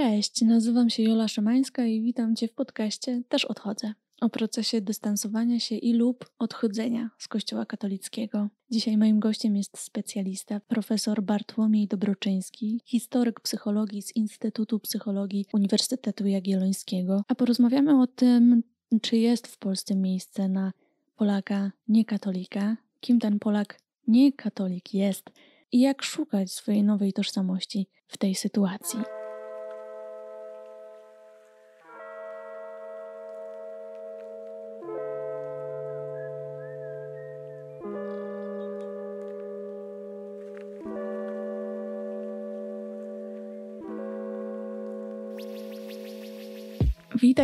Cześć, 0.00 0.42
nazywam 0.42 0.90
się 0.90 1.02
Jola 1.02 1.28
Szymańska 1.28 1.86
i 1.86 2.00
witam 2.00 2.36
Cię 2.36 2.48
w 2.48 2.52
podcaście 2.52 3.22
Też 3.28 3.44
odchodzę 3.44 3.92
o 4.20 4.28
procesie 4.28 4.80
dystansowania 4.80 5.60
się 5.60 5.74
i 5.74 5.92
lub 5.92 6.30
odchodzenia 6.38 7.10
z 7.18 7.28
Kościoła 7.28 7.66
katolickiego. 7.66 8.48
Dzisiaj 8.70 8.96
moim 8.96 9.20
gościem 9.20 9.56
jest 9.56 9.78
specjalista, 9.78 10.60
profesor 10.60 11.22
Bartłomiej 11.22 11.88
Dobroczyński, 11.88 12.80
historyk 12.84 13.40
psychologii 13.40 14.02
z 14.02 14.16
Instytutu 14.16 14.80
Psychologii 14.80 15.46
Uniwersytetu 15.52 16.26
Jagiellońskiego, 16.26 17.24
a 17.28 17.34
porozmawiamy 17.34 18.02
o 18.02 18.06
tym, 18.06 18.62
czy 19.02 19.16
jest 19.16 19.46
w 19.46 19.58
Polsce 19.58 19.96
miejsce 19.96 20.48
na 20.48 20.72
Polaka 21.16 21.72
niekatolika, 21.88 22.76
kim 23.00 23.18
ten 23.18 23.38
Polak 23.38 23.80
niekatolik 24.08 24.94
jest 24.94 25.30
i 25.72 25.80
jak 25.80 26.02
szukać 26.02 26.52
swojej 26.52 26.84
nowej 26.84 27.12
tożsamości 27.12 27.86
w 28.06 28.18
tej 28.18 28.34
sytuacji. 28.34 29.19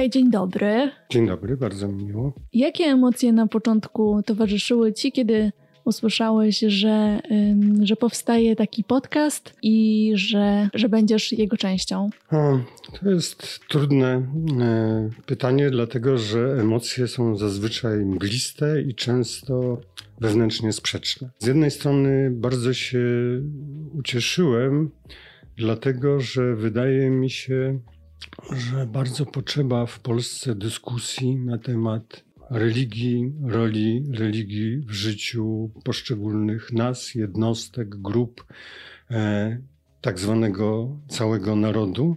Witaj, 0.07 0.23
dzień 0.23 0.31
dobry. 0.31 0.91
Dzień 1.11 1.27
dobry, 1.27 1.57
bardzo 1.57 1.89
mi 1.89 2.05
miło. 2.05 2.33
Jakie 2.53 2.85
emocje 2.85 3.33
na 3.33 3.47
początku 3.47 4.23
towarzyszyły 4.27 4.93
Ci, 4.93 5.13
kiedy 5.13 5.53
usłyszałeś, 5.85 6.59
że, 6.59 7.21
że 7.83 7.97
powstaje 7.97 8.57
taki 8.57 8.85
podcast 8.85 9.55
i 9.63 10.13
że, 10.15 10.69
że 10.75 10.89
będziesz 10.89 11.33
jego 11.33 11.57
częścią? 11.57 12.11
O, 12.31 12.59
to 13.01 13.11
jest 13.11 13.61
trudne 13.69 14.07
e, 14.61 15.11
pytanie, 15.27 15.71
dlatego 15.71 16.19
że 16.19 16.57
emocje 16.61 17.09
są 17.09 17.37
zazwyczaj 17.37 17.99
mgliste 17.99 18.83
i 18.83 18.95
często 18.95 19.81
wewnętrznie 20.21 20.73
sprzeczne. 20.73 21.31
Z 21.39 21.47
jednej 21.47 21.71
strony 21.71 22.31
bardzo 22.31 22.75
się 22.75 23.01
ucieszyłem, 23.99 24.91
dlatego 25.57 26.21
że 26.21 26.57
wydaje 26.57 27.11
mi 27.11 27.31
się, 27.31 27.79
że 28.57 28.87
bardzo 28.87 29.27
potrzeba 29.27 29.87
w 29.87 30.01
Polsce 30.01 30.55
dyskusji 30.55 31.37
na 31.37 31.59
temat 31.59 32.25
religii, 32.51 33.33
roli 33.43 34.05
religii 34.13 34.79
w 34.79 34.93
życiu 34.93 35.71
poszczególnych 35.85 36.73
nas, 36.73 37.15
jednostek, 37.15 37.89
grup, 37.89 38.45
e, 39.11 39.59
tak 40.01 40.19
zwanego 40.19 40.97
całego 41.09 41.57
narodu. 41.57 42.17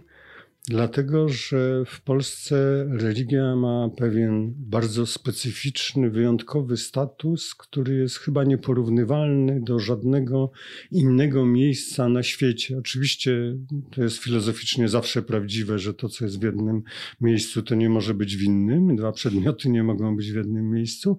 Dlatego, 0.68 1.28
że 1.28 1.84
w 1.86 2.00
Polsce 2.00 2.86
religia 2.90 3.56
ma 3.56 3.88
pewien 3.96 4.54
bardzo 4.56 5.06
specyficzny, 5.06 6.10
wyjątkowy 6.10 6.76
status, 6.76 7.54
który 7.54 7.94
jest 7.94 8.16
chyba 8.16 8.44
nieporównywalny 8.44 9.60
do 9.60 9.78
żadnego 9.78 10.50
innego 10.90 11.46
miejsca 11.46 12.08
na 12.08 12.22
świecie. 12.22 12.78
Oczywiście 12.78 13.56
to 13.90 14.02
jest 14.02 14.16
filozoficznie 14.16 14.88
zawsze 14.88 15.22
prawdziwe, 15.22 15.78
że 15.78 15.94
to, 15.94 16.08
co 16.08 16.24
jest 16.24 16.40
w 16.40 16.42
jednym 16.42 16.82
miejscu, 17.20 17.62
to 17.62 17.74
nie 17.74 17.88
może 17.88 18.14
być 18.14 18.36
w 18.36 18.42
innym. 18.42 18.96
Dwa 18.96 19.12
przedmioty 19.12 19.68
nie 19.68 19.82
mogą 19.82 20.16
być 20.16 20.32
w 20.32 20.36
jednym 20.36 20.70
miejscu, 20.70 21.18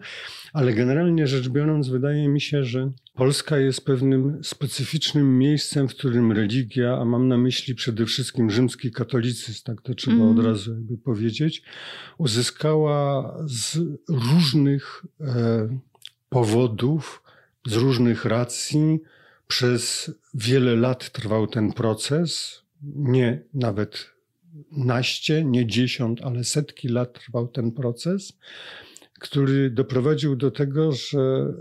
ale 0.54 0.74
generalnie 0.74 1.28
rzecz 1.28 1.50
biorąc, 1.50 1.90
wydaje 1.90 2.28
mi 2.28 2.42
się, 2.42 2.64
że 2.64 2.92
Polska 3.14 3.58
jest 3.58 3.86
pewnym 3.86 4.44
specyficznym 4.44 5.38
miejscem, 5.38 5.88
w 5.88 5.96
którym 5.96 6.32
religia, 6.32 6.98
a 6.98 7.06
mam 7.06 7.28
na 7.28 7.38
myśli 7.38 7.76
przede 7.76 8.06
wszystkim 8.06 8.52
rzymski 8.52 8.92
katolicyzm, 8.92 9.64
tak 9.64 9.82
to 9.82 9.94
trzeba 9.94 10.24
mm. 10.24 10.40
od 10.40 10.46
razu 10.46 10.74
jakby 10.74 10.98
powiedzieć, 10.98 11.64
uzyskała 12.18 13.38
z 13.46 13.80
różnych 14.08 15.06
e, 15.22 15.80
powodów, 16.30 17.24
z 17.68 17.74
różnych 17.74 18.26
racji, 18.26 19.00
przez 19.48 20.12
wiele 20.34 20.76
lat 20.76 21.12
trwał 21.12 21.48
ten 21.48 21.74
proces, 21.74 22.62
nie 22.96 23.44
nawet 23.54 24.10
naście, 24.72 25.44
nie 25.44 25.66
dziesiąt, 25.68 26.22
ale 26.22 26.44
setki 26.44 26.88
lat 26.88 27.14
trwał 27.14 27.48
ten 27.48 27.72
proces, 27.72 28.34
który 29.20 29.70
doprowadził 29.70 30.36
do 30.36 30.52
tego, 30.52 30.92
że 30.92 31.54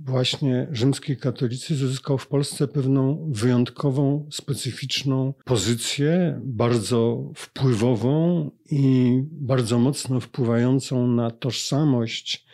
właśnie 0.00 0.66
rzymski 0.72 1.16
katolicyzm 1.16 1.84
uzyskał 1.84 2.18
w 2.18 2.26
Polsce 2.26 2.68
pewną 2.68 3.30
wyjątkową, 3.32 4.28
specyficzną 4.30 5.34
pozycję, 5.44 6.40
bardzo 6.44 7.30
wpływową 7.34 8.50
i 8.70 9.22
bardzo 9.30 9.78
mocno 9.78 10.20
wpływającą 10.20 11.06
na 11.06 11.30
tożsamość 11.30 12.46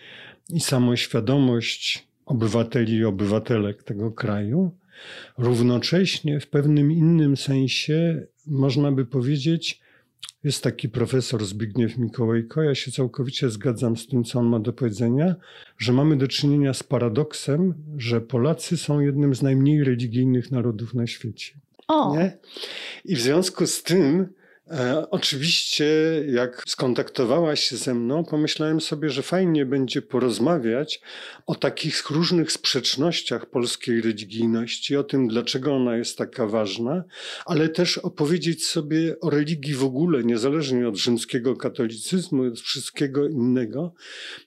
i 0.51 0.61
samoświadomość 0.61 2.09
obywateli 2.27 2.93
i 2.93 3.05
obywatelek 3.05 3.83
tego 3.83 4.13
kraju. 4.13 4.71
Równocześnie 5.39 6.41
w 6.41 6.47
pewnym 6.47 6.93
innym 6.93 7.37
sensie 7.37 8.27
można 8.47 8.93
by 8.93 9.07
powiedzieć, 9.07 9.81
jest 10.45 10.63
taki 10.63 10.89
profesor 10.89 11.45
Zbigniew 11.45 11.99
Mikołajko. 11.99 12.63
Ja 12.63 12.75
się 12.75 12.93
całkowicie 12.93 13.51
zgadzam 13.51 13.97
z 13.97 14.07
tym, 14.07 14.25
co 14.25 14.39
on 14.39 14.47
ma 14.47 14.61
do 14.61 14.73
powiedzenia, 14.73 15.35
że 15.79 15.93
mamy 15.93 16.17
do 16.17 16.29
czynienia 16.29 16.75
z 16.75 16.83
paradoksem, 16.83 17.75
że 17.97 18.21
Polacy 18.21 18.77
są 18.77 19.01
jednym 19.01 19.35
z 19.35 19.43
najmniej 19.43 19.85
religijnych 19.85 20.51
narodów 20.51 20.95
na 20.95 21.07
świecie. 21.07 21.53
O. 21.89 22.17
Nie? 22.17 22.39
I 23.05 23.17
w 23.17 23.21
związku 23.21 23.67
z 23.67 23.83
tym 23.83 24.29
E, 24.71 25.11
oczywiście, 25.11 25.87
jak 26.27 26.63
skontaktowałaś 26.67 27.61
się 27.65 27.77
ze 27.77 27.95
mną, 27.95 28.25
pomyślałem 28.25 28.81
sobie, 28.81 29.11
że 29.11 29.23
fajnie 29.23 29.67
będzie 29.67 30.03
porozmawiać 30.03 31.01
o 31.47 31.55
takich 31.55 32.11
różnych 32.11 32.53
sprzecznościach 32.53 33.47
polskiej 33.47 34.01
religijności, 34.01 34.97
o 34.97 35.05
tym, 35.05 35.29
dlaczego 35.29 35.75
ona 35.75 35.97
jest 35.97 36.19
taka 36.19 36.47
ważna, 36.47 37.05
ale 37.47 37.69
też 37.69 37.99
opowiedzieć 37.99 38.67
sobie 38.67 39.21
o 39.21 39.31
religii 39.31 39.75
w 39.75 39.85
ogóle, 39.85 40.25
niezależnie 40.25 40.89
od 40.89 40.97
rzymskiego 40.97 41.57
katolicyzmu, 41.57 42.43
od 42.43 42.61
wszystkiego 42.61 43.29
innego, 43.29 43.95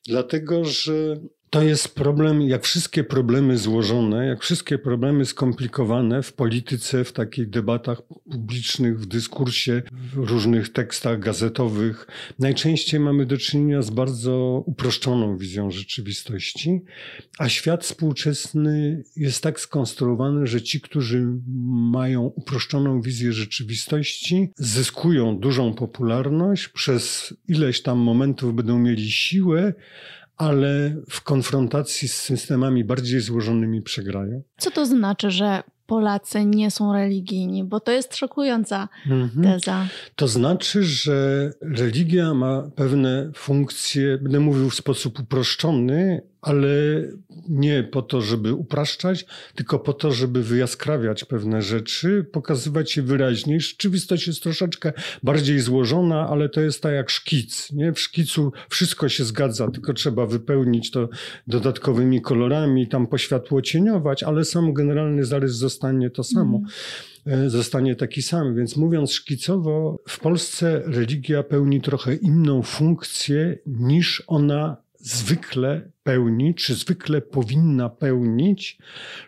dlatego 0.08 0.66
że 0.66 1.16
to 1.54 1.62
jest 1.62 1.96
problem, 1.96 2.42
jak 2.42 2.64
wszystkie 2.64 3.04
problemy 3.04 3.58
złożone, 3.58 4.26
jak 4.26 4.42
wszystkie 4.42 4.78
problemy 4.78 5.26
skomplikowane 5.26 6.24
w 6.24 6.34
polityce, 6.34 7.04
w 7.04 7.12
takich 7.12 7.50
debatach 7.50 8.02
publicznych, 8.32 9.00
w 9.00 9.06
dyskursie, 9.06 9.82
w 9.92 10.18
różnych 10.18 10.72
tekstach 10.72 11.20
gazetowych. 11.20 12.08
Najczęściej 12.40 13.00
mamy 13.00 13.26
do 13.26 13.38
czynienia 13.38 13.82
z 13.82 13.90
bardzo 13.90 14.64
uproszczoną 14.66 15.38
wizją 15.38 15.72
rzeczywistości, 15.72 16.82
a 17.40 17.50
świat 17.50 17.84
współczesny 17.84 19.04
jest 19.16 19.44
tak 19.44 19.60
skonstruowany, 19.60 20.48
że 20.48 20.62
ci, 20.62 20.82
którzy 20.82 21.26
mają 21.92 22.22
uproszczoną 22.22 23.02
wizję 23.02 23.34
rzeczywistości, 23.34 24.50
zyskują 24.56 25.38
dużą 25.38 25.74
popularność, 25.74 26.68
przez 26.68 27.34
ileś 27.48 27.82
tam 27.82 27.98
momentów 27.98 28.56
będą 28.56 28.80
mieli 28.80 29.12
siłę, 29.12 29.74
ale 30.38 30.96
w 31.10 31.22
konfrontacji 31.22 32.08
z 32.08 32.16
systemami 32.16 32.84
bardziej 32.84 33.22
złożonymi 33.22 33.82
przegrają. 33.82 34.42
Co 34.58 34.72
to 34.72 34.86
znaczy, 34.86 35.32
że 35.32 35.64
Polacy 35.86 36.46
nie 36.46 36.72
są 36.72 36.94
religijni? 36.94 37.64
Bo 37.64 37.80
to 37.80 37.92
jest 37.92 38.16
szokująca 38.16 38.90
mhm. 39.08 39.44
teza. 39.44 39.88
To 40.16 40.28
znaczy, 40.28 40.84
że 40.84 41.52
religia 41.62 42.34
ma 42.34 42.70
pewne 42.76 43.32
funkcje, 43.36 44.18
będę 44.18 44.40
mówił 44.40 44.70
w 44.70 44.76
sposób 44.76 45.20
uproszczony, 45.20 46.22
ale 46.44 46.68
nie 47.50 47.84
po 47.84 48.02
to, 48.02 48.22
żeby 48.22 48.54
upraszczać, 48.54 49.26
tylko 49.56 49.80
po 49.80 49.94
to, 49.94 50.12
żeby 50.12 50.44
wyjaskrawiać 50.44 51.26
pewne 51.26 51.62
rzeczy, 51.62 52.26
pokazywać 52.32 52.98
je 52.98 53.04
wyraźniej. 53.04 53.62
Rzeczywistość 53.62 54.28
jest 54.28 54.44
troszeczkę 54.44 54.94
bardziej 55.24 55.60
złożona, 55.60 56.30
ale 56.30 56.50
to 56.50 56.62
jest 56.62 56.82
tak 56.82 56.94
jak 56.94 57.10
szkic. 57.10 57.72
Nie? 57.72 57.94
W 57.94 58.00
szkicu 58.00 58.52
wszystko 58.70 59.10
się 59.10 59.24
zgadza, 59.24 59.72
tylko 59.72 59.94
trzeba 59.94 60.26
wypełnić 60.26 60.92
to 60.92 61.10
dodatkowymi 61.48 62.22
kolorami, 62.22 62.88
tam 62.88 63.08
poświatłocieniować, 63.08 64.24
ale 64.24 64.46
sam 64.46 64.74
generalny 64.74 65.26
zarys 65.26 65.52
zostanie 65.52 66.10
to 66.10 66.24
samo. 66.24 66.58
Mm 66.58 66.68
zostanie 67.48 67.96
taki 67.96 68.22
sam. 68.22 68.56
Więc 68.56 68.78
mówiąc 68.78 69.12
szkicowo, 69.12 70.00
w 70.08 70.20
Polsce 70.20 70.82
religia 70.86 71.44
pełni 71.44 71.82
trochę 71.82 72.16
inną 72.16 72.62
funkcję 72.62 73.58
niż 73.66 74.24
ona 74.28 74.78
zwykle 75.00 75.92
pełni, 76.04 76.56
czy 76.56 76.76
zwykle 76.76 77.22
powinna 77.22 77.90
pełnić, 77.90 78.78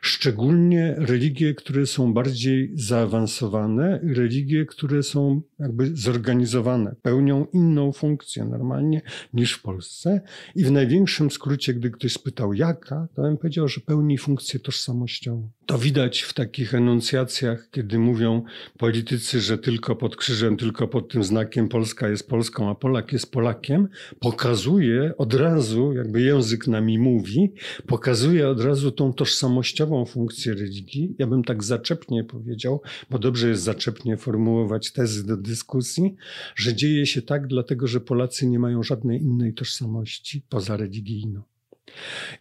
szczególnie 0.02 0.96
religie, 0.98 1.54
które 1.54 1.86
są 1.86 2.14
bardziej 2.14 2.72
zaawansowane, 2.74 4.00
religie, 4.04 4.66
które 4.66 5.04
są 5.04 5.42
jakby 5.60 5.96
zorganizowane, 5.96 6.96
pełnią 7.02 7.48
inną 7.54 7.92
funkcję 7.92 8.46
normalnie 8.46 9.02
niż 9.34 9.54
w 9.54 9.62
Polsce. 9.62 10.22
I 10.56 10.64
w 10.64 10.72
największym 10.72 11.32
skrócie, 11.32 11.74
gdy 11.74 11.92
ktoś 11.92 12.14
spytał 12.14 12.54
jaka, 12.54 13.08
to 13.16 13.22
bym 13.22 13.38
powiedział, 13.38 13.68
że 13.68 13.82
pełni 13.82 14.18
funkcję 14.18 14.60
tożsamościową. 14.60 15.50
To 15.66 15.78
widać 15.78 16.22
w 16.22 16.34
takich 16.34 16.74
enuncjacjach, 16.74 17.68
kiedy 17.72 18.00
mówią 18.00 18.44
politycy, 18.78 19.42
że 19.42 19.58
tylko 19.58 19.96
pod 19.96 20.16
krzyżem, 20.16 20.58
tylko 20.58 20.88
pod 20.88 21.12
tym 21.12 21.24
znakiem 21.24 21.70
Polska 21.70 22.10
jest 22.10 22.30
Polską, 22.30 22.70
a 22.70 22.76
Polak 22.76 23.14
jest 23.14 23.32
Polakiem, 23.32 23.88
pokazuje 24.20 25.18
od 25.18 25.34
razu, 25.34 25.94
jakby 25.94 26.22
język 26.22 26.65
nami 26.68 27.00
mówi, 27.00 27.54
pokazuje 27.88 28.50
od 28.50 28.62
razu 28.62 28.92
tą 28.92 29.14
tożsamościową 29.14 30.06
funkcję 30.06 30.54
religii. 30.54 31.16
Ja 31.20 31.28
bym 31.28 31.44
tak 31.44 31.64
zaczepnie 31.64 32.24
powiedział, 32.24 32.82
bo 33.10 33.20
dobrze 33.20 33.50
jest 33.50 33.64
zaczepnie 33.64 34.18
formułować 34.18 34.92
tezy 34.92 35.28
do 35.28 35.38
dyskusji, 35.38 36.16
że 36.56 36.76
dzieje 36.76 37.06
się 37.06 37.22
tak, 37.22 37.48
dlatego 37.48 37.88
że 37.88 38.02
Polacy 38.02 38.48
nie 38.48 38.60
mają 38.60 38.84
żadnej 38.84 39.22
innej 39.22 39.54
tożsamości 39.54 40.42
poza 40.50 40.78
religijną. 40.78 41.42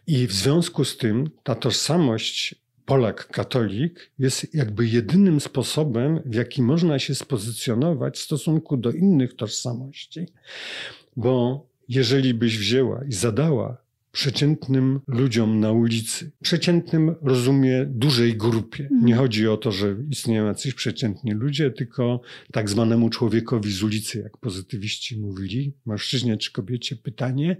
I 0.07 0.27
w 0.27 0.33
związku 0.33 0.85
z 0.85 0.97
tym 0.97 1.29
ta 1.43 1.55
tożsamość 1.55 2.55
Polak, 2.85 3.27
katolik 3.27 4.11
jest 4.19 4.55
jakby 4.55 4.87
jedynym 4.87 5.39
sposobem, 5.39 6.19
w 6.25 6.35
jaki 6.35 6.61
można 6.61 6.99
się 6.99 7.15
spozycjonować 7.15 8.17
w 8.17 8.21
stosunku 8.21 8.77
do 8.77 8.91
innych 8.91 9.35
tożsamości. 9.35 10.25
Bo 11.15 11.65
jeżeli 11.89 12.33
byś 12.33 12.57
wzięła 12.57 13.03
i 13.09 13.13
zadała 13.13 13.84
przeciętnym 14.15 15.01
ludziom 15.07 15.59
na 15.59 15.71
ulicy. 15.71 16.31
Przeciętnym 16.43 17.15
rozumie 17.21 17.85
dużej 17.89 18.37
grupie. 18.37 18.83
Nie 18.91 18.97
mhm. 18.97 19.17
chodzi 19.17 19.47
o 19.47 19.57
to, 19.57 19.71
że 19.71 19.95
istnieją 20.09 20.45
jacyś 20.45 20.73
przeciętni 20.73 21.31
ludzie, 21.31 21.71
tylko 21.71 22.21
tak 22.51 22.69
zwanemu 22.69 23.09
człowiekowi 23.09 23.71
z 23.71 23.83
ulicy, 23.83 24.19
jak 24.19 24.37
pozytywiści 24.37 25.19
mówili, 25.19 25.73
mężczyźnie 25.85 26.37
czy 26.37 26.51
kobiecie, 26.51 26.95
pytanie, 26.95 27.57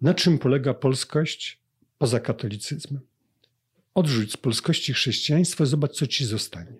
na 0.00 0.14
czym 0.14 0.38
polega 0.38 0.74
polskość 0.74 1.60
poza 1.98 2.20
katolicyzmem? 2.20 3.02
Odrzuć 3.94 4.32
z 4.32 4.36
polskości 4.36 4.92
chrześcijaństwo, 4.92 5.66
zobacz, 5.66 5.92
co 5.92 6.06
ci 6.06 6.24
zostanie. 6.24 6.76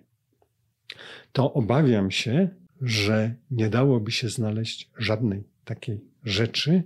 To 1.31 1.53
obawiam 1.53 2.11
się, 2.11 2.49
że 2.81 3.35
nie 3.51 3.69
dałoby 3.69 4.11
się 4.11 4.29
znaleźć 4.29 4.89
żadnej 4.97 5.43
takiej 5.65 6.01
rzeczy, 6.23 6.83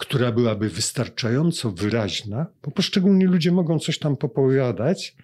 która 0.00 0.32
byłaby 0.32 0.68
wystarczająco 0.68 1.70
wyraźna, 1.70 2.46
bo 2.62 2.70
poszczególni 2.70 3.24
ludzie 3.24 3.52
mogą 3.52 3.78
coś 3.78 3.98
tam 3.98 4.16
popowiadać, 4.16 5.16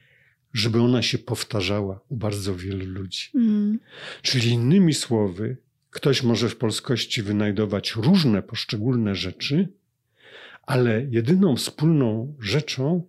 żeby 0.52 0.80
ona 0.80 1.02
się 1.02 1.18
powtarzała 1.18 2.00
u 2.08 2.16
bardzo 2.16 2.56
wielu 2.56 2.86
ludzi. 2.86 3.30
Mm. 3.34 3.78
Czyli 4.22 4.50
innymi 4.50 4.94
słowy, 4.94 5.56
ktoś 5.90 6.22
może 6.22 6.48
w 6.48 6.56
polskości 6.56 7.22
wynajdować 7.22 7.94
różne 7.96 8.42
poszczególne 8.42 9.14
rzeczy, 9.14 9.68
ale 10.62 11.06
jedyną 11.10 11.56
wspólną 11.56 12.34
rzeczą 12.40 13.06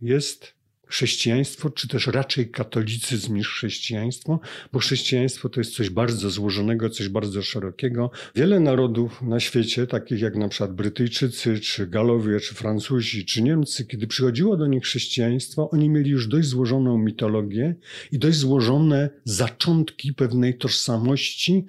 jest 0.00 0.54
chrześcijaństwo, 0.90 1.70
czy 1.70 1.88
też 1.88 2.06
raczej 2.06 2.50
katolicyzm 2.50 3.34
niż 3.34 3.48
chrześcijaństwo, 3.48 4.40
bo 4.72 4.78
chrześcijaństwo 4.78 5.48
to 5.48 5.60
jest 5.60 5.74
coś 5.74 5.90
bardzo 5.90 6.30
złożonego, 6.30 6.90
coś 6.90 7.08
bardzo 7.08 7.42
szerokiego. 7.42 8.10
Wiele 8.34 8.60
narodów 8.60 9.22
na 9.22 9.40
świecie, 9.40 9.86
takich 9.86 10.20
jak 10.20 10.36
na 10.36 10.48
przykład 10.48 10.74
Brytyjczycy, 10.74 11.60
czy 11.60 11.86
Galowie, 11.86 12.40
czy 12.40 12.54
Francuzi, 12.54 13.24
czy 13.24 13.42
Niemcy, 13.42 13.86
kiedy 13.86 14.06
przychodziło 14.06 14.56
do 14.56 14.66
nich 14.66 14.82
chrześcijaństwo, 14.82 15.70
oni 15.70 15.88
mieli 15.88 16.10
już 16.10 16.26
dość 16.26 16.48
złożoną 16.48 16.98
mitologię 16.98 17.74
i 18.12 18.18
dość 18.18 18.38
złożone 18.38 19.10
zaczątki 19.24 20.14
pewnej 20.14 20.58
tożsamości, 20.58 21.64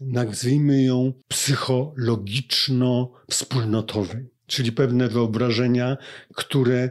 nazwijmy 0.00 0.82
ją 0.82 1.12
psychologiczno-wspólnotowej, 1.28 4.26
czyli 4.46 4.72
pewne 4.72 5.08
wyobrażenia, 5.08 5.96
które 6.34 6.90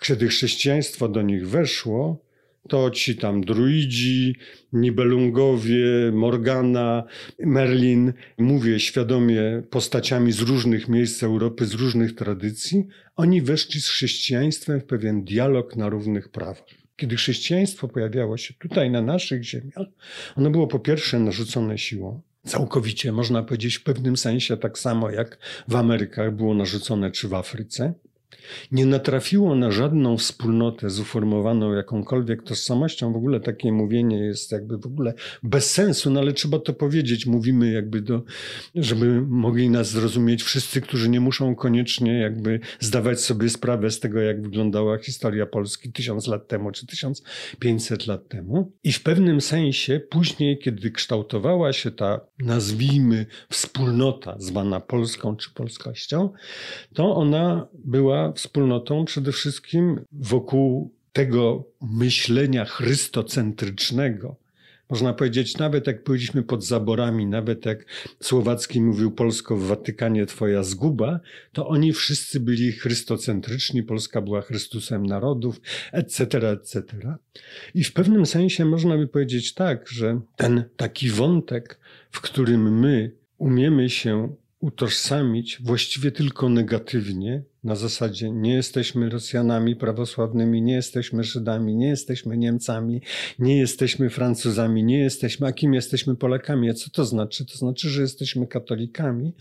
kiedy 0.00 0.28
chrześcijaństwo 0.28 1.08
do 1.08 1.22
nich 1.22 1.48
weszło, 1.48 2.26
to 2.68 2.90
ci 2.90 3.16
tam 3.16 3.40
druidzi, 3.40 4.36
Nibelungowie, 4.72 6.12
Morgana, 6.12 7.04
Merlin, 7.38 8.12
mówię 8.38 8.80
świadomie 8.80 9.62
postaciami 9.70 10.32
z 10.32 10.40
różnych 10.40 10.88
miejsc 10.88 11.22
Europy, 11.22 11.66
z 11.66 11.74
różnych 11.74 12.14
tradycji, 12.14 12.86
oni 13.16 13.42
weszli 13.42 13.80
z 13.80 13.88
chrześcijaństwem 13.88 14.80
w 14.80 14.84
pewien 14.84 15.24
dialog 15.24 15.76
na 15.76 15.88
równych 15.88 16.28
prawach. 16.28 16.64
Kiedy 16.96 17.16
chrześcijaństwo 17.16 17.88
pojawiało 17.88 18.36
się 18.36 18.54
tutaj 18.54 18.90
na 18.90 19.02
naszych 19.02 19.44
ziemiach, 19.44 19.86
ono 20.36 20.50
było 20.50 20.66
po 20.66 20.78
pierwsze 20.78 21.18
narzucone 21.18 21.78
siłą, 21.78 22.20
całkowicie, 22.46 23.12
można 23.12 23.42
powiedzieć 23.42 23.76
w 23.76 23.82
pewnym 23.82 24.16
sensie 24.16 24.56
tak 24.56 24.78
samo 24.78 25.10
jak 25.10 25.38
w 25.68 25.76
Amerykach 25.76 26.36
było 26.36 26.54
narzucone 26.54 27.10
czy 27.10 27.28
w 27.28 27.34
Afryce 27.34 27.94
nie 28.72 28.86
natrafiło 28.86 29.54
na 29.54 29.70
żadną 29.70 30.16
wspólnotę 30.16 30.90
zuformowaną 30.90 31.72
jakąkolwiek 31.72 32.42
tożsamością. 32.42 33.12
W 33.12 33.16
ogóle 33.16 33.40
takie 33.40 33.72
mówienie 33.72 34.18
jest 34.18 34.52
jakby 34.52 34.78
w 34.78 34.86
ogóle 34.86 35.14
bez 35.42 35.70
sensu, 35.70 36.10
no 36.10 36.20
ale 36.20 36.32
trzeba 36.32 36.58
to 36.58 36.72
powiedzieć. 36.72 37.26
Mówimy 37.26 37.72
jakby 37.72 38.00
do, 38.00 38.22
żeby 38.74 39.22
mogli 39.22 39.70
nas 39.70 39.90
zrozumieć 39.90 40.42
wszyscy, 40.42 40.80
którzy 40.80 41.08
nie 41.08 41.20
muszą 41.20 41.54
koniecznie 41.54 42.18
jakby 42.18 42.60
zdawać 42.80 43.20
sobie 43.20 43.48
sprawę 43.48 43.90
z 43.90 44.00
tego, 44.00 44.20
jak 44.20 44.42
wyglądała 44.42 44.98
historia 44.98 45.46
Polski 45.46 45.92
tysiąc 45.92 46.26
lat 46.26 46.48
temu 46.48 46.70
czy 46.70 46.86
tysiąc 46.86 47.22
pięćset 47.58 48.06
lat 48.06 48.28
temu. 48.28 48.72
I 48.84 48.92
w 48.92 49.02
pewnym 49.02 49.40
sensie 49.40 50.00
później, 50.10 50.58
kiedy 50.58 50.90
kształtowała 50.90 51.72
się 51.72 51.90
ta, 51.90 52.20
nazwijmy, 52.38 53.26
wspólnota 53.50 54.36
zwana 54.38 54.80
Polską 54.80 55.36
czy 55.36 55.50
polskością, 55.50 56.30
to 56.94 57.16
ona 57.16 57.66
była 57.84 58.32
wspólnotą 58.36 59.04
przede 59.04 59.32
wszystkim 59.32 60.00
wokół 60.12 60.94
tego 61.12 61.64
myślenia 61.80 62.64
chrystocentrycznego. 62.64 64.36
Można 64.90 65.12
powiedzieć, 65.12 65.58
nawet 65.58 65.86
jak 65.86 66.04
byliśmy 66.04 66.42
pod 66.42 66.64
zaborami, 66.64 67.26
nawet 67.26 67.66
jak 67.66 67.84
Słowacki 68.20 68.80
mówił 68.80 69.10
Polsko 69.10 69.56
w 69.56 69.66
Watykanie 69.66 70.26
twoja 70.26 70.62
zguba, 70.62 71.20
to 71.52 71.68
oni 71.68 71.92
wszyscy 71.92 72.40
byli 72.40 72.72
chrystocentryczni, 72.72 73.82
Polska 73.82 74.20
była 74.20 74.40
Chrystusem 74.40 75.06
narodów, 75.06 75.60
etc., 75.92 76.50
etc. 76.50 76.82
I 77.74 77.84
w 77.84 77.92
pewnym 77.92 78.26
sensie 78.26 78.64
można 78.64 78.96
by 78.96 79.08
powiedzieć 79.08 79.54
tak, 79.54 79.88
że 79.88 80.20
ten 80.36 80.64
taki 80.76 81.10
wątek, 81.10 81.78
w 82.10 82.20
którym 82.20 82.78
my 82.80 83.12
umiemy 83.38 83.90
się 83.90 84.34
utożsamić 84.60 85.58
właściwie 85.62 86.12
tylko 86.12 86.48
negatywnie, 86.48 87.42
na 87.66 87.74
zasadzie 87.74 88.30
nie 88.30 88.54
jesteśmy 88.54 89.10
Rosjanami 89.10 89.76
prawosławnymi, 89.76 90.62
nie 90.62 90.74
jesteśmy 90.74 91.24
Żydami, 91.24 91.76
nie 91.76 91.88
jesteśmy 91.88 92.36
Niemcami, 92.36 93.02
nie 93.38 93.58
jesteśmy 93.58 94.10
Francuzami, 94.10 94.84
nie 94.84 94.98
jesteśmy, 94.98 95.46
a 95.46 95.52
kim 95.52 95.74
jesteśmy 95.74 96.16
Polakami? 96.16 96.70
A 96.70 96.74
co 96.74 96.90
to 96.90 97.04
znaczy? 97.04 97.46
To 97.46 97.58
znaczy, 97.58 97.88
że 97.88 98.02
jesteśmy 98.02 98.46
katolikami. 98.46 99.32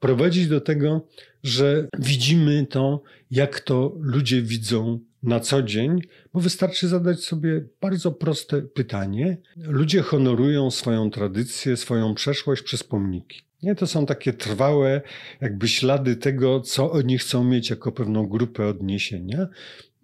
Prowadzi 0.00 0.46
do 0.46 0.60
tego, 0.60 1.06
że 1.42 1.88
widzimy 1.98 2.66
to, 2.66 3.02
jak 3.30 3.60
to 3.60 3.96
ludzie 4.00 4.42
widzą 4.42 5.00
na 5.22 5.40
co 5.40 5.62
dzień, 5.62 6.00
bo 6.32 6.40
wystarczy 6.40 6.88
zadać 6.88 7.20
sobie 7.20 7.64
bardzo 7.80 8.12
proste 8.12 8.62
pytanie. 8.62 9.36
Ludzie 9.56 10.02
honorują 10.02 10.70
swoją 10.70 11.10
tradycję, 11.10 11.76
swoją 11.76 12.14
przeszłość 12.14 12.62
przez 12.62 12.84
pomniki. 12.84 13.46
Nie, 13.66 13.74
to 13.74 13.86
są 13.86 14.06
takie 14.06 14.32
trwałe 14.32 15.00
jakby 15.40 15.68
ślady 15.68 16.16
tego, 16.16 16.60
co 16.60 16.92
oni 16.92 17.18
chcą 17.18 17.44
mieć 17.44 17.70
jako 17.70 17.92
pewną 17.92 18.26
grupę 18.26 18.66
odniesienia. 18.66 19.46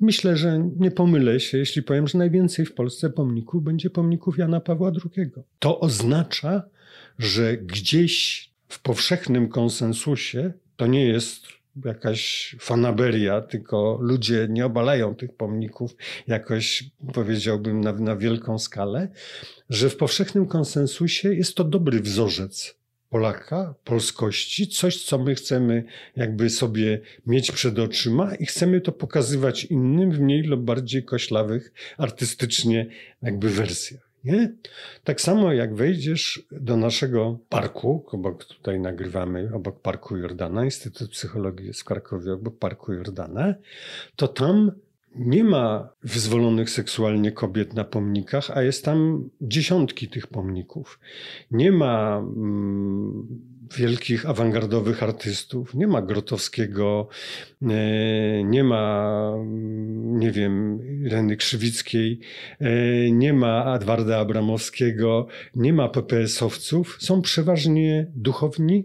Myślę, 0.01 0.37
że 0.37 0.71
nie 0.77 0.91
pomylę 0.91 1.41
się, 1.41 1.59
jeśli 1.59 1.83
powiem, 1.83 2.09
że 2.09 2.19
najwięcej 2.19 2.67
w 2.67 2.75
Polsce 2.75 3.11
pomników 3.11 3.65
będzie 3.65 3.91
pomników 3.91 4.39
Jana 4.39 4.61
Pawła 4.61 4.93
II. 5.17 5.31
To 5.59 5.81
oznacza, 5.81 6.63
że 7.19 7.57
gdzieś 7.57 8.51
w 8.69 8.83
powszechnym 8.83 9.49
konsensusie 9.49 10.53
to 10.77 10.87
nie 10.87 11.07
jest 11.07 11.47
jakaś 11.85 12.57
fanaberia, 12.61 13.41
tylko 13.41 13.99
ludzie 14.01 14.47
nie 14.51 14.67
obalają 14.67 15.15
tych 15.15 15.37
pomników 15.37 15.97
jakoś, 16.27 16.85
powiedziałbym, 17.15 17.81
na, 17.81 17.93
na 17.93 18.17
wielką 18.17 18.59
skalę, 18.59 19.09
że 19.71 19.91
w 19.91 19.97
powszechnym 19.97 20.47
konsensusie 20.47 21.35
jest 21.35 21.55
to 21.55 21.65
dobry 21.65 22.01
wzorzec 22.01 22.82
Polaka, 23.13 23.75
polskości, 23.85 24.69
coś, 24.69 25.05
co 25.05 25.19
my 25.19 25.35
chcemy 25.35 25.85
jakby 26.17 26.51
sobie 26.51 27.01
mieć 27.27 27.53
przed 27.53 27.79
oczyma 27.79 28.35
i 28.35 28.47
chcemy 28.47 28.81
to 28.81 28.93
pokazywać 28.93 29.65
innym 29.65 30.13
w 30.13 30.21
mniej 30.21 30.43
lub 30.43 30.61
bardziej 30.61 31.05
koślawych 31.05 31.73
artystycznie 31.99 32.87
jakby 33.23 33.49
wersjach. 33.49 34.09
Nie? 34.25 34.53
Tak 35.05 35.21
samo 35.21 35.53
jak 35.53 35.75
wejdziesz 35.75 36.43
do 36.53 36.77
naszego 36.77 37.39
parku, 37.49 38.05
obok 38.13 38.45
tutaj 38.45 38.81
nagrywamy, 38.81 39.51
obok 39.55 39.81
Parku 39.81 40.17
Jordana, 40.17 40.65
Instytut 40.65 41.11
Psychologii 41.11 41.67
jest 41.67 41.81
w 41.81 41.85
Krakowie, 41.85 42.33
obok 42.33 42.59
Parku 42.59 42.93
Jordana, 42.93 43.55
to 44.17 44.29
tam 44.29 44.73
nie 45.17 45.45
ma 45.45 45.89
wyzwolonych 46.03 46.71
seksualnie 46.71 47.33
kobiet 47.33 47.75
na 47.75 47.85
pomnikach, 47.85 48.51
a 48.51 48.63
jest 48.63 48.85
tam 48.85 49.31
dziesiątki 49.41 50.09
tych 50.09 50.27
pomników. 50.27 51.01
Nie 51.51 51.73
ma 51.73 52.19
mm, 52.19 53.27
wielkich 53.77 54.27
awangardowych 54.27 55.03
artystów, 55.03 55.75
nie 55.75 55.87
ma 55.87 56.03
Grotowskiego, 56.03 57.09
e, 57.63 58.45
nie 58.45 58.65
ma, 58.65 59.33
mm, 59.35 60.19
nie 60.19 60.31
wiem, 60.31 60.81
Ireny 61.05 61.37
Krzywickiej, 61.37 62.21
e, 62.61 63.11
nie 63.11 63.33
ma 63.33 63.77
Edwarda 63.77 64.19
Abramowskiego, 64.19 65.27
nie 65.55 65.73
ma 65.73 65.89
PPS-owców. 65.89 66.97
Są 67.01 67.23
przeważnie 67.23 68.07
duchowni 68.15 68.85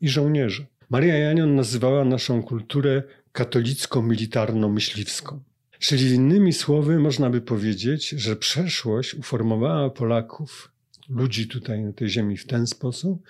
i 0.00 0.08
żołnierze. 0.08 0.66
Maria 0.90 1.18
Janion 1.18 1.54
nazywała 1.54 2.04
naszą 2.04 2.42
kulturę 2.42 3.02
katolicko-militarno-myśliwską. 3.32 5.38
Czyli 5.86 6.14
innymi 6.14 6.52
słowy 6.52 6.98
można 6.98 7.30
by 7.30 7.40
powiedzieć, 7.40 8.08
że 8.08 8.36
przeszłość 8.36 9.14
uformowała 9.14 9.90
Polaków, 9.90 10.72
ludzi 11.08 11.48
tutaj 11.48 11.80
na 11.80 11.92
tej 11.92 12.08
ziemi 12.08 12.36
w 12.36 12.46
ten 12.46 12.66
sposób, 12.66 13.22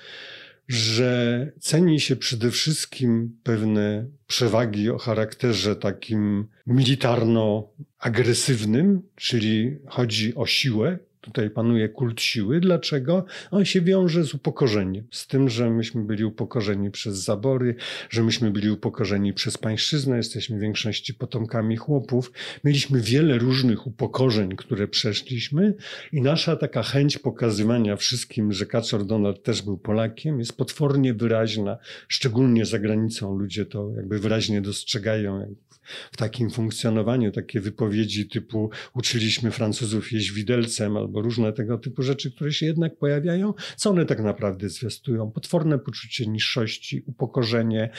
że 0.69 1.53
ceni 1.61 2.01
się 2.01 2.17
przede 2.17 2.51
wszystkim 2.51 3.37
pewne 3.43 4.07
przewagi 4.27 4.91
o 4.91 4.99
charakterze 4.99 5.77
takim 5.77 6.47
militarno-agresywnym, 6.67 9.01
czyli 9.17 9.79
chodzi 9.87 10.35
o 10.35 10.47
siłę, 10.47 10.99
Tutaj 11.27 11.51
panuje 11.51 11.89
kult 11.89 12.21
siły. 12.21 12.61
Dlaczego? 12.61 13.25
On 13.51 13.65
się 13.65 13.81
wiąże 13.81 14.25
z 14.25 14.35
upokorzeniem. 14.35 15.05
Z 15.11 15.27
tym, 15.27 15.49
że 15.49 15.71
myśmy 15.71 16.05
byli 16.05 16.25
upokorzeni 16.25 16.91
przez 16.91 17.17
zabory, 17.17 17.75
że 18.11 18.23
myśmy 18.23 18.51
byli 18.51 18.71
upokorzeni 18.71 19.33
przez 19.33 19.59
pańszczyznę, 19.59 20.17
jesteśmy 20.17 20.57
w 20.57 20.61
większości 20.61 21.15
potomkami 21.15 21.77
chłopów. 21.77 22.33
Mieliśmy 22.65 23.01
wiele 23.01 23.39
różnych 23.39 23.87
upokorzeń, 23.87 24.57
które 24.57 24.89
przeszliśmy 24.89 25.75
i 26.13 26.23
nasza 26.23 26.57
taka 26.57 26.83
chęć 26.83 27.19
pokazywania 27.19 27.97
wszystkim, 27.97 28.53
że 28.53 28.67
Kaczor 28.67 29.07
Donald 29.07 29.43
też 29.43 29.63
był 29.63 29.79
Polakiem, 29.79 30.39
jest 30.39 30.57
potwornie 30.57 31.15
wyraźna, 31.15 31.79
szczególnie 32.09 32.67
za 32.67 32.79
granicą. 32.79 33.39
Ludzie 33.39 33.67
to 33.67 33.91
jakby 33.97 34.19
wyraźnie 34.19 34.61
dostrzegają 34.61 35.57
w 36.13 36.17
takim 36.17 36.51
funkcjonowaniu, 36.51 37.33
takie 37.33 37.61
wypowiedzi 37.61 38.29
typu 38.29 38.71
uczyliśmy 38.95 39.51
Francuzów 39.51 40.13
jeść 40.13 40.33
widelcem 40.33 40.97
albo 40.97 41.23
różne 41.23 41.53
tego 41.53 41.79
typu 41.79 42.03
rzeczy, 42.03 42.31
które 42.31 42.53
się 42.53 42.67
jednak 42.67 42.97
pojawiają, 42.97 43.55
co 43.77 43.91
one 43.91 44.07
tak 44.07 44.21
naprawdę 44.21 44.69
zwiastują? 44.69 45.31
Potworne 45.31 45.79
poczucie 45.79 46.27
niższości, 46.27 47.03
upokorzenie, 47.07 47.91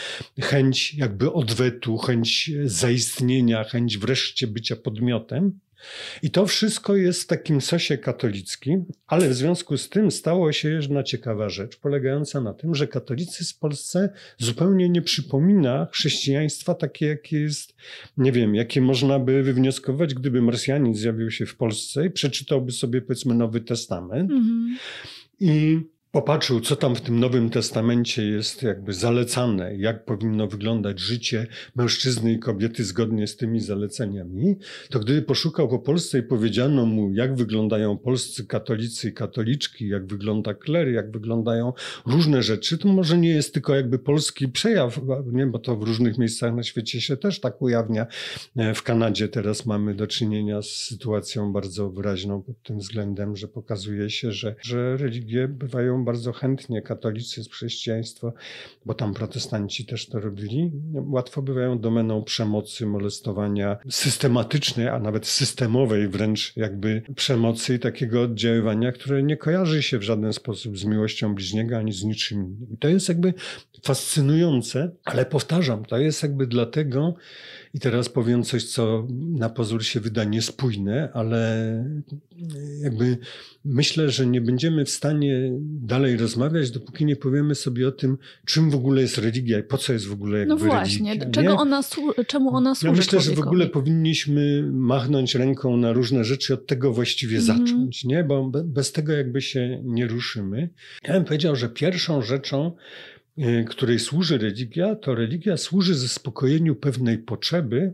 chęć 0.42 0.94
jakby 0.94 1.34
odwetu, 1.34 1.98
chęć 1.98 2.52
zaistnienia, 2.66 3.64
chęć 3.64 3.98
wreszcie 3.98 4.48
bycia 4.48 4.76
podmiotem. 4.76 5.60
I 6.24 6.32
to 6.32 6.46
wszystko 6.46 6.96
jest 6.96 7.24
w 7.24 7.28
takim 7.28 7.62
sosie 7.62 7.98
katolickim, 7.98 8.86
ale 9.08 9.30
w 9.30 9.34
związku 9.34 9.78
z 9.78 9.90
tym 9.90 10.12
stało 10.12 10.52
się 10.52 10.70
jedna 10.70 11.04
ciekawa 11.04 11.50
rzecz, 11.50 11.78
polegająca 11.78 12.42
na 12.42 12.54
tym, 12.54 12.76
że 12.76 12.88
katolicyzm 12.88 13.56
w 13.56 13.60
Polsce 13.60 14.10
zupełnie 14.38 14.90
nie 14.90 15.02
przypomina 15.02 15.88
chrześcijaństwa 15.92 16.74
takie, 16.76 17.06
jakie 17.06 17.40
jest, 17.40 17.76
nie 18.18 18.32
wiem, 18.32 18.56
jakie 18.56 18.82
można 18.82 19.20
by 19.20 19.44
wywnioskować, 19.44 20.14
gdyby 20.14 20.42
Marsjanin 20.42 20.96
zjawił 20.96 21.32
się 21.32 21.46
w 21.46 21.56
Polsce 21.56 22.06
i 22.06 22.10
przeczytałby 22.10 22.72
sobie, 22.72 23.02
powiedzmy, 23.02 23.36
Nowy 23.36 23.62
Testament. 23.62 24.32
Mhm. 24.32 24.78
I 25.40 25.82
popatrzył, 26.18 26.62
co 26.62 26.76
tam 26.76 26.96
w 26.96 27.02
tym 27.02 27.20
Nowym 27.20 27.50
Testamencie 27.50 28.26
jest 28.26 28.64
jakby 28.64 28.94
zalecane, 28.94 29.76
jak 29.76 30.06
powinno 30.06 30.48
wyglądać 30.48 31.00
życie 31.00 31.48
mężczyzny 31.76 32.34
i 32.34 32.40
kobiety 32.40 32.84
zgodnie 32.84 33.28
z 33.28 33.38
tymi 33.38 33.60
zaleceniami, 33.60 34.56
to 34.90 35.00
gdyby 35.00 35.22
poszukał 35.22 35.68
po 35.68 35.80
Polsce 35.80 36.20
i 36.20 36.24
powiedziano 36.24 36.86
mu, 36.86 37.14
jak 37.14 37.36
wyglądają 37.36 37.98
polscy 37.98 38.46
katolicy 38.46 39.10
i 39.10 39.14
katoliczki, 39.14 39.88
jak 39.88 40.08
wygląda 40.08 40.54
kler, 40.54 40.88
jak 40.88 41.12
wyglądają 41.12 41.74
różne 42.06 42.44
rzeczy, 42.44 42.78
to 42.78 42.88
może 42.88 43.18
nie 43.18 43.30
jest 43.30 43.54
tylko 43.54 43.76
jakby 43.76 44.00
polski 44.00 44.48
przejaw, 44.48 45.02
nie, 45.32 45.48
bo 45.48 45.60
to 45.60 45.76
w 45.76 45.84
różnych 45.84 46.18
miejscach 46.18 46.56
na 46.56 46.64
świecie 46.64 47.02
się 47.02 47.18
też 47.18 47.40
tak 47.40 47.62
ujawnia. 47.62 48.08
W 48.76 48.84
Kanadzie 48.84 49.28
teraz 49.28 49.66
mamy 49.66 49.96
do 49.96 50.08
czynienia 50.08 50.62
z 50.62 50.70
sytuacją 50.70 51.54
bardzo 51.54 51.90
wyraźną 51.90 52.42
pod 52.42 52.64
tym 52.64 52.80
względem, 52.80 53.36
że 53.36 53.48
pokazuje 53.48 54.10
się, 54.10 54.32
że, 54.32 54.56
że 54.62 54.98
religie 54.98 55.48
bywają 55.48 56.07
bardzo 56.08 56.34
chętnie 56.34 56.82
katolicyzm, 56.82 57.52
chrześcijaństwo, 57.52 58.34
bo 58.86 58.94
tam 58.94 59.14
protestanci 59.14 59.86
też 59.86 60.08
to 60.08 60.20
robili, 60.20 60.72
łatwo 60.94 61.42
bywają 61.42 61.80
domeną 61.80 62.24
przemocy, 62.24 62.86
molestowania 62.86 63.78
systematycznej, 63.90 64.88
a 64.88 65.00
nawet 65.00 65.28
systemowej 65.28 66.08
wręcz 66.08 66.54
jakby 66.56 67.02
przemocy 67.16 67.76
i 67.76 67.80
takiego 67.80 68.22
oddziaływania, 68.22 68.92
które 68.92 69.24
nie 69.24 69.38
kojarzy 69.38 69.84
się 69.84 70.00
w 70.00 70.04
żaden 70.04 70.34
sposób 70.34 70.78
z 70.78 70.86
miłością 70.86 71.36
bliźniego 71.36 71.78
ani 71.78 71.94
z 71.94 72.04
niczym 72.04 72.38
innym. 72.38 72.78
To 72.80 72.88
jest 72.88 73.10
jakby 73.10 73.34
fascynujące, 73.84 74.92
ale 75.06 75.26
powtarzam, 75.26 75.86
to 75.86 75.98
jest 75.98 76.24
jakby 76.24 76.48
dlatego, 76.48 77.16
i 77.74 77.80
teraz 77.80 78.10
powiem 78.10 78.44
coś, 78.44 78.64
co 78.64 79.08
na 79.10 79.50
pozór 79.50 79.84
się 79.84 80.00
wyda 80.00 80.24
niespójne, 80.24 81.10
ale 81.14 81.84
jakby 82.82 83.18
myślę, 83.66 84.10
że 84.10 84.28
nie 84.28 84.42
będziemy 84.42 84.86
w 84.86 84.90
stanie 84.90 85.52
dalej 85.88 86.18
rozmawiać, 86.18 86.72
dopóki 86.72 87.06
nie 87.06 87.16
powiemy 87.16 87.56
sobie 87.56 87.88
o 87.88 87.92
tym, 87.92 88.18
czym 88.46 88.70
w 88.70 88.76
ogóle 88.76 89.02
jest 89.02 89.18
religia 89.18 89.60
i 89.60 89.64
po 89.64 89.78
co 89.78 89.94
jest 89.94 90.08
w 90.08 90.14
ogóle 90.14 90.40
jakby 90.40 90.54
No 90.54 90.60
właśnie, 90.60 91.14
religia, 91.14 91.32
czego 91.32 91.58
ona, 91.58 91.82
czemu 92.28 92.56
ona 92.56 92.76
służy 92.76 92.92
Ja 92.92 92.98
myślę, 92.98 93.22
że 93.22 93.32
w 93.32 93.40
ogóle 93.40 93.68
powinniśmy 93.68 94.64
machnąć 94.72 95.36
ręką 95.36 95.78
na 95.78 95.94
różne 95.94 96.24
rzeczy, 96.24 96.54
od 96.54 96.68
tego 96.68 96.94
właściwie 96.94 97.38
mm 97.38 97.58
-hmm. 97.58 97.60
zacząć, 97.60 98.04
nie? 98.04 98.24
Bo 98.24 98.52
bez 98.64 98.92
tego 98.92 99.14
jakby 99.14 99.42
się 99.42 99.82
nie 99.84 100.08
ruszymy. 100.08 100.70
Ja 101.04 101.14
bym 101.14 101.26
powiedział, 101.26 101.56
że 101.56 101.70
pierwszą 101.70 102.22
rzeczą, 102.22 102.72
Y, 103.40 103.66
której 103.70 104.00
służy 104.00 104.38
religia, 104.38 104.96
to 104.96 105.16
religia 105.16 105.58
służy 105.58 105.96
zaspokojeniu 105.96 106.76
pewnej 106.76 107.18
potrzeby, 107.18 107.94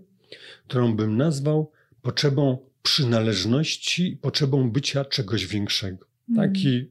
którą 0.67 0.95
bym 0.95 1.17
nazwał 1.17 1.71
potrzebą 2.01 2.57
przynależności, 2.83 4.17
potrzebą 4.21 4.71
bycia 4.71 5.05
czegoś 5.05 5.47
większego. 5.47 6.05
Mm. 6.29 6.49
Taki 6.49 6.85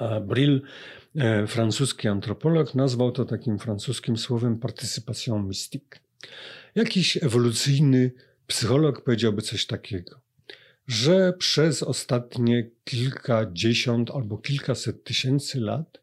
Levi 0.00 0.26
Brill, 0.26 0.62
e, 1.16 1.46
francuski 1.46 2.08
antropolog, 2.08 2.74
nazwał 2.74 3.12
to 3.12 3.24
takim 3.24 3.58
francuskim 3.58 4.16
słowem 4.16 4.58
partycypacją 4.58 5.42
mystique. 5.42 6.00
Jakiś 6.74 7.16
ewolucyjny 7.16 8.12
psycholog 8.46 9.04
powiedziałby 9.04 9.42
coś 9.42 9.66
takiego, 9.66 10.20
że 10.86 11.32
przez 11.32 11.82
ostatnie 11.82 12.70
kilkadziesiąt 12.84 14.10
albo 14.10 14.38
kilkaset 14.38 15.04
tysięcy 15.04 15.60
lat 15.60 16.00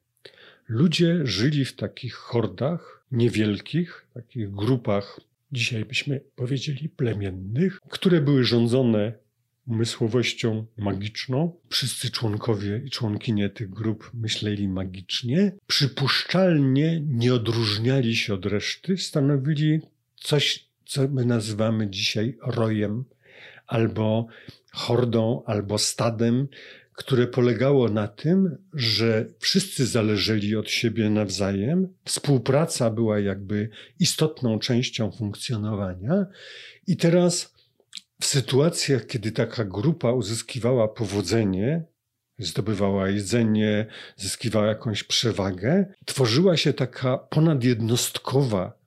ludzie 0.67 1.19
żyli 1.23 1.65
w 1.65 1.75
takich 1.75 2.13
hordach 2.13 3.05
niewielkich, 3.11 4.05
takich 4.13 4.51
grupach, 4.51 5.19
dzisiaj 5.51 5.85
byśmy 5.85 6.21
powiedzieli 6.35 6.89
plemiennych, 6.89 7.79
które 7.89 8.21
były 8.21 8.43
rządzone 8.43 9.13
umysłowością 9.67 10.65
magiczną. 10.77 11.59
Wszyscy 11.69 12.11
członkowie 12.11 12.81
i 12.85 12.89
członkinie 12.89 13.49
tych 13.49 13.69
grup 13.69 14.11
myśleli 14.13 14.67
magicznie. 14.67 15.51
Przypuszczalnie 15.67 17.01
nie 17.01 17.33
odróżniali 17.33 18.15
się 18.15 18.33
od 18.33 18.45
reszty, 18.45 18.97
stanowili 18.97 19.79
coś, 20.15 20.69
co 20.85 21.07
my 21.07 21.25
nazywamy 21.25 21.89
dzisiaj 21.89 22.37
rojem, 22.41 23.03
albo 23.67 24.27
hordą, 24.71 25.43
albo 25.45 25.77
stadem, 25.77 26.47
które 26.93 27.27
polegało 27.27 27.89
na 27.89 28.07
tym, 28.07 28.57
że 28.73 29.25
wszyscy 29.39 29.85
zależeli 29.85 30.55
od 30.55 30.69
siebie 30.69 31.09
nawzajem, 31.09 31.87
współpraca 32.05 32.89
była 32.89 33.19
jakby 33.19 33.69
istotną 33.99 34.59
częścią 34.59 35.11
funkcjonowania, 35.11 36.25
i 36.87 36.97
teraz 36.97 37.53
w 38.21 38.25
sytuacjach, 38.25 39.07
kiedy 39.07 39.31
taka 39.31 39.65
grupa 39.65 40.11
uzyskiwała 40.11 40.87
powodzenie, 40.87 41.83
zdobywała 42.39 43.09
jedzenie, 43.09 43.85
zyskiwała 44.17 44.67
jakąś 44.67 45.03
przewagę, 45.03 45.85
tworzyła 46.05 46.57
się 46.57 46.73
taka 46.73 47.17
ponadjednostkowa 47.17 48.81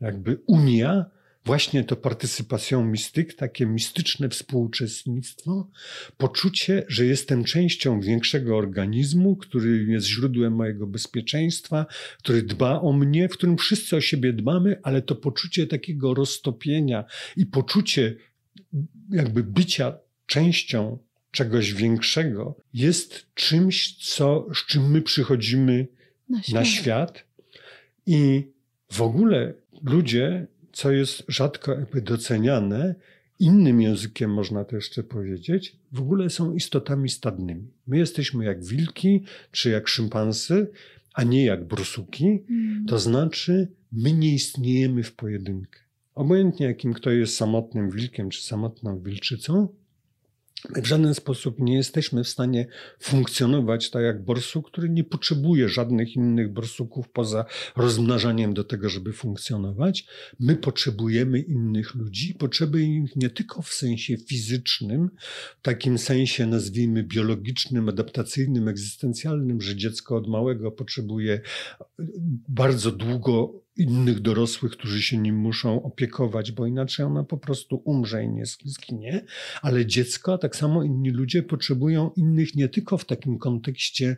jakby 0.00 0.40
unia, 0.46 1.06
właśnie 1.44 1.84
to 1.84 1.96
partycypacją 1.96 2.84
mistyk, 2.84 3.34
takie 3.34 3.66
mistyczne 3.66 4.28
współuczestnictwo, 4.28 5.70
poczucie, 6.16 6.84
że 6.88 7.06
jestem 7.06 7.44
częścią 7.44 8.00
większego 8.00 8.56
organizmu, 8.56 9.36
który 9.36 9.84
jest 9.84 10.06
źródłem 10.06 10.52
mojego 10.52 10.86
bezpieczeństwa, 10.86 11.86
który 12.18 12.42
dba 12.42 12.80
o 12.80 12.92
mnie, 12.92 13.28
w 13.28 13.32
którym 13.32 13.56
wszyscy 13.56 13.96
o 13.96 14.00
siebie 14.00 14.32
dbamy, 14.32 14.80
ale 14.82 15.02
to 15.02 15.14
poczucie 15.14 15.66
takiego 15.66 16.14
roztopienia 16.14 17.04
i 17.36 17.46
poczucie 17.46 18.16
jakby 19.10 19.42
bycia 19.42 19.98
częścią 20.26 20.98
czegoś 21.30 21.74
większego 21.74 22.56
jest 22.74 23.26
czymś, 23.34 23.96
co, 24.14 24.46
z 24.54 24.66
czym 24.66 24.90
my 24.90 25.02
przychodzimy 25.02 25.86
Na 26.28 26.42
świat. 26.42 26.54
na 26.54 26.64
świat 26.64 27.24
i 28.06 28.50
w 28.92 29.02
ogóle 29.02 29.54
ludzie, 29.82 30.46
co 30.72 30.90
jest 30.90 31.22
rzadko 31.28 31.72
jakby 31.72 32.02
doceniane, 32.02 32.94
innym 33.38 33.80
językiem 33.80 34.34
można 34.34 34.64
to 34.64 34.76
jeszcze 34.76 35.02
powiedzieć, 35.02 35.76
w 35.92 36.00
ogóle 36.00 36.30
są 36.30 36.54
istotami 36.54 37.08
stadnymi. 37.08 37.68
My 37.86 37.98
jesteśmy 37.98 38.44
jak 38.44 38.64
wilki 38.64 39.24
czy 39.52 39.70
jak 39.70 39.88
szympansy, 39.88 40.70
a 41.14 41.24
nie 41.24 41.44
jak 41.44 41.64
brusuki. 41.64 42.26
Mm. 42.50 42.86
To 42.86 42.98
znaczy, 42.98 43.68
my 43.92 44.12
nie 44.12 44.34
istniejemy 44.34 45.02
w 45.02 45.12
pojedynkę. 45.12 45.80
Obojętnie 46.20 46.66
jakim 46.66 46.94
kto 46.94 47.10
jest 47.10 47.36
samotnym 47.36 47.90
wilkiem 47.90 48.30
czy 48.30 48.42
samotną 48.42 49.00
wilczycą, 49.00 49.68
w 50.76 50.86
żaden 50.86 51.14
sposób 51.14 51.58
nie 51.58 51.74
jesteśmy 51.74 52.24
w 52.24 52.28
stanie 52.28 52.66
funkcjonować 52.98 53.90
tak 53.90 54.02
jak 54.02 54.24
borsuk, 54.24 54.70
który 54.70 54.90
nie 54.90 55.04
potrzebuje 55.04 55.68
żadnych 55.68 56.16
innych 56.16 56.52
borsuków 56.52 57.08
poza 57.08 57.44
rozmnażaniem 57.76 58.54
do 58.54 58.64
tego, 58.64 58.88
żeby 58.88 59.12
funkcjonować. 59.12 60.06
My 60.40 60.56
potrzebujemy 60.56 61.40
innych 61.40 61.94
ludzi, 61.94 62.34
potrzebujemy 62.34 63.04
ich 63.04 63.16
nie 63.16 63.30
tylko 63.30 63.62
w 63.62 63.68
sensie 63.68 64.16
fizycznym, 64.16 65.10
w 65.58 65.62
takim 65.62 65.98
sensie 65.98 66.46
nazwijmy 66.46 67.02
biologicznym, 67.02 67.88
adaptacyjnym, 67.88 68.68
egzystencjalnym, 68.68 69.60
że 69.60 69.76
dziecko 69.76 70.16
od 70.16 70.28
małego 70.28 70.72
potrzebuje 70.72 71.40
bardzo 72.48 72.92
długo 72.92 73.59
innych 73.76 74.20
dorosłych, 74.20 74.72
którzy 74.72 75.02
się 75.02 75.18
nim 75.18 75.36
muszą 75.36 75.82
opiekować, 75.82 76.52
bo 76.52 76.66
inaczej 76.66 77.06
ona 77.06 77.24
po 77.24 77.38
prostu 77.38 77.82
umrze 77.84 78.24
i 78.24 78.28
nie 78.28 78.46
zginie. 78.46 79.24
Ale 79.62 79.86
dziecko, 79.86 80.34
a 80.34 80.38
tak 80.38 80.56
samo 80.56 80.82
inni 80.82 81.10
ludzie 81.10 81.42
potrzebują 81.42 82.10
innych 82.16 82.54
nie 82.54 82.68
tylko 82.68 82.98
w 82.98 83.04
takim 83.04 83.38
kontekście, 83.38 84.16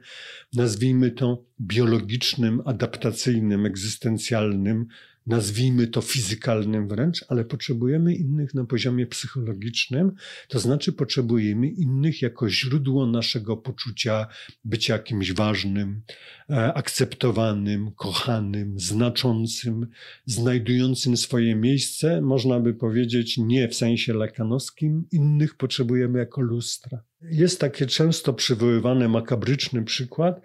nazwijmy 0.52 1.10
to 1.10 1.44
biologicznym, 1.60 2.62
adaptacyjnym, 2.64 3.66
egzystencjalnym, 3.66 4.86
nazwijmy 5.26 5.86
to 5.86 6.00
fizykalnym 6.00 6.88
wręcz, 6.88 7.24
ale 7.28 7.44
potrzebujemy 7.44 8.14
innych 8.14 8.54
na 8.54 8.64
poziomie 8.64 9.06
psychologicznym, 9.06 10.12
to 10.48 10.58
znaczy 10.58 10.92
potrzebujemy 10.92 11.68
innych 11.68 12.22
jako 12.22 12.50
źródło 12.50 13.06
naszego 13.06 13.56
poczucia 13.56 14.26
bycia 14.64 14.98
kimś 14.98 15.32
ważnym, 15.32 16.02
e, 16.50 16.74
akceptowanym, 16.74 17.90
kochanym, 17.96 18.80
znaczącym, 18.80 19.86
znajdującym 20.26 21.16
swoje 21.16 21.54
miejsce, 21.54 22.20
można 22.20 22.60
by 22.60 22.74
powiedzieć 22.74 23.38
nie 23.38 23.68
w 23.68 23.74
sensie 23.74 24.14
lakanowskim, 24.14 25.04
innych 25.12 25.54
potrzebujemy 25.54 26.18
jako 26.18 26.40
lustra. 26.40 27.02
Jest 27.22 27.60
takie 27.60 27.86
często 27.86 28.32
przywoływany 28.32 29.08
makabryczny 29.08 29.84
przykład, 29.84 30.40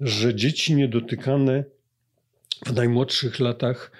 że 0.00 0.34
dzieci 0.34 0.74
niedotykane 0.74 1.64
w 2.66 2.72
najmłodszych 2.72 3.40
latach 3.40 3.92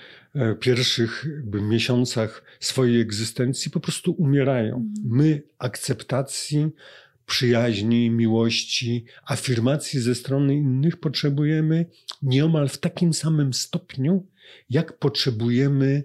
pierwszych 0.61 1.25
jakby 1.29 1.61
miesiącach 1.61 2.45
swojej 2.61 3.01
egzystencji 3.01 3.71
po 3.71 3.81
prostu 3.81 4.12
umierają. 4.12 4.93
My 5.05 5.43
akceptacji, 5.59 6.69
przyjaźni, 7.27 8.11
miłości, 8.11 9.05
afirmacji 9.27 10.01
ze 10.01 10.15
strony 10.15 10.55
innych 10.55 10.97
potrzebujemy 10.97 11.87
nieomal 12.23 12.69
w 12.69 12.79
takim 12.79 13.15
samym 13.15 13.53
stopniu, 13.53 14.27
jak 14.71 14.99
potrzebujemy 14.99 16.05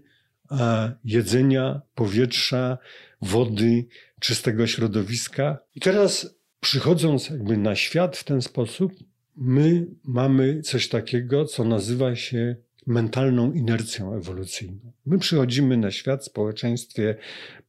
jedzenia, 1.03 1.81
powietrza, 1.95 2.77
wody, 3.21 3.85
czystego 4.19 4.67
środowiska. 4.67 5.57
I 5.75 5.79
teraz 5.79 6.35
przychodząc 6.59 7.29
jakby 7.29 7.57
na 7.57 7.75
świat 7.75 8.17
w 8.17 8.23
ten 8.23 8.41
sposób, 8.41 8.93
my 9.35 9.87
mamy 10.03 10.61
coś 10.61 10.89
takiego, 10.89 11.45
co 11.45 11.63
nazywa 11.63 12.15
się 12.15 12.55
mentalną 12.87 13.51
inercją 13.53 14.13
ewolucyjną. 14.13 14.91
My 15.05 15.19
przychodzimy 15.19 15.77
na 15.77 15.91
świat 15.91 16.21
w 16.21 16.25
społeczeństwie, 16.25 17.15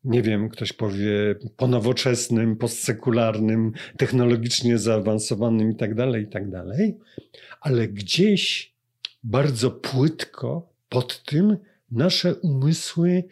nie 0.04 0.22
wiem, 0.22 0.48
ktoś 0.48 0.72
powie 0.72 1.34
ponowoczesnym, 1.56 2.56
postsekularnym, 2.56 3.72
technologicznie 3.96 4.78
zaawansowanym 4.78 5.68
itd., 5.68 6.12
tak 6.12 6.32
tak 6.32 6.50
dalej, 6.50 6.98
ale 7.60 7.88
gdzieś 7.88 8.72
bardzo 9.24 9.70
płytko 9.70 10.72
pod 10.88 11.24
tym 11.24 11.56
nasze 11.90 12.34
umysły 12.34 13.24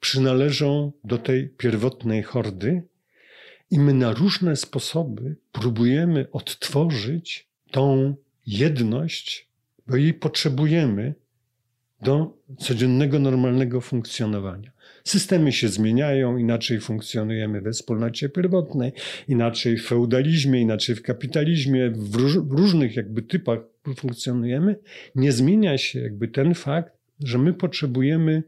przynależą 0.00 0.92
do 1.04 1.18
tej 1.18 1.48
pierwotnej 1.48 2.22
hordy 2.22 2.82
i 3.70 3.78
my 3.78 3.94
na 3.94 4.12
różne 4.12 4.56
sposoby 4.56 5.36
próbujemy 5.52 6.26
odtworzyć 6.32 7.48
tą 7.70 8.14
jedność, 8.46 9.48
bo 9.86 9.96
jej 9.96 10.14
potrzebujemy 10.14 11.14
do 12.02 12.38
codziennego, 12.58 13.18
normalnego 13.18 13.80
funkcjonowania. 13.80 14.72
Systemy 15.04 15.52
się 15.52 15.68
zmieniają, 15.68 16.36
inaczej 16.36 16.80
funkcjonujemy 16.80 17.60
we 17.60 17.72
wspólnocie 17.72 18.28
pierwotnej, 18.28 18.92
inaczej 19.28 19.76
w 19.76 19.86
feudalizmie, 19.86 20.60
inaczej 20.60 20.94
w 20.94 21.02
kapitalizmie, 21.02 21.90
w, 21.90 22.14
róż, 22.14 22.38
w 22.38 22.52
różnych 22.52 22.96
jakby 22.96 23.22
typach 23.22 23.58
funkcjonujemy. 23.96 24.76
Nie 25.14 25.32
zmienia 25.32 25.78
się 25.78 26.00
jakby 26.00 26.28
ten 26.28 26.54
fakt, 26.54 26.92
że 27.20 27.38
my 27.38 27.52
potrzebujemy 27.52 28.42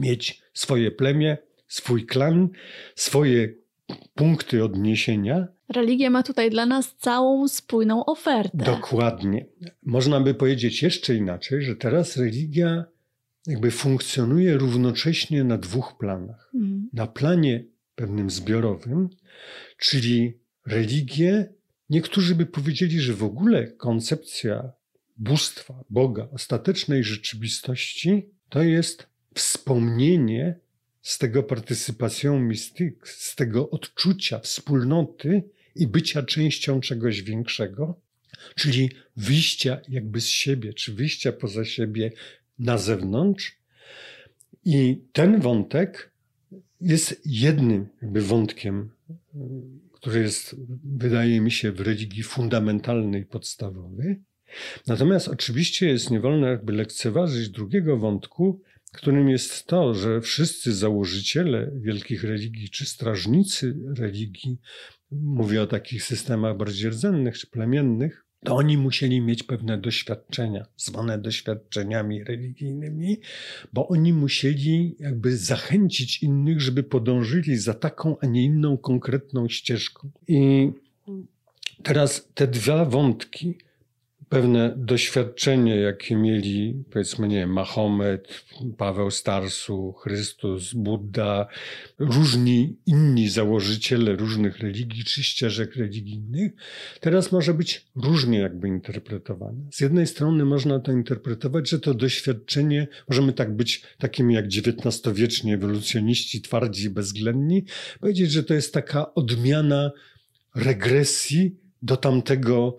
mieć 0.00 0.42
swoje 0.54 0.90
plemię, 0.90 1.38
swój 1.68 2.06
klan, 2.06 2.48
swoje 2.94 3.54
punkty 4.20 4.64
odniesienia. 4.64 5.48
Religia 5.68 6.10
ma 6.10 6.22
tutaj 6.22 6.50
dla 6.50 6.66
nas 6.66 6.96
całą 6.96 7.48
spójną 7.48 8.04
ofertę. 8.04 8.64
Dokładnie. 8.64 9.46
Można 9.82 10.20
by 10.20 10.34
powiedzieć 10.34 10.82
jeszcze 10.82 11.14
inaczej, 11.14 11.62
że 11.62 11.76
teraz 11.76 12.16
religia 12.16 12.84
jakby 13.46 13.70
funkcjonuje 13.70 14.56
równocześnie 14.56 15.44
na 15.44 15.58
dwóch 15.58 15.98
planach. 15.98 16.50
Mhm. 16.54 16.88
Na 16.92 17.06
planie 17.06 17.64
pewnym 17.94 18.30
zbiorowym, 18.30 19.08
czyli 19.78 20.38
religię, 20.66 21.52
niektórzy 21.90 22.34
by 22.34 22.46
powiedzieli, 22.46 23.00
że 23.00 23.14
w 23.14 23.24
ogóle 23.24 23.66
koncepcja 23.66 24.72
bóstwa, 25.16 25.84
Boga, 25.90 26.28
ostatecznej 26.32 27.04
rzeczywistości 27.04 28.30
to 28.48 28.62
jest 28.62 29.06
wspomnienie 29.34 30.58
z 31.02 31.18
tego 31.18 31.42
partycypacją 31.42 32.40
mistyk, 32.40 33.08
z 33.08 33.36
tego 33.36 33.70
odczucia 33.70 34.38
wspólnoty 34.38 35.42
i 35.74 35.86
bycia 35.86 36.22
częścią 36.22 36.80
czegoś 36.80 37.22
większego, 37.22 38.00
czyli 38.54 38.90
wyjścia 39.16 39.80
jakby 39.88 40.20
z 40.20 40.26
siebie, 40.26 40.74
czy 40.74 40.94
wyjścia 40.94 41.32
poza 41.32 41.64
siebie 41.64 42.12
na 42.58 42.78
zewnątrz. 42.78 43.58
I 44.64 45.00
ten 45.12 45.40
wątek 45.40 46.10
jest 46.80 47.22
jednym 47.24 47.88
jakby 48.02 48.22
wątkiem, 48.22 48.90
który 49.92 50.20
jest, 50.20 50.56
wydaje 50.84 51.40
mi 51.40 51.50
się, 51.50 51.72
w 51.72 51.80
religii 51.80 52.22
fundamentalny 52.22 53.18
i 53.20 53.24
podstawowy. 53.24 54.16
Natomiast 54.86 55.28
oczywiście 55.28 55.88
jest 55.88 56.10
nie 56.10 56.20
wolno 56.20 56.46
jakby 56.46 56.72
lekceważyć 56.72 57.48
drugiego 57.48 57.96
wątku, 57.96 58.60
którym 58.92 59.28
jest 59.28 59.66
to, 59.66 59.94
że 59.94 60.20
wszyscy 60.20 60.74
założyciele 60.74 61.70
wielkich 61.76 62.24
religii 62.24 62.70
czy 62.70 62.86
strażnicy 62.86 63.76
religii, 63.96 64.58
mówię 65.10 65.62
o 65.62 65.66
takich 65.66 66.04
systemach 66.04 66.56
bardziej 66.56 66.90
rdzennych 66.90 67.38
czy 67.38 67.46
plemiennych, 67.46 68.24
to 68.44 68.56
oni 68.56 68.78
musieli 68.78 69.20
mieć 69.20 69.42
pewne 69.42 69.78
doświadczenia, 69.78 70.66
zwane 70.76 71.18
doświadczeniami 71.18 72.24
religijnymi, 72.24 73.20
bo 73.72 73.88
oni 73.88 74.12
musieli 74.12 74.96
jakby 74.98 75.36
zachęcić 75.36 76.22
innych, 76.22 76.60
żeby 76.60 76.82
podążyli 76.82 77.56
za 77.56 77.74
taką, 77.74 78.16
a 78.20 78.26
nie 78.26 78.44
inną 78.44 78.78
konkretną 78.78 79.48
ścieżką. 79.48 80.10
I 80.28 80.70
teraz 81.82 82.28
te 82.34 82.46
dwa 82.46 82.84
wątki, 82.84 83.58
pewne 84.30 84.74
doświadczenie, 84.76 85.76
jakie 85.76 86.16
mieli, 86.16 86.84
powiedzmy, 86.90 87.28
nie 87.28 87.36
wiem, 87.36 87.52
Mahomet, 87.52 88.44
Paweł 88.76 89.10
Starsu, 89.10 89.92
Chrystus, 89.92 90.74
Buddha, 90.74 91.46
różni 91.98 92.76
inni 92.86 93.28
założyciele 93.28 94.16
różnych 94.16 94.58
religii 94.58 95.04
czy 95.04 95.22
ścieżek 95.22 95.76
religijnych, 95.76 96.52
teraz 97.00 97.32
może 97.32 97.54
być 97.54 97.86
różnie 97.96 98.38
jakby 98.38 98.68
interpretowane. 98.68 99.60
Z 99.72 99.80
jednej 99.80 100.06
strony 100.06 100.44
można 100.44 100.80
to 100.80 100.92
interpretować, 100.92 101.68
że 101.70 101.80
to 101.80 101.94
doświadczenie, 101.94 102.88
możemy 103.08 103.32
tak 103.32 103.56
być 103.56 103.82
takimi 103.98 104.34
jak 104.34 104.46
XIX-wieczni 104.46 105.54
ewolucjoniści, 105.54 106.42
twardzi 106.42 106.86
i 106.86 106.90
bezwzględni, 106.90 107.64
powiedzieć, 108.00 108.30
że 108.30 108.42
to 108.42 108.54
jest 108.54 108.74
taka 108.74 109.14
odmiana 109.14 109.90
regresji 110.54 111.56
do 111.82 111.96
tamtego 111.96 112.76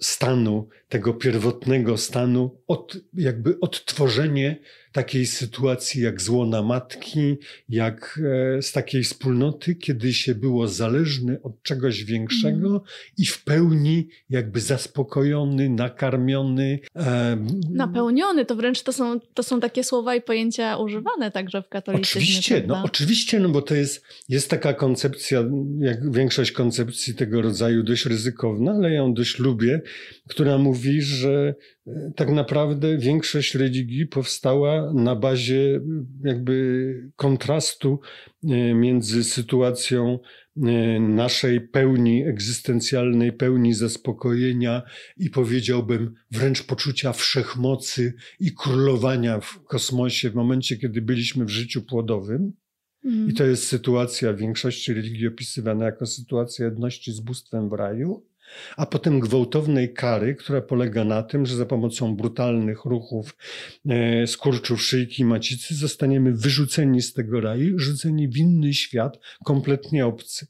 stanu, 0.00 0.68
tego 0.88 1.14
pierwotnego 1.14 1.96
stanu, 1.96 2.62
od, 2.66 2.96
jakby 3.14 3.60
odtworzenie 3.60 4.56
takiej 4.92 5.26
sytuacji 5.26 6.02
jak 6.02 6.22
złona 6.22 6.62
matki, 6.62 7.36
jak 7.68 8.20
e, 8.56 8.62
z 8.62 8.72
takiej 8.72 9.04
wspólnoty, 9.04 9.74
kiedy 9.74 10.14
się 10.14 10.34
było 10.34 10.68
zależny 10.68 11.42
od 11.42 11.62
czegoś 11.62 12.04
większego 12.04 12.68
mm. 12.68 12.80
i 13.18 13.26
w 13.26 13.44
pełni 13.44 14.08
jakby 14.30 14.60
zaspokojony, 14.60 15.68
nakarmiony. 15.68 16.78
E, 16.96 17.36
Napełniony, 17.70 18.44
to 18.44 18.56
wręcz 18.56 18.82
to 18.82 18.92
są, 18.92 19.20
to 19.34 19.42
są 19.42 19.60
takie 19.60 19.84
słowa 19.84 20.14
i 20.14 20.20
pojęcia 20.20 20.76
używane 20.76 21.30
także 21.30 21.62
w 21.62 21.68
katolicyzmie. 21.68 22.22
Oczywiście, 22.22 22.64
no 22.66 22.82
oczywiście, 22.84 23.40
no 23.40 23.48
bo 23.48 23.62
to 23.62 23.74
jest, 23.74 24.04
jest 24.28 24.50
taka 24.50 24.74
koncepcja, 24.74 25.44
jak 25.80 26.12
większość 26.12 26.52
koncepcji 26.52 27.14
tego 27.14 27.42
rodzaju, 27.42 27.82
dość 27.82 28.06
ryzykowna, 28.06 28.72
ale 28.72 28.90
ja 28.90 28.96
ją 28.96 29.14
dość 29.14 29.38
lubię, 29.38 29.80
która 30.28 30.58
mówi, 30.58 31.02
że 31.02 31.54
e, 31.86 32.12
tak 32.16 32.30
naprawdę 32.30 32.98
większość 32.98 33.54
religii 33.54 34.06
powstała 34.06 34.92
na 34.92 35.16
bazie 35.16 35.80
jakby 36.24 37.10
kontrastu 37.16 38.00
e, 38.44 38.74
między 38.74 39.24
sytuacją 39.24 40.18
e, 40.56 41.00
naszej 41.00 41.60
pełni 41.60 42.24
egzystencjalnej, 42.24 43.32
pełni 43.32 43.74
zaspokojenia 43.74 44.82
i 45.16 45.30
powiedziałbym 45.30 46.14
wręcz 46.30 46.62
poczucia 46.62 47.12
wszechmocy 47.12 48.14
i 48.40 48.52
królowania 48.54 49.40
w 49.40 49.64
kosmosie 49.64 50.30
w 50.30 50.34
momencie, 50.34 50.76
kiedy 50.76 51.02
byliśmy 51.02 51.44
w 51.44 51.50
życiu 51.50 51.82
płodowym. 51.82 52.52
I 53.28 53.34
to 53.34 53.46
jest 53.46 53.66
sytuacja 53.66 54.32
w 54.32 54.36
większości 54.36 54.94
religii 54.94 55.26
opisywana 55.26 55.84
jako 55.84 56.06
sytuacja 56.06 56.64
jedności 56.64 57.12
z 57.12 57.20
bóstwem 57.20 57.68
w 57.68 57.72
raju 57.72 58.26
a 58.76 58.86
potem 58.86 59.20
gwałtownej 59.20 59.92
kary, 59.92 60.34
która 60.34 60.60
polega 60.60 61.04
na 61.04 61.22
tym, 61.22 61.46
że 61.46 61.56
za 61.56 61.66
pomocą 61.66 62.16
brutalnych 62.16 62.84
ruchów 62.84 63.36
e, 63.88 64.26
skurczów 64.26 64.82
szyjki 64.82 65.24
macicy 65.24 65.74
zostaniemy 65.74 66.32
wyrzuceni 66.32 67.02
z 67.02 67.12
tego 67.12 67.40
raju, 67.40 67.78
rzuceni 67.78 68.28
w 68.28 68.36
inny 68.36 68.74
świat, 68.74 69.18
kompletnie 69.44 70.06
obcy. 70.06 70.46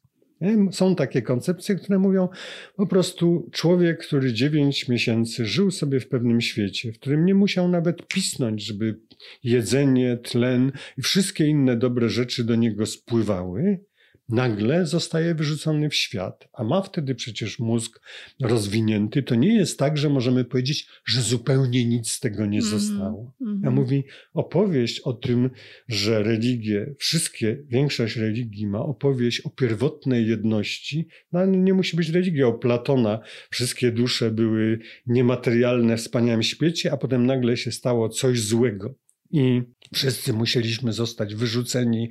Są 0.72 0.94
takie 0.94 1.22
koncepcje, 1.22 1.74
które 1.74 1.98
mówią 1.98 2.28
po 2.76 2.87
prostu 2.87 3.50
człowiek, 3.52 4.06
który 4.06 4.32
dziewięć 4.32 4.88
miesięcy 4.88 5.46
żył 5.46 5.70
sobie 5.70 6.00
w 6.00 6.08
pewnym 6.08 6.40
świecie, 6.40 6.92
w 6.92 6.98
którym 6.98 7.24
nie 7.24 7.34
musiał 7.34 7.68
nawet 7.68 8.06
pisnąć, 8.06 8.64
żeby 8.64 9.00
jedzenie, 9.42 10.16
tlen 10.16 10.72
i 10.98 11.02
wszystkie 11.02 11.46
inne 11.46 11.76
dobre 11.76 12.08
rzeczy 12.08 12.44
do 12.44 12.56
niego 12.56 12.87
spływały, 12.87 13.80
nagle 14.28 14.86
zostaje 14.86 15.34
wyrzucony 15.34 15.88
w 15.88 15.94
świat, 15.94 16.48
a 16.52 16.64
ma 16.64 16.82
wtedy 16.82 17.14
przecież 17.14 17.58
mózg 17.58 18.00
rozwinięty, 18.42 19.22
to 19.22 19.34
nie 19.34 19.54
jest 19.54 19.78
tak, 19.78 19.98
że 19.98 20.08
możemy 20.08 20.44
powiedzieć, 20.44 20.88
że 21.06 21.22
zupełnie 21.22 21.84
nic 21.84 22.10
z 22.10 22.20
tego 22.20 22.46
nie 22.46 22.58
mhm, 22.58 22.80
zostało. 22.80 23.34
Mm 23.40 23.56
-hmm. 23.56 23.64
Ja 23.64 23.70
mówi 23.70 24.04
opowieść 24.34 25.00
o 25.00 25.12
tym, 25.12 25.50
że 25.88 26.22
religie, 26.22 26.94
wszystkie, 26.98 27.58
większość 27.66 28.16
religii 28.16 28.66
ma 28.66 28.80
opowieść 28.80 29.40
o 29.40 29.50
pierwotnej 29.50 30.28
jedności, 30.28 31.08
no 31.32 31.40
ale 31.40 31.48
nie 31.48 31.74
musi 31.74 31.96
być 31.96 32.08
religia 32.08 32.46
o 32.46 32.52
Platona. 32.52 33.20
Wszystkie 33.50 33.92
dusze 33.92 34.30
były 34.30 34.78
niematerialne 35.06 35.96
w 35.96 36.00
wspaniałym 36.00 36.42
świecie, 36.42 36.92
a 36.92 36.96
potem 36.96 37.26
nagle 37.26 37.56
się 37.56 37.72
stało 37.72 38.08
coś 38.08 38.40
złego 38.40 38.94
i 39.30 39.62
wszyscy 39.94 40.33
musieliśmy 40.33 40.92
zostać 40.92 41.35
wyrzuceni 41.35 42.11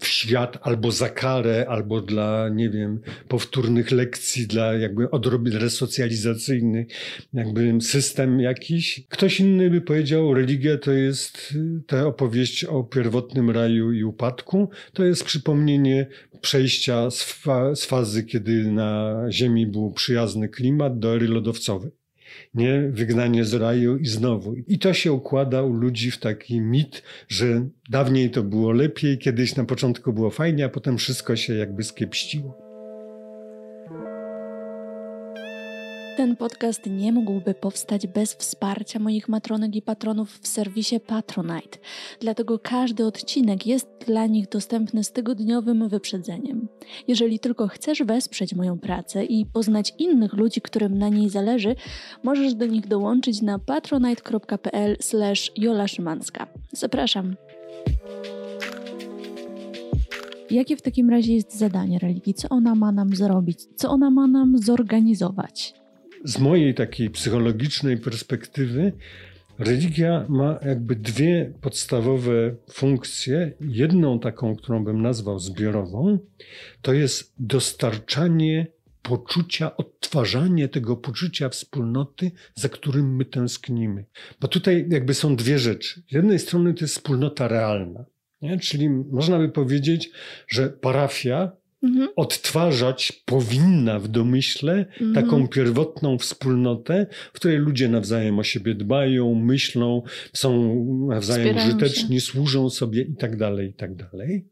w 0.00 0.06
świat 0.06 0.58
albo 0.62 0.92
za 0.92 1.08
karę, 1.08 1.66
albo 1.68 2.00
dla, 2.00 2.48
nie 2.48 2.70
wiem, 2.70 3.00
powtórnych 3.28 3.90
lekcji, 3.90 4.46
dla 4.46 4.72
jakby 4.74 5.10
odrobin 5.10 5.56
resocjalizacyjny, 5.56 6.86
jakby 7.32 7.80
system 7.80 8.40
jakiś. 8.40 9.06
Ktoś 9.08 9.40
inny 9.40 9.70
by 9.70 9.80
powiedział, 9.80 10.34
religia 10.34 10.78
to 10.78 10.92
jest 10.92 11.54
ta 11.86 12.06
opowieść 12.06 12.64
o 12.64 12.84
pierwotnym 12.84 13.50
raju 13.50 13.92
i 13.92 14.04
upadku. 14.04 14.70
To 14.92 15.04
jest 15.04 15.24
przypomnienie 15.24 16.06
przejścia 16.40 17.10
z, 17.10 17.22
fa 17.22 17.74
z 17.74 17.84
fazy, 17.84 18.24
kiedy 18.24 18.72
na 18.72 19.22
Ziemi 19.30 19.66
był 19.66 19.92
przyjazny 19.92 20.48
klimat, 20.48 20.98
do 20.98 21.14
ery 21.14 21.28
lodowcowej 21.28 21.90
nie? 22.54 22.88
Wygnanie 22.92 23.44
z 23.44 23.54
raju 23.54 23.96
i 23.96 24.06
znowu. 24.06 24.54
I 24.54 24.78
to 24.78 24.94
się 24.94 25.12
układa 25.12 25.62
u 25.62 25.72
ludzi 25.72 26.10
w 26.10 26.18
taki 26.18 26.60
mit, 26.60 27.02
że 27.28 27.68
dawniej 27.90 28.30
to 28.30 28.42
było 28.42 28.72
lepiej, 28.72 29.18
kiedyś 29.18 29.56
na 29.56 29.64
początku 29.64 30.12
było 30.12 30.30
fajnie, 30.30 30.64
a 30.64 30.68
potem 30.68 30.98
wszystko 30.98 31.36
się 31.36 31.54
jakby 31.54 31.84
skiepściło. 31.84 32.67
Ten 36.18 36.36
podcast 36.36 36.86
nie 36.86 37.12
mógłby 37.12 37.54
powstać 37.54 38.06
bez 38.06 38.34
wsparcia 38.34 38.98
moich 38.98 39.28
matronek 39.28 39.76
i 39.76 39.82
patronów 39.82 40.38
w 40.38 40.48
serwisie 40.48 41.00
Patronite, 41.00 41.78
dlatego 42.20 42.58
każdy 42.58 43.06
odcinek 43.06 43.66
jest 43.66 43.88
dla 44.06 44.26
nich 44.26 44.48
dostępny 44.48 45.04
z 45.04 45.12
tygodniowym 45.12 45.88
wyprzedzeniem. 45.88 46.68
Jeżeli 47.08 47.38
tylko 47.38 47.68
chcesz 47.68 48.02
wesprzeć 48.02 48.54
moją 48.54 48.78
pracę 48.78 49.24
i 49.24 49.46
poznać 49.46 49.94
innych 49.98 50.32
ludzi, 50.32 50.60
którym 50.60 50.98
na 50.98 51.08
niej 51.08 51.28
zależy, 51.28 51.74
możesz 52.22 52.54
do 52.54 52.66
nich 52.66 52.86
dołączyć 52.86 53.42
na 53.42 53.58
Szymanska. 55.88 56.46
Zapraszam. 56.72 57.36
Jakie 60.50 60.76
w 60.76 60.82
takim 60.82 61.10
razie 61.10 61.34
jest 61.34 61.58
zadanie 61.58 61.98
religii? 61.98 62.34
Co 62.34 62.48
ona 62.48 62.74
ma 62.74 62.92
nam 62.92 63.16
zrobić? 63.16 63.60
Co 63.76 63.90
ona 63.90 64.10
ma 64.10 64.26
nam 64.26 64.58
zorganizować? 64.58 65.74
Z 66.24 66.38
mojej 66.38 66.74
takiej 66.74 67.10
psychologicznej 67.10 67.96
perspektywy, 67.96 68.92
religia 69.58 70.26
ma 70.28 70.58
jakby 70.66 70.96
dwie 70.96 71.52
podstawowe 71.60 72.54
funkcje. 72.70 73.52
Jedną 73.60 74.20
taką, 74.20 74.56
którą 74.56 74.84
bym 74.84 75.02
nazwał 75.02 75.38
zbiorową, 75.38 76.18
to 76.82 76.92
jest 76.92 77.34
dostarczanie 77.38 78.66
poczucia, 79.02 79.76
odtwarzanie 79.76 80.68
tego 80.68 80.96
poczucia 80.96 81.48
wspólnoty, 81.48 82.30
za 82.54 82.68
którym 82.68 83.16
my 83.16 83.24
tęsknimy. 83.24 84.04
Bo 84.40 84.48
tutaj 84.48 84.86
jakby 84.90 85.14
są 85.14 85.36
dwie 85.36 85.58
rzeczy. 85.58 86.02
Z 86.10 86.12
jednej 86.12 86.38
strony 86.38 86.74
to 86.74 86.84
jest 86.84 86.94
wspólnota 86.94 87.48
realna. 87.48 88.04
Nie? 88.42 88.58
Czyli 88.58 88.90
można 88.90 89.38
by 89.38 89.48
powiedzieć, 89.48 90.10
że 90.48 90.68
parafia 90.68 91.52
mhm. 91.82 92.08
odtwarzać 92.16 93.12
powinna 93.12 93.98
w 93.98 94.08
domyśle 94.08 94.72
mhm. 94.72 95.14
taką 95.14 95.48
pierwotną 95.48 96.18
wspólnotę, 96.18 97.06
w 97.32 97.36
której 97.36 97.58
ludzie 97.58 97.88
nawzajem 97.88 98.38
o 98.38 98.42
siebie 98.42 98.74
dbają, 98.74 99.34
myślą, 99.34 100.02
są 100.32 100.74
nawzajem 101.08 101.46
Wspierają 101.48 101.76
użyteczni, 101.76 102.20
się. 102.20 102.26
służą 102.26 102.70
sobie 102.70 103.02
i 103.02 103.16
tak 103.16 103.36
dalej, 103.36 103.68
i 103.68 103.74
tak 103.74 103.94
dalej. 103.94 104.44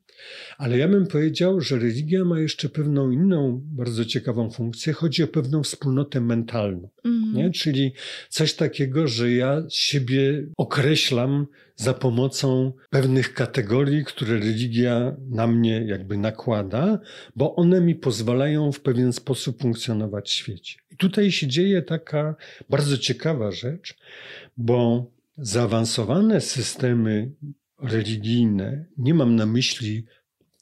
Ale 0.59 0.79
ja 0.79 0.88
bym 0.88 1.07
powiedział, 1.07 1.61
że 1.61 1.79
religia 1.79 2.24
ma 2.24 2.40
jeszcze 2.40 2.68
pewną 2.68 3.11
inną, 3.11 3.61
bardzo 3.64 4.05
ciekawą 4.05 4.50
funkcję. 4.50 4.92
Chodzi 4.92 5.22
o 5.22 5.29
pewną 5.29 5.62
wspólnotę 5.62 6.20
mentalną. 6.20 6.88
Mm. 7.05 7.35
Nie? 7.35 7.50
Czyli 7.50 7.92
coś 8.29 8.55
takiego, 8.55 9.09
że 9.09 9.33
ja 9.33 9.62
siebie 9.70 10.46
określam 10.57 11.46
za 11.76 11.94
pomocą 11.94 12.72
pewnych 12.90 13.35
kategorii, 13.35 14.05
które 14.05 14.35
religia 14.35 15.16
na 15.29 15.46
mnie 15.46 15.85
jakby 15.87 16.16
nakłada, 16.16 17.00
bo 17.37 17.57
one 17.57 17.81
mi 17.81 17.94
pozwalają 17.94 18.72
w 18.72 18.81
pewien 18.81 19.12
sposób 19.12 19.62
funkcjonować 19.62 20.29
w 20.29 20.33
świecie. 20.33 20.79
I 20.90 20.96
tutaj 20.96 21.31
się 21.31 21.46
dzieje 21.46 21.83
taka 21.83 22.37
bardzo 22.70 22.98
ciekawa 22.98 23.52
rzecz, 23.52 23.96
bo 24.57 25.11
zaawansowane 25.38 26.40
systemy 26.40 27.31
religijne, 27.79 28.87
nie 28.99 29.15
mam 29.15 29.37
na 29.37 29.47
myśli 29.47 30.07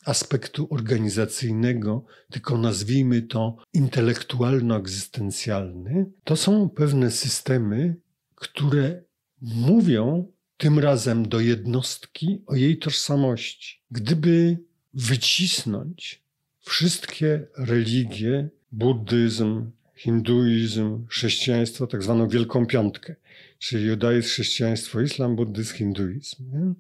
aspektu 0.05 0.69
organizacyjnego, 0.71 2.05
tylko 2.31 2.59
nazwijmy 2.59 3.23
to 3.23 3.57
intelektualno-egzystencjalny, 3.75 6.07
to 6.25 6.37
są 6.37 6.69
pewne 6.69 7.11
systemy, 7.11 7.97
które 8.35 9.03
mówią 9.43 10.33
tym 10.57 10.79
razem 10.79 11.29
do 11.29 11.41
jednostki 11.41 12.43
o 12.47 12.55
jej 12.55 12.79
tożsamości. 12.79 13.81
Gdyby 13.91 14.59
wycisnąć 14.95 16.23
wszystkie 16.61 17.47
religie, 17.59 18.49
buddyzm, 18.73 19.71
hinduizm, 19.97 21.07
chrześcijaństwo, 21.07 21.87
tak 21.87 22.03
zwaną 22.03 22.29
Wielką 22.29 22.67
Piątkę, 22.67 23.17
czyli 23.65 23.85
judaizm, 23.87 24.29
chrześcijaństwo, 24.29 25.01
islam, 25.01 25.37
buddyzm, 25.37 25.75
hinduizm. 25.75 26.51
Nie? 26.53 26.75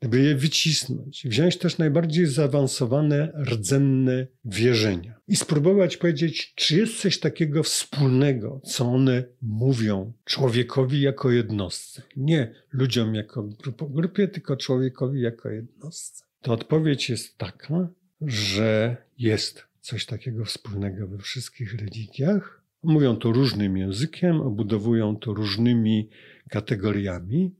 Gdyby 0.00 0.20
je 0.20 0.34
wycisnąć, 0.34 1.26
wziąć 1.26 1.56
też 1.58 1.78
najbardziej 1.78 2.26
zaawansowane, 2.26 3.32
rdzenne 3.44 4.26
wierzenia 4.44 5.20
i 5.28 5.36
spróbować 5.36 5.96
powiedzieć, 5.96 6.52
czy 6.54 6.76
jest 6.76 7.00
coś 7.00 7.18
takiego 7.18 7.62
wspólnego, 7.62 8.60
co 8.64 8.86
one 8.86 9.24
mówią 9.42 10.12
człowiekowi 10.24 11.00
jako 11.00 11.30
jednostce. 11.30 12.02
Nie 12.16 12.54
ludziom 12.72 13.14
jako 13.14 13.42
grupo, 13.42 13.86
grupie, 13.86 14.28
tylko 14.28 14.56
człowiekowi 14.56 15.20
jako 15.20 15.50
jednostce. 15.50 16.24
To 16.40 16.52
odpowiedź 16.52 17.10
jest 17.10 17.38
taka, 17.38 17.88
że 18.20 18.96
jest 19.18 19.64
coś 19.80 20.06
takiego 20.06 20.44
wspólnego 20.44 21.08
we 21.08 21.18
wszystkich 21.18 21.74
religiach, 21.74 22.63
Mówią 22.84 23.16
to 23.16 23.32
różnym 23.32 23.76
językiem, 23.76 24.40
obudowują 24.40 25.16
to 25.16 25.34
różnymi 25.34 26.08
kategoriami, 26.50 27.54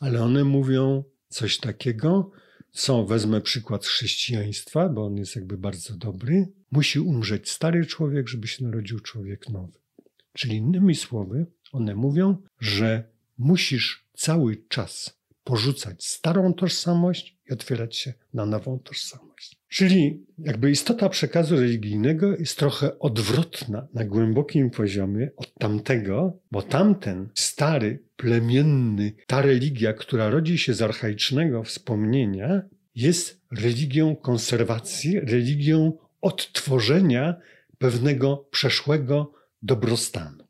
ale 0.00 0.22
one 0.22 0.44
mówią 0.44 1.04
coś 1.28 1.58
takiego, 1.58 2.30
co 2.72 3.04
wezmę 3.04 3.40
przykład 3.40 3.86
chrześcijaństwa, 3.86 4.88
bo 4.88 5.06
on 5.06 5.16
jest 5.16 5.36
jakby 5.36 5.58
bardzo 5.58 5.96
dobry. 5.96 6.48
Musi 6.70 7.00
umrzeć 7.00 7.50
stary 7.50 7.86
człowiek, 7.86 8.28
żeby 8.28 8.48
się 8.48 8.64
narodził 8.64 9.00
człowiek 9.00 9.48
nowy. 9.48 9.78
Czyli 10.32 10.56
innymi 10.56 10.94
słowy, 10.94 11.46
one 11.72 11.94
mówią, 11.94 12.36
że 12.60 13.04
musisz 13.38 14.06
cały 14.14 14.56
czas 14.68 15.20
porzucać 15.44 16.06
starą 16.06 16.54
tożsamość 16.54 17.36
i 17.50 17.52
otwierać 17.52 17.96
się 17.96 18.14
na 18.34 18.46
nową 18.46 18.78
tożsamość. 18.78 19.59
Czyli 19.70 20.26
jakby 20.38 20.70
istota 20.70 21.08
przekazu 21.08 21.56
religijnego 21.56 22.36
jest 22.36 22.58
trochę 22.58 22.98
odwrotna 22.98 23.86
na 23.94 24.04
głębokim 24.04 24.70
poziomie 24.70 25.30
od 25.36 25.54
tamtego, 25.54 26.38
bo 26.50 26.62
tamten 26.62 27.28
stary, 27.34 28.02
plemienny, 28.16 29.12
ta 29.26 29.42
religia, 29.42 29.92
która 29.92 30.30
rodzi 30.30 30.58
się 30.58 30.74
z 30.74 30.82
archaicznego 30.82 31.62
wspomnienia, 31.62 32.62
jest 32.94 33.40
religią 33.52 34.16
konserwacji, 34.16 35.20
religią 35.20 35.92
odtworzenia 36.20 37.34
pewnego 37.78 38.48
przeszłego 38.50 39.32
dobrostanu. 39.62 40.49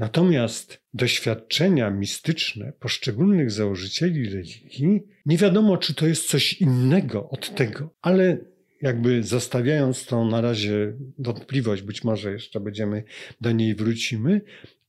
Natomiast 0.00 0.82
doświadczenia 0.94 1.90
mistyczne 1.90 2.72
poszczególnych 2.80 3.50
założycieli 3.50 4.30
religii, 4.30 5.02
nie 5.26 5.36
wiadomo, 5.36 5.76
czy 5.78 5.94
to 5.94 6.06
jest 6.06 6.28
coś 6.28 6.52
innego 6.52 7.28
od 7.28 7.54
tego, 7.54 7.94
ale 8.02 8.38
jakby 8.82 9.22
zostawiając 9.22 10.06
tą 10.06 10.30
na 10.30 10.40
razie 10.40 10.96
wątpliwość, 11.18 11.82
być 11.82 12.04
może 12.04 12.32
jeszcze 12.32 12.60
będziemy 12.60 13.04
do 13.40 13.52
niej 13.52 13.74
wrócimy, 13.74 14.40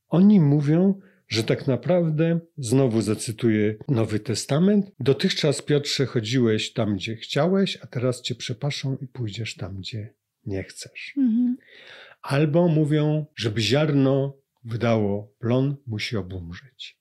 oni 0.08 0.40
mówią, 0.40 1.00
że 1.28 1.44
tak 1.44 1.66
naprawdę, 1.66 2.40
znowu 2.58 3.02
zacytuję 3.02 3.74
Nowy 3.88 4.20
Testament, 4.20 4.92
dotychczas 5.00 5.62
Piotrze 5.62 6.06
chodziłeś 6.06 6.72
tam, 6.72 6.96
gdzie 6.96 7.16
chciałeś, 7.16 7.78
a 7.82 7.86
teraz 7.86 8.22
cię 8.22 8.34
przepaszą 8.34 8.96
i 9.00 9.06
pójdziesz 9.06 9.56
tam, 9.56 9.76
gdzie 9.76 10.14
nie 10.46 10.62
chcesz. 10.62 11.14
Mhm. 11.16 11.56
Albo 12.22 12.68
mówią, 12.68 13.26
żeby 13.36 13.60
ziarno 13.60 14.41
wydało 14.64 15.32
plon, 15.38 15.76
musi 15.86 16.16
obumrzeć. 16.16 16.98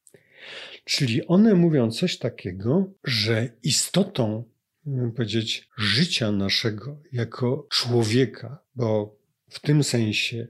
Czyli 0.86 1.28
one 1.28 1.54
mówią 1.54 1.92
coś 1.92 2.18
takiego, 2.18 2.94
że 3.04 3.50
istotą, 3.64 4.44
powiedzieć, 5.16 5.70
życia 5.78 6.32
naszego 6.32 7.00
jako 7.12 7.68
człowieka, 7.72 8.60
bo 8.76 9.16
w 9.50 9.60
tym 9.60 9.84
sensie 9.84 10.48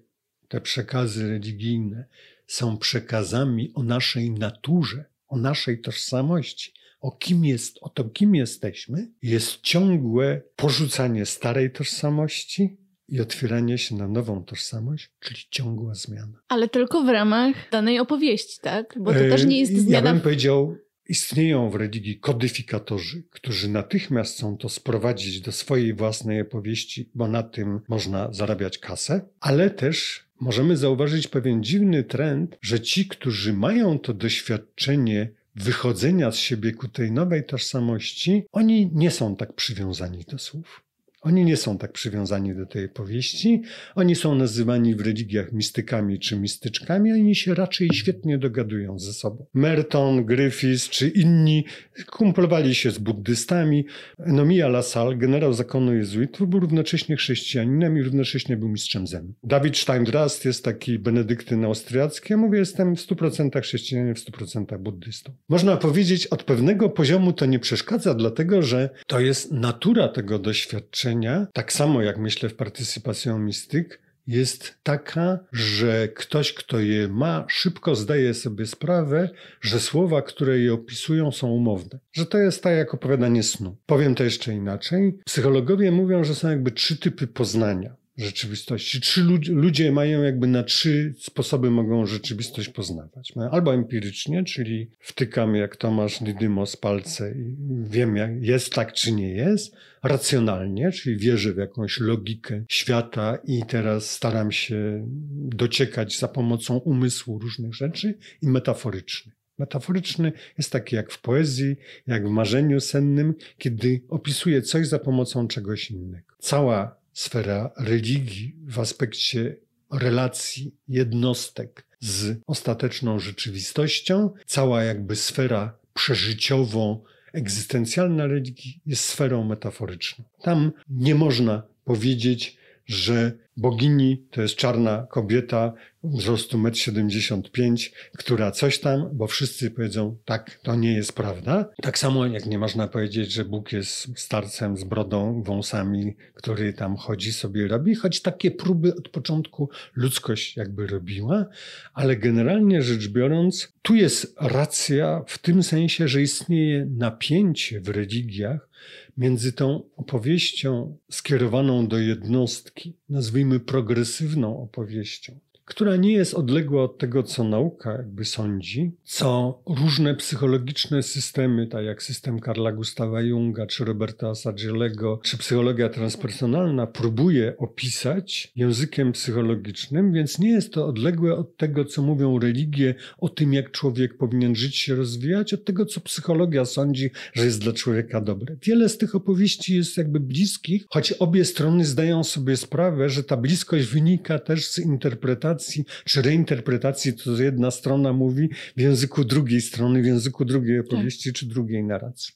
te 0.47 0.61
przekazy 0.61 1.29
religijne 1.29 2.05
są 2.47 2.77
przekazami 2.77 3.71
o 3.75 3.83
naszej 3.83 4.31
naturze, 4.31 5.05
o 5.27 5.37
naszej 5.37 5.81
tożsamości, 5.81 6.73
o 6.99 7.11
kim 7.11 7.45
jest, 7.45 7.77
o 7.81 7.89
to, 7.89 8.03
kim 8.03 8.35
jesteśmy, 8.35 9.11
jest 9.21 9.61
ciągłe 9.61 10.41
porzucanie 10.55 11.25
starej 11.25 11.71
tożsamości 11.71 12.77
i 13.11 13.21
otwieranie 13.21 13.77
się 13.77 13.95
na 13.95 14.07
nową 14.07 14.43
tożsamość, 14.43 15.09
czyli 15.19 15.41
ciągła 15.49 15.95
zmiana. 15.95 16.41
Ale 16.47 16.69
tylko 16.69 17.03
w 17.03 17.09
ramach 17.09 17.55
danej 17.71 17.99
opowieści, 17.99 18.59
tak? 18.61 18.95
Bo 18.99 19.13
to 19.13 19.19
też 19.19 19.45
nie 19.45 19.59
jest 19.59 19.77
zmiana. 19.77 20.07
Ja 20.07 20.13
bym 20.13 20.21
powiedział, 20.21 20.77
istnieją 21.09 21.69
w 21.69 21.75
religii 21.75 22.19
kodyfikatorzy, 22.19 23.23
którzy 23.29 23.69
natychmiast 23.69 24.35
chcą 24.35 24.57
to 24.57 24.69
sprowadzić 24.69 25.41
do 25.41 25.51
swojej 25.51 25.93
własnej 25.93 26.41
opowieści, 26.41 27.09
bo 27.15 27.27
na 27.27 27.43
tym 27.43 27.81
można 27.87 28.33
zarabiać 28.33 28.77
kasę, 28.77 29.21
ale 29.39 29.69
też 29.69 30.25
możemy 30.39 30.77
zauważyć 30.77 31.27
pewien 31.27 31.63
dziwny 31.63 32.03
trend, 32.03 32.57
że 32.61 32.79
ci, 32.79 33.07
którzy 33.07 33.53
mają 33.53 33.99
to 33.99 34.13
doświadczenie 34.13 35.29
wychodzenia 35.55 36.31
z 36.31 36.35
siebie 36.35 36.71
ku 36.71 36.87
tej 36.87 37.11
nowej 37.11 37.45
tożsamości, 37.45 38.45
oni 38.51 38.89
nie 38.93 39.11
są 39.11 39.35
tak 39.35 39.53
przywiązani 39.53 40.25
do 40.27 40.37
słów. 40.37 40.83
Oni 41.21 41.45
nie 41.45 41.57
są 41.57 41.77
tak 41.77 41.91
przywiązani 41.91 42.55
do 42.55 42.65
tej 42.65 42.89
powieści. 42.89 43.61
Oni 43.95 44.15
są 44.15 44.35
nazywani 44.35 44.95
w 44.95 45.01
religiach 45.01 45.51
mistykami 45.51 46.19
czy 46.19 46.39
mistyczkami, 46.39 47.11
oni 47.11 47.35
się 47.35 47.53
raczej 47.53 47.89
świetnie 47.93 48.37
dogadują 48.37 48.99
ze 48.99 49.13
sobą. 49.13 49.45
Merton, 49.53 50.25
Griffiths 50.25 50.89
czy 50.89 51.07
inni 51.07 51.65
kumplowali 52.11 52.75
się 52.75 52.91
z 52.91 52.97
buddystami. 52.97 53.85
Nomia 54.19 54.67
Lassalle, 54.67 55.15
generał 55.15 55.53
zakonu 55.53 55.93
jezuitów, 55.93 56.49
był 56.49 56.59
równocześnie 56.59 57.15
chrześcijaninem 57.15 57.97
i 57.97 58.01
równocześnie 58.01 58.57
był 58.57 58.69
mistrzem 58.69 59.07
zen. 59.07 59.33
Dawid 59.43 59.77
Steindrast 59.77 60.45
jest 60.45 60.65
taki 60.65 60.99
benedyktyn 60.99 61.65
austriacki. 61.65 62.33
Ja 62.33 62.37
mówię, 62.37 62.59
jestem 62.59 62.95
w 62.95 62.99
100% 62.99 63.61
chrześcijaninem, 63.61 64.15
w 64.15 64.25
100% 64.25 64.79
buddystą. 64.79 65.31
Można 65.49 65.77
powiedzieć, 65.77 66.27
od 66.27 66.43
pewnego 66.43 66.89
poziomu 66.89 67.33
to 67.33 67.45
nie 67.45 67.59
przeszkadza, 67.59 68.13
dlatego 68.13 68.61
że 68.61 68.89
to 69.07 69.19
jest 69.19 69.51
natura 69.51 70.07
tego 70.07 70.39
doświadczenia 70.39 71.10
tak 71.53 71.73
samo 71.73 72.01
jak 72.01 72.17
myślę 72.17 72.49
w 72.49 72.55
partycypacją 72.55 73.39
mistyk, 73.39 74.01
jest 74.27 74.75
taka, 74.83 75.39
że 75.51 76.07
ktoś, 76.07 76.53
kto 76.53 76.79
je 76.79 77.07
ma, 77.07 77.45
szybko 77.49 77.95
zdaje 77.95 78.33
sobie 78.33 78.65
sprawę, 78.65 79.29
że 79.61 79.79
słowa, 79.79 80.21
które 80.21 80.59
je 80.59 80.73
opisują, 80.73 81.31
są 81.31 81.47
umowne. 81.51 81.99
Że 82.13 82.25
to 82.25 82.37
jest 82.37 82.63
tak 82.63 82.77
jak 82.77 82.93
opowiadanie 82.93 83.43
snu. 83.43 83.77
Powiem 83.85 84.15
to 84.15 84.23
jeszcze 84.23 84.53
inaczej. 84.53 85.17
Psychologowie 85.25 85.91
mówią, 85.91 86.23
że 86.23 86.35
są 86.35 86.49
jakby 86.49 86.71
trzy 86.71 86.97
typy 86.97 87.27
poznania 87.27 88.00
rzeczywistości. 88.17 89.01
Trzy 89.01 89.23
ludzie 89.49 89.91
mają 89.91 90.23
jakby 90.23 90.47
na 90.47 90.63
trzy 90.63 91.13
sposoby 91.19 91.71
mogą 91.71 92.05
rzeczywistość 92.05 92.69
poznawać. 92.69 93.33
Albo 93.51 93.73
empirycznie, 93.73 94.43
czyli 94.43 94.89
wtykam 94.99 95.55
jak 95.55 95.75
Tomasz 95.75 96.23
Dydymos 96.23 96.77
palce 96.77 97.31
i 97.31 97.55
wiem 97.83 98.15
jak 98.15 98.31
jest 98.43 98.73
tak 98.73 98.93
czy 98.93 99.11
nie 99.11 99.29
jest. 99.29 99.75
Racjonalnie, 100.03 100.91
czyli 100.91 101.17
wierzę 101.17 101.53
w 101.53 101.57
jakąś 101.57 101.99
logikę 101.99 102.63
świata 102.69 103.37
i 103.43 103.63
teraz 103.67 104.11
staram 104.11 104.51
się 104.51 105.07
dociekać 105.33 106.19
za 106.19 106.27
pomocą 106.27 106.77
umysłu 106.77 107.39
różnych 107.39 107.73
rzeczy 107.73 108.17
i 108.41 108.47
metaforycznie. 108.47 109.31
Metaforyczny 109.57 110.31
jest 110.57 110.71
taki 110.71 110.95
jak 110.95 111.11
w 111.11 111.21
poezji, 111.21 111.75
jak 112.07 112.27
w 112.27 112.29
marzeniu 112.29 112.79
sennym, 112.79 113.33
kiedy 113.57 114.01
opisuje 114.09 114.61
coś 114.61 114.87
za 114.87 114.99
pomocą 114.99 115.47
czegoś 115.47 115.91
innego. 115.91 116.35
Cała 116.39 117.00
sfera 117.13 117.71
religii 117.77 118.55
w 118.67 118.79
aspekcie 118.79 119.57
relacji 119.91 120.75
jednostek 120.87 121.87
z 121.99 122.41
ostateczną 122.47 123.19
rzeczywistością, 123.19 124.33
cała 124.45 124.83
jakby 124.83 125.15
sfera 125.15 125.77
przeżyciową, 125.93 127.03
egzystencjalna 127.33 128.27
religii 128.27 128.81
jest 128.85 129.05
sferą 129.05 129.43
metaforyczną. 129.43 130.25
Tam 130.41 130.71
nie 130.89 131.15
można 131.15 131.63
powiedzieć, 131.85 132.57
że 132.85 133.31
bogini 133.57 134.25
to 134.31 134.41
jest 134.41 134.55
czarna 134.55 135.07
kobieta 135.09 135.73
wzrostu 136.03 136.57
1,75 136.57 137.69
m, 137.69 137.75
która 138.17 138.51
coś 138.51 138.79
tam, 138.79 139.09
bo 139.13 139.27
wszyscy 139.27 139.71
powiedzą, 139.71 140.17
tak, 140.25 140.59
to 140.63 140.75
nie 140.75 140.93
jest 140.93 141.13
prawda. 141.13 141.69
Tak 141.81 141.97
samo 141.97 142.25
jak 142.25 142.45
nie 142.45 142.59
można 142.59 142.87
powiedzieć, 142.87 143.31
że 143.31 143.45
Bóg 143.45 143.71
jest 143.71 144.19
starcem 144.19 144.77
z 144.77 144.83
brodą, 144.83 145.43
wąsami, 145.43 146.15
który 146.33 146.73
tam 146.73 146.95
chodzi 146.95 147.33
sobie 147.33 147.67
robi, 147.67 147.95
choć 147.95 148.21
takie 148.21 148.51
próby 148.51 148.95
od 148.95 149.09
początku 149.09 149.69
ludzkość 149.95 150.57
jakby 150.57 150.87
robiła, 150.87 151.45
ale 151.93 152.15
generalnie 152.15 152.81
rzecz 152.81 153.07
biorąc, 153.07 153.73
tu 153.81 153.95
jest 153.95 154.35
racja 154.39 155.23
w 155.27 155.37
tym 155.37 155.63
sensie, 155.63 156.07
że 156.07 156.21
istnieje 156.21 156.85
napięcie 156.85 157.81
w 157.81 157.89
religiach, 157.89 158.71
między 159.17 159.53
tą 159.53 159.89
opowieścią 159.95 160.97
skierowaną 161.11 161.87
do 161.87 161.99
jednostki, 161.99 162.97
nazwijmy 163.09 163.59
progresywną 163.59 164.63
opowieścią, 164.63 165.39
która 165.71 165.95
nie 165.95 166.13
jest 166.13 166.33
odległa 166.33 166.83
od 166.83 166.97
tego, 166.97 167.23
co 167.23 167.43
nauka 167.43 167.91
jakby 167.91 168.25
sądzi, 168.25 168.91
co 169.03 169.61
różne 169.65 170.15
psychologiczne 170.15 171.03
systemy, 171.03 171.67
tak 171.67 171.85
jak 171.85 172.03
system 172.03 172.39
Karla 172.39 172.71
Gustawa 172.71 173.21
Junga, 173.21 173.65
czy 173.67 173.85
Roberta 173.85 174.35
Sagielego, 174.35 175.19
czy 175.23 175.37
psychologia 175.37 175.89
transpersonalna 175.89 176.87
próbuje 176.87 177.57
opisać 177.57 178.51
językiem 178.55 179.11
psychologicznym, 179.11 180.13
więc 180.13 180.39
nie 180.39 180.49
jest 180.49 180.73
to 180.73 180.87
odległe 180.87 181.35
od 181.35 181.57
tego, 181.57 181.85
co 181.85 182.01
mówią 182.01 182.39
religie 182.39 182.95
o 183.17 183.29
tym, 183.29 183.53
jak 183.53 183.71
człowiek 183.71 184.17
powinien 184.17 184.55
żyć, 184.55 184.77
się 184.77 184.95
rozwijać, 184.95 185.53
od 185.53 185.65
tego, 185.65 185.85
co 185.85 186.01
psychologia 186.01 186.65
sądzi, 186.65 187.09
że 187.33 187.45
jest 187.45 187.61
dla 187.61 187.73
człowieka 187.73 188.21
dobre. 188.21 188.55
Wiele 188.63 188.89
z 188.89 188.97
tych 188.97 189.15
opowieści 189.15 189.75
jest 189.75 189.97
jakby 189.97 190.19
bliskich, 190.19 190.85
choć 190.89 191.11
obie 191.11 191.45
strony 191.45 191.85
zdają 191.85 192.23
sobie 192.23 192.57
sprawę, 192.57 193.09
że 193.09 193.23
ta 193.23 193.37
bliskość 193.37 193.87
wynika 193.87 194.39
też 194.39 194.65
z 194.67 194.79
interpretacji 194.79 195.60
interpretacji 195.61 195.85
czy 196.05 196.21
reinterpretacji, 196.21 197.13
to 197.13 197.41
jedna 197.41 197.71
strona 197.71 198.13
mówi 198.13 198.49
w 198.77 198.81
języku 198.81 199.25
drugiej 199.25 199.61
strony, 199.61 200.01
w 200.01 200.05
języku 200.05 200.45
drugiej 200.45 200.79
opowieści 200.79 201.29
tak. 201.29 201.39
czy 201.39 201.45
drugiej 201.45 201.83
narracji. 201.83 202.33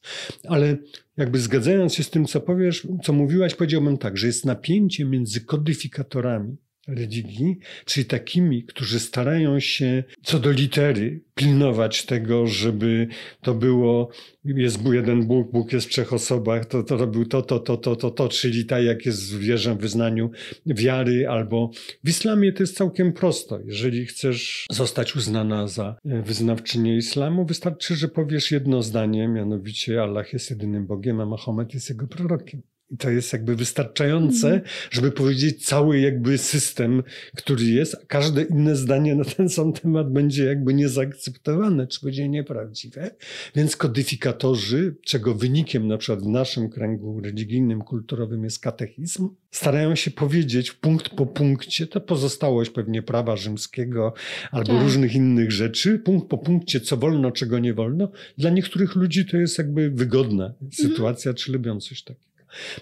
Ale 0.47 0.77
jakby 1.17 1.39
zgadzając 1.39 1.93
się 1.93 2.03
z 2.03 2.09
tym, 2.09 2.25
co 2.25 2.41
powiesz, 2.41 2.87
co 3.03 3.13
mówiłaś, 3.13 3.55
powiedziałbym 3.55 3.97
tak, 3.97 4.17
że 4.17 4.27
jest 4.27 4.45
napięcie 4.45 5.05
między 5.05 5.41
kodyfikatorami, 5.41 6.57
religii, 6.87 7.57
czyli 7.85 8.05
takimi, 8.05 8.63
którzy 8.63 8.99
starają 8.99 9.59
się 9.59 10.03
co 10.23 10.39
do 10.39 10.51
litery 10.51 11.21
pilnować 11.35 12.05
tego, 12.05 12.47
żeby 12.47 13.07
to 13.41 13.53
było, 13.53 14.09
jest 14.45 14.85
jeden 14.85 15.25
Bóg, 15.25 15.51
Bóg 15.51 15.73
jest 15.73 15.87
w 15.87 15.89
trzech 15.89 16.13
osobach, 16.13 16.65
to, 16.65 16.83
to 16.83 16.97
robił 16.97 17.25
to, 17.25 17.41
to, 17.41 17.59
to, 17.59 17.77
to, 17.77 17.95
to, 17.95 18.11
to, 18.11 18.29
czyli 18.29 18.65
tak 18.65 18.83
jak 18.83 19.05
jest 19.05 19.35
w 19.35 19.77
wyznaniu 19.77 20.31
wiary, 20.65 21.27
albo 21.29 21.71
w 22.03 22.09
islamie 22.09 22.53
to 22.53 22.63
jest 22.63 22.77
całkiem 22.77 23.13
prosto. 23.13 23.59
Jeżeli 23.65 24.05
chcesz 24.05 24.65
zostać 24.71 25.15
uznana 25.15 25.67
za 25.67 25.95
wyznawczynię 26.05 26.97
islamu, 26.97 27.45
wystarczy, 27.45 27.95
że 27.95 28.07
powiesz 28.07 28.51
jedno 28.51 28.81
zdanie, 28.83 29.27
mianowicie 29.27 30.03
Allah 30.03 30.33
jest 30.33 30.49
jedynym 30.49 30.85
Bogiem, 30.85 31.21
a 31.21 31.25
Mahomet 31.25 31.73
jest 31.73 31.89
jego 31.89 32.07
prorokiem. 32.07 32.61
I 32.89 32.97
to 32.97 33.09
jest 33.09 33.33
jakby 33.33 33.55
wystarczające, 33.55 34.47
mm. 34.47 34.61
żeby 34.91 35.11
powiedzieć 35.11 35.65
cały 35.65 35.99
jakby 35.99 36.37
system, 36.37 37.03
który 37.35 37.65
jest. 37.65 37.95
Każde 38.07 38.43
inne 38.43 38.75
zdanie 38.75 39.15
na 39.15 39.25
ten 39.25 39.49
sam 39.49 39.73
temat 39.73 40.11
będzie 40.11 40.45
jakby 40.45 40.73
niezaakceptowane, 40.73 41.87
czy 41.87 42.05
będzie 42.05 42.29
nieprawdziwe. 42.29 43.11
Więc 43.55 43.75
kodyfikatorzy, 43.75 44.95
czego 45.05 45.35
wynikiem 45.35 45.87
na 45.87 45.97
przykład 45.97 46.23
w 46.23 46.27
naszym 46.27 46.69
kręgu 46.69 47.21
religijnym, 47.21 47.81
kulturowym 47.81 48.43
jest 48.43 48.59
katechizm, 48.59 49.29
starają 49.51 49.95
się 49.95 50.11
powiedzieć 50.11 50.71
punkt 50.71 51.09
po 51.09 51.25
punkcie, 51.25 51.87
to 51.87 52.01
pozostałość 52.01 52.71
pewnie 52.71 53.01
prawa 53.01 53.35
rzymskiego 53.35 54.13
albo 54.51 54.73
tak. 54.73 54.83
różnych 54.83 55.15
innych 55.15 55.51
rzeczy, 55.51 55.99
punkt 55.99 56.27
po 56.27 56.37
punkcie, 56.37 56.79
co 56.79 56.97
wolno, 56.97 57.31
czego 57.31 57.59
nie 57.59 57.73
wolno. 57.73 58.11
Dla 58.37 58.49
niektórych 58.49 58.95
ludzi 58.95 59.25
to 59.25 59.37
jest 59.37 59.57
jakby 59.57 59.89
wygodna 59.89 60.45
mhm. 60.45 60.71
sytuacja, 60.71 61.29
mm. 61.29 61.35
czy 61.35 61.51
lubią 61.51 61.79
coś 61.79 62.03
takiego. 62.03 62.34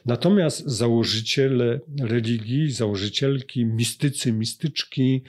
Natomiast 0.05 0.67
założyciele 0.67 1.79
religii, 2.01 2.71
założycielki, 2.71 3.65
mistycy, 3.65 4.31
mistyczki, 4.31 5.21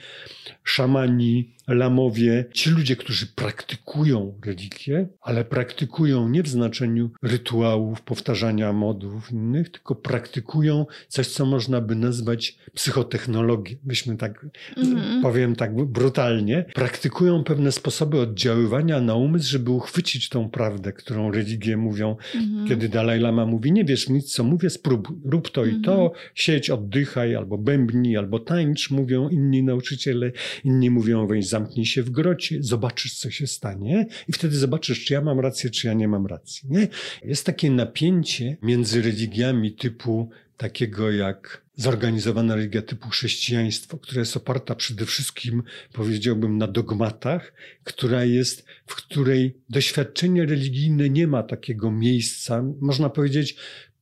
szamani, 0.63 1.54
lamowie, 1.67 2.45
ci 2.53 2.69
ludzie, 2.69 2.95
którzy 2.95 3.27
praktykują 3.27 4.39
religię, 4.45 5.07
ale 5.21 5.45
praktykują 5.45 6.29
nie 6.29 6.43
w 6.43 6.47
znaczeniu 6.47 7.09
rytuałów, 7.21 8.01
powtarzania 8.01 8.73
modów 8.73 9.31
innych, 9.31 9.69
tylko 9.69 9.95
praktykują 9.95 10.85
coś, 11.07 11.27
co 11.27 11.45
można 11.45 11.81
by 11.81 11.95
nazwać 11.95 12.57
psychotechnologią. 12.73 13.75
Myśmy 13.85 14.17
tak, 14.17 14.45
mm. 14.77 15.21
powiem 15.21 15.55
tak 15.55 15.85
brutalnie, 15.85 16.65
praktykują 16.73 17.43
pewne 17.43 17.71
sposoby 17.71 18.19
oddziaływania 18.19 19.01
na 19.01 19.15
umysł, 19.15 19.49
żeby 19.49 19.71
uchwycić 19.71 20.29
tą 20.29 20.49
prawdę, 20.49 20.93
którą 20.93 21.31
religie 21.31 21.77
mówią. 21.77 22.15
Mm. 22.35 22.67
Kiedy 22.67 22.89
Dalaj 22.89 23.19
Lama 23.19 23.45
mówi, 23.45 23.71
nie 23.71 23.85
wiesz 23.85 24.09
nic, 24.09 24.31
co 24.33 24.43
mówię, 24.43 24.69
spróbuj, 24.69 25.17
rób 25.25 25.49
to 25.49 25.63
mm. 25.63 25.77
i 25.77 25.81
to, 25.81 25.91
mhm. 25.91 26.11
siedź, 26.35 26.69
oddychaj, 26.69 27.35
albo 27.35 27.57
bębni, 27.57 28.17
albo 28.17 28.39
tańcz, 28.39 28.91
mówią 28.91 29.29
inni 29.29 29.63
nauczyciele, 29.63 30.31
inni 30.63 30.89
mówią, 30.89 31.27
weź 31.27 31.47
zamknij 31.55 31.85
się 31.85 32.03
w 32.03 32.09
grocie, 32.09 32.63
zobaczysz, 32.63 33.13
co 33.19 33.31
się 33.31 33.47
stanie 33.47 34.05
i 34.27 34.33
wtedy 34.33 34.57
zobaczysz, 34.57 35.05
czy 35.05 35.13
ja 35.13 35.21
mam 35.21 35.39
rację, 35.39 35.69
czy 35.69 35.87
ja 35.87 35.93
nie 35.93 36.07
mam 36.07 36.25
racji. 36.25 36.69
Nie? 36.69 36.87
Jest 37.23 37.45
takie 37.45 37.71
napięcie 37.71 38.57
między 38.61 39.01
religiami 39.01 39.71
typu 39.73 40.29
takiego 40.57 41.11
jak 41.11 41.65
zorganizowana 41.75 42.55
religia 42.55 42.81
typu 42.81 43.09
chrześcijaństwo, 43.09 43.97
która 43.97 44.19
jest 44.19 44.37
oparta 44.37 44.75
przede 44.75 45.05
wszystkim, 45.05 45.63
powiedziałbym, 45.93 46.57
na 46.57 46.67
dogmatach, 46.67 47.53
która 47.83 48.23
jest, 48.23 48.65
w 48.87 48.95
której 48.95 49.57
doświadczenie 49.69 50.45
religijne 50.45 51.09
nie 51.09 51.27
ma 51.27 51.43
takiego 51.43 51.91
miejsca, 51.91 52.63
można 52.81 53.09
powiedzieć, 53.09 53.55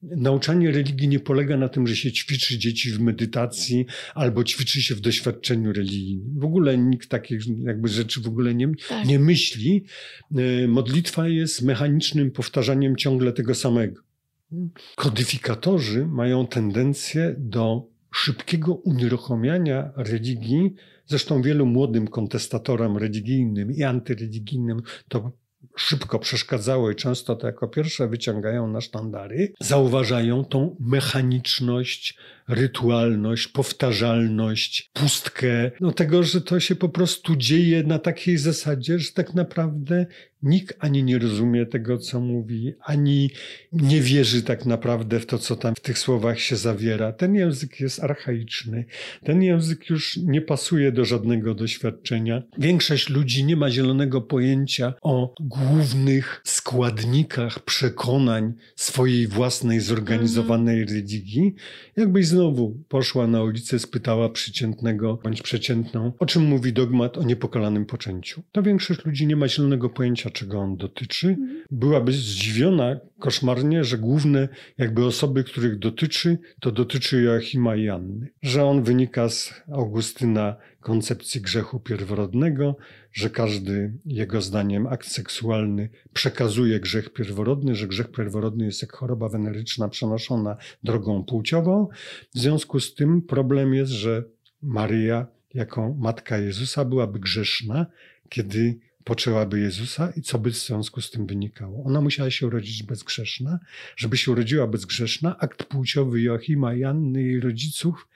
Nauczanie 0.04 0.72
religii 0.72 1.08
nie 1.08 1.20
polega 1.20 1.58
na 1.58 1.70
tym, 1.70 1.88
że 1.88 1.96
się 1.96 2.12
ćwiczy 2.12 2.58
dzieci 2.58 2.92
w 2.92 3.00
medytacji 3.00 3.86
albo 4.16 4.44
ćwiczy 4.44 4.82
się 4.82 4.96
w 4.96 5.02
doświadczeniu 5.02 5.74
religijnym. 5.74 6.40
W 6.40 6.46
ogóle 6.46 6.78
nikt 6.78 7.10
takich 7.10 7.42
jakby 7.58 7.88
rzeczy 7.88 8.22
w 8.22 8.28
ogóle 8.28 8.56
nie, 8.56 8.72
tak. 8.90 9.08
nie 9.08 9.20
myśli. 9.20 9.86
E, 10.36 10.68
modlitwa 10.68 11.28
jest 11.28 11.62
mechanicznym 11.62 12.32
powtarzaniem 12.32 12.96
ciągle 12.96 13.34
tego 13.34 13.56
samego. 13.56 14.02
Kodyfikatorzy 14.96 16.08
mają 16.08 16.48
tendencję 16.48 17.36
do 17.38 17.88
szybkiego 18.14 18.76
unieruchomiania 18.76 19.92
religii. 19.96 20.74
Zresztą 21.06 21.42
wielu 21.42 21.66
młodym 21.66 22.08
kontestatorom 22.08 22.98
religijnym 22.98 23.72
i 23.72 23.84
antyreligijnym 23.84 24.82
to 25.08 25.32
szybko 25.78 26.20
przeszkadzało 26.20 26.92
i 26.92 26.96
często 26.96 27.36
to 27.36 27.48
jako 27.48 27.68
pierwsze 27.68 28.08
wyciągają 28.08 28.68
na 28.68 28.82
sztandary, 28.82 29.54
zauważają 29.60 30.46
tą 30.46 30.76
mechaniczność, 30.80 32.18
rytualność, 32.48 33.48
powtarzalność, 33.48 34.90
pustkę, 34.94 35.72
no 35.82 35.92
tego, 35.92 36.24
że 36.24 36.42
to 36.42 36.60
się 36.60 36.76
po 36.76 36.90
prostu 36.90 37.36
dzieje 37.36 37.84
na 37.84 38.00
takiej 38.00 38.38
zasadzie, 38.38 39.00
że 39.00 39.12
tak 39.12 39.34
naprawdę 39.34 40.06
nikt 40.44 40.76
ani 40.80 41.04
nie 41.04 41.20
rozumie 41.20 41.66
tego, 41.66 41.98
co 41.98 42.20
mówi, 42.20 42.74
ani 42.82 43.32
nie 43.72 44.02
wierzy 44.02 44.44
tak 44.44 44.66
naprawdę 44.66 45.20
w 45.20 45.26
to, 45.26 45.38
co 45.38 45.56
tam 45.56 45.76
w 45.76 45.80
tych 45.80 46.00
słowach 46.00 46.40
się 46.40 46.56
zawiera. 46.56 47.12
Ten 47.12 47.36
język 47.36 47.80
jest 47.80 48.04
archaiczny, 48.04 48.86
ten 49.24 49.44
język 49.44 49.90
już 49.90 50.18
nie 50.18 50.42
pasuje 50.42 50.92
do 50.92 51.06
żadnego 51.06 51.56
doświadczenia. 51.56 52.44
Większość 52.58 53.10
ludzi 53.10 53.46
nie 53.46 53.56
ma 53.56 53.72
zielonego 53.72 54.22
pojęcia 54.22 54.94
o 55.02 55.36
głównych 55.40 56.42
składnikach 56.44 57.60
przekonań 57.60 58.54
swojej 58.76 59.28
własnej 59.28 59.80
zorganizowanej 59.80 60.82
mm. 60.82 60.90
religii. 60.90 61.56
Jakbyś 61.98 62.28
znowu 62.34 62.84
poszła 62.90 63.28
na 63.28 63.44
ulicę, 63.44 63.80
spytała 63.80 64.30
przeciętnego 64.30 65.20
bądź 65.24 65.42
przeciętną, 65.42 66.12
o 66.20 66.26
czym 66.26 66.44
mówi 66.44 66.74
dogmat 66.74 67.18
o 67.18 67.24
niepokalanym 67.24 67.86
poczęciu. 67.86 68.44
To 68.52 68.64
większość 68.64 69.06
ludzi 69.06 69.28
nie 69.28 69.36
ma 69.36 69.48
zielonego 69.48 69.90
pojęcia, 69.90 70.30
czego 70.30 70.60
on 70.60 70.78
dotyczy. 70.78 71.28
Mhm. 71.28 71.64
Byłaby 71.72 72.12
zdziwiona 72.12 73.00
koszmarnie, 73.20 73.84
że 73.84 73.98
główne 73.98 74.50
jakby 74.78 75.06
osoby, 75.06 75.44
których 75.44 75.80
dotyczy, 75.80 76.38
to 76.60 76.72
dotyczy 76.72 77.22
Joachima 77.22 77.76
i 77.76 77.90
Anny. 77.90 78.28
Że 78.42 78.66
on 78.66 78.84
wynika 78.84 79.30
z 79.30 79.54
Augustyna 79.72 80.56
koncepcji 80.84 81.42
grzechu 81.42 81.80
pierworodnego, 81.80 82.76
że 83.12 83.30
każdy 83.30 83.94
jego 84.06 84.42
zdaniem 84.42 84.88
akt 84.88 85.08
seksualny 85.08 85.90
przekazuje 86.14 86.80
grzech 86.80 87.14
pierworodny, 87.14 87.76
że 87.76 87.88
grzech 87.88 88.12
pierworodny 88.12 88.66
jest 88.66 88.82
jak 88.82 88.94
choroba 88.94 89.30
weneryczna 89.30 89.90
przenoszona 89.90 90.58
drogą 90.84 91.24
płciową. 91.24 91.88
W 92.36 92.40
związku 92.40 92.80
z 92.80 92.94
tym 92.94 93.22
problem 93.22 93.74
jest, 93.74 93.92
że 93.92 94.24
Maryja 94.62 95.28
jako 95.54 95.94
matka 95.94 96.38
Jezusa 96.38 96.86
byłaby 96.86 97.20
grzeszna, 97.20 97.86
kiedy 98.30 98.80
poczęłaby 99.04 99.60
Jezusa 99.60 100.14
i 100.18 100.22
co 100.22 100.40
by 100.40 100.52
w 100.52 100.58
związku 100.58 101.02
z 101.02 101.12
tym 101.12 101.26
wynikało? 101.26 101.84
Ona 101.84 102.02
musiała 102.02 102.32
się 102.32 102.48
urodzić 102.48 102.84
bezgrzeszna. 102.84 103.60
Żeby 103.96 104.18
się 104.18 104.32
urodziła 104.32 104.68
bezgrzeszna, 104.68 105.38
akt 105.40 105.64
płciowy 105.64 106.22
Joachima 106.22 106.74
i 106.74 106.84
Anny 106.84 107.24
jej 107.24 107.40
rodziców 107.40 108.08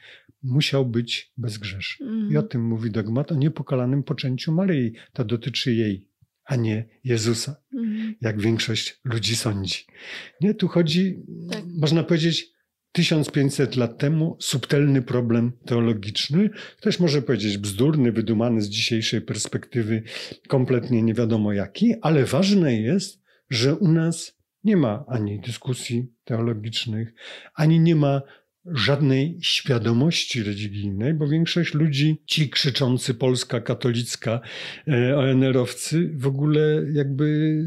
musiał 0.43 0.85
być 0.85 1.33
bezgrzeszny. 1.37 2.05
Mm. 2.05 2.19
I 2.19 2.23
o 2.23 2.27
mhm. 2.27 2.47
tym 2.47 2.67
mówi 2.67 2.91
dogmat 2.91 3.31
o 3.31 3.35
niepokalanym 3.35 4.03
poczęciu 4.03 4.51
Maryi. 4.51 4.93
To 5.13 5.25
dotyczy 5.25 5.73
jej, 5.73 6.09
a 6.45 6.55
nie 6.55 6.89
Jezusa, 7.03 7.55
mm. 7.73 8.15
jak 8.21 8.41
większość 8.41 8.99
ludzi 9.03 9.35
sądzi. 9.35 9.85
Nie, 10.41 10.53
tu 10.53 10.67
chodzi, 10.67 11.23
tak. 11.51 11.63
można 11.81 12.03
powiedzieć, 12.03 12.57
1500 12.91 13.75
lat 13.75 13.97
temu 13.97 14.37
subtelny 14.39 15.01
problem 15.01 15.51
teologiczny, 15.65 16.49
też 16.81 16.99
może 16.99 17.21
powiedzieć 17.21 17.57
bzdurny, 17.57 18.11
wydumany 18.11 18.61
z 18.61 18.69
dzisiejszej 18.69 19.21
perspektywy, 19.21 20.03
kompletnie 20.47 21.03
nie 21.03 21.13
wiadomo 21.13 21.53
jaki, 21.53 21.93
ale 22.01 22.25
ważne 22.25 22.81
jest, 22.81 23.21
że 23.49 23.75
u 23.75 23.87
nas 23.87 24.37
nie 24.63 24.77
ma 24.77 25.05
ani 25.07 25.39
dyskusji 25.39 26.13
teologicznych, 26.23 27.13
ani 27.55 27.79
nie 27.79 27.95
ma 27.95 28.21
żadnej 28.71 29.37
świadomości 29.41 30.43
religijnej, 30.43 31.13
bo 31.13 31.27
większość 31.27 31.73
ludzi, 31.73 32.21
ci 32.25 32.49
krzyczący 32.49 33.13
Polska 33.13 33.61
katolicka 33.61 34.39
e, 34.87 35.17
ONR-owcy 35.17 36.11
w 36.15 36.27
ogóle 36.27 36.85
jakby 36.93 37.57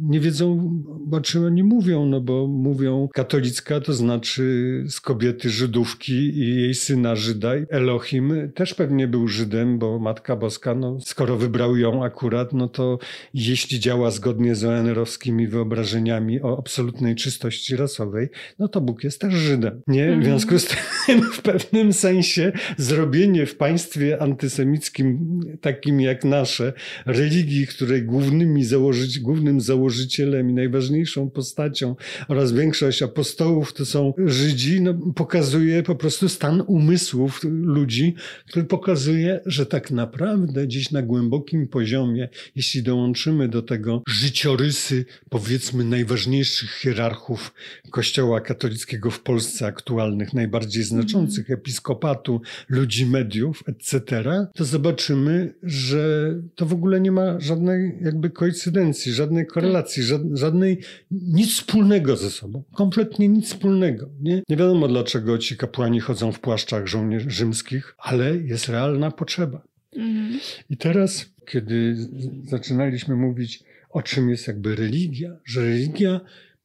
nie 0.00 0.20
wiedzą, 0.20 0.72
o 1.12 1.20
czym 1.20 1.44
oni 1.44 1.62
mówią, 1.62 2.06
no 2.06 2.20
bo 2.20 2.46
mówią 2.46 3.08
katolicka 3.14 3.80
to 3.80 3.92
znaczy 3.92 4.84
z 4.88 5.00
kobiety 5.00 5.50
Żydówki 5.50 6.12
i 6.14 6.56
jej 6.56 6.74
syna 6.74 7.16
Żyda. 7.16 7.50
Elohim 7.68 8.52
też 8.54 8.74
pewnie 8.74 9.08
był 9.08 9.28
Żydem, 9.28 9.78
bo 9.78 9.98
Matka 9.98 10.36
Boska, 10.36 10.74
no, 10.74 10.98
skoro 11.00 11.36
wybrał 11.36 11.76
ją 11.76 12.04
akurat, 12.04 12.52
no 12.52 12.68
to 12.68 12.98
jeśli 13.34 13.80
działa 13.80 14.10
zgodnie 14.10 14.54
z 14.54 14.64
ONR-owskimi 14.64 15.48
wyobrażeniami 15.48 16.42
o 16.42 16.58
absolutnej 16.58 17.14
czystości 17.14 17.76
rasowej, 17.76 18.28
no 18.58 18.68
to 18.68 18.80
Bóg 18.80 19.04
jest 19.04 19.20
też 19.20 19.34
Żydem, 19.34 19.82
nie? 19.86 20.16
Związku 20.30 20.58
z 20.58 20.66
tym 21.06 21.22
w 21.32 21.42
pewnym 21.42 21.92
sensie 21.92 22.52
zrobienie 22.76 23.46
w 23.46 23.56
państwie 23.56 24.22
antysemickim, 24.22 25.40
takim 25.60 26.00
jak 26.00 26.24
nasze, 26.24 26.72
religii, 27.06 27.66
której 27.66 28.02
głównymi 28.02 28.64
założyć, 28.64 29.18
głównym 29.18 29.60
założycielem 29.60 30.50
i 30.50 30.54
najważniejszą 30.54 31.30
postacią 31.30 31.96
oraz 32.28 32.52
większość 32.52 33.02
apostołów 33.02 33.72
to 33.72 33.86
są 33.86 34.12
Żydzi, 34.26 34.80
no, 34.80 34.94
pokazuje 34.94 35.82
po 35.82 35.94
prostu 35.94 36.28
stan 36.28 36.62
umysłów 36.66 37.40
ludzi, 37.44 38.14
który 38.48 38.64
pokazuje, 38.64 39.40
że 39.46 39.66
tak 39.66 39.90
naprawdę 39.90 40.66
gdzieś 40.66 40.90
na 40.90 41.02
głębokim 41.02 41.68
poziomie, 41.68 42.28
jeśli 42.56 42.82
dołączymy 42.82 43.48
do 43.48 43.62
tego 43.62 44.02
życiorysy, 44.08 45.04
powiedzmy, 45.30 45.84
najważniejszych 45.84 46.70
hierarchów 46.70 47.52
Kościoła 47.90 48.40
katolickiego 48.40 49.10
w 49.10 49.20
Polsce 49.20 49.66
aktualnych, 50.10 50.34
najbardziej 50.34 50.82
znaczących, 50.82 51.50
mm. 51.50 51.60
episkopatu, 51.60 52.40
ludzi 52.68 53.06
mediów, 53.06 53.62
etc., 53.66 54.22
to 54.54 54.64
zobaczymy, 54.64 55.54
że 55.62 56.34
to 56.54 56.66
w 56.66 56.72
ogóle 56.72 57.00
nie 57.00 57.12
ma 57.12 57.40
żadnej 57.40 57.98
jakby 58.00 58.30
koincydencji, 58.30 59.12
żadnej 59.12 59.46
korelacji, 59.46 60.02
żadnej, 60.32 60.78
nic 61.10 61.50
wspólnego 61.50 62.16
ze 62.16 62.30
sobą. 62.30 62.62
Kompletnie 62.74 63.28
nic 63.28 63.46
wspólnego. 63.46 64.08
Nie, 64.20 64.42
nie 64.48 64.56
wiadomo 64.56 64.88
dlaczego 64.88 65.38
ci 65.38 65.56
kapłani 65.56 66.00
chodzą 66.00 66.32
w 66.32 66.40
płaszczach 66.40 66.86
żołnierzy 66.86 67.30
rzymskich, 67.30 67.94
ale 67.98 68.36
jest 68.36 68.68
realna 68.68 69.10
potrzeba. 69.10 69.62
Mm. 69.96 70.38
I 70.70 70.76
teraz, 70.76 71.26
kiedy 71.46 71.96
zaczynaliśmy 72.44 73.16
mówić 73.16 73.64
o 73.90 74.02
czym 74.02 74.30
jest 74.30 74.46
jakby 74.46 74.76
religia, 74.76 75.36
że 75.44 75.60
religia 75.60 76.20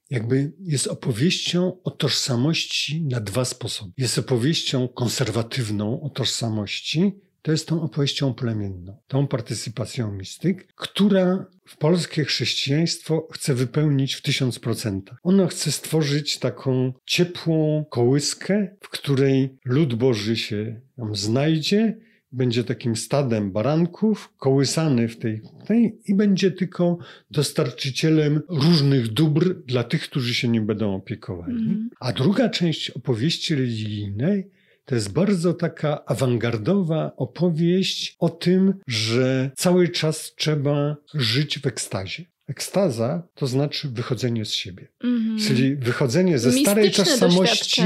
jakby 0.09 0.51
jest 0.59 0.87
opowieścią 0.87 1.77
o 1.83 1.91
tożsamości 1.91 3.05
na 3.05 3.19
dwa 3.19 3.45
sposoby. 3.45 3.91
Jest 3.97 4.17
opowieścią 4.17 4.87
konserwatywną 4.87 6.01
o 6.01 6.09
tożsamości, 6.09 7.11
to 7.41 7.51
jest 7.51 7.67
tą 7.67 7.81
opowieścią 7.81 8.33
plemienną, 8.33 8.97
tą 9.07 9.27
partycypacją 9.27 10.11
mistyk, 10.11 10.73
która 10.75 11.45
w 11.67 11.77
polskie 11.77 12.25
chrześcijaństwo 12.25 13.27
chce 13.31 13.53
wypełnić 13.53 14.13
w 14.13 14.21
tysiąc 14.21 14.59
procentach. 14.59 15.17
Ona 15.23 15.47
chce 15.47 15.71
stworzyć 15.71 16.39
taką 16.39 16.93
ciepłą 17.05 17.85
kołyskę, 17.89 18.75
w 18.81 18.89
której 18.89 19.57
lud 19.65 19.95
Boży 19.95 20.37
się 20.37 20.81
znajdzie 21.11 21.97
będzie 22.35 22.63
takim 22.63 22.95
stadem 22.95 23.51
baranków, 23.51 24.33
kołysany 24.37 25.07
w 25.07 25.17
tej, 25.17 25.41
tej 25.67 25.99
i 26.05 26.15
będzie 26.15 26.51
tylko 26.51 26.97
dostarczycielem 27.31 28.41
różnych 28.49 29.07
dóbr 29.07 29.55
dla 29.65 29.83
tych, 29.83 30.03
którzy 30.03 30.33
się 30.33 30.47
nim 30.47 30.65
będą 30.65 30.95
opiekowali. 30.95 31.53
Mm. 31.53 31.89
A 31.99 32.13
druga 32.13 32.49
część 32.49 32.89
opowieści 32.89 33.55
religijnej 33.55 34.49
to 34.85 34.95
jest 34.95 35.13
bardzo 35.13 35.53
taka 35.53 36.05
awangardowa 36.05 37.11
opowieść 37.17 38.15
o 38.19 38.29
tym, 38.29 38.73
że 38.87 39.51
cały 39.55 39.89
czas 39.89 40.33
trzeba 40.35 40.95
żyć 41.13 41.59
w 41.59 41.65
ekstazie. 41.67 42.25
Ekstaza 42.47 43.27
to 43.33 43.47
znaczy 43.47 43.89
wychodzenie 43.89 44.45
z 44.45 44.51
siebie. 44.51 44.87
Mm. 45.03 45.37
Czyli 45.39 45.75
wychodzenie 45.75 46.39
ze 46.39 46.51
starej 46.51 46.91
tożsamości 46.91 47.81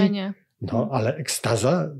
no, 0.61 0.89
ale 0.91 1.15
ekstaza, 1.15 1.95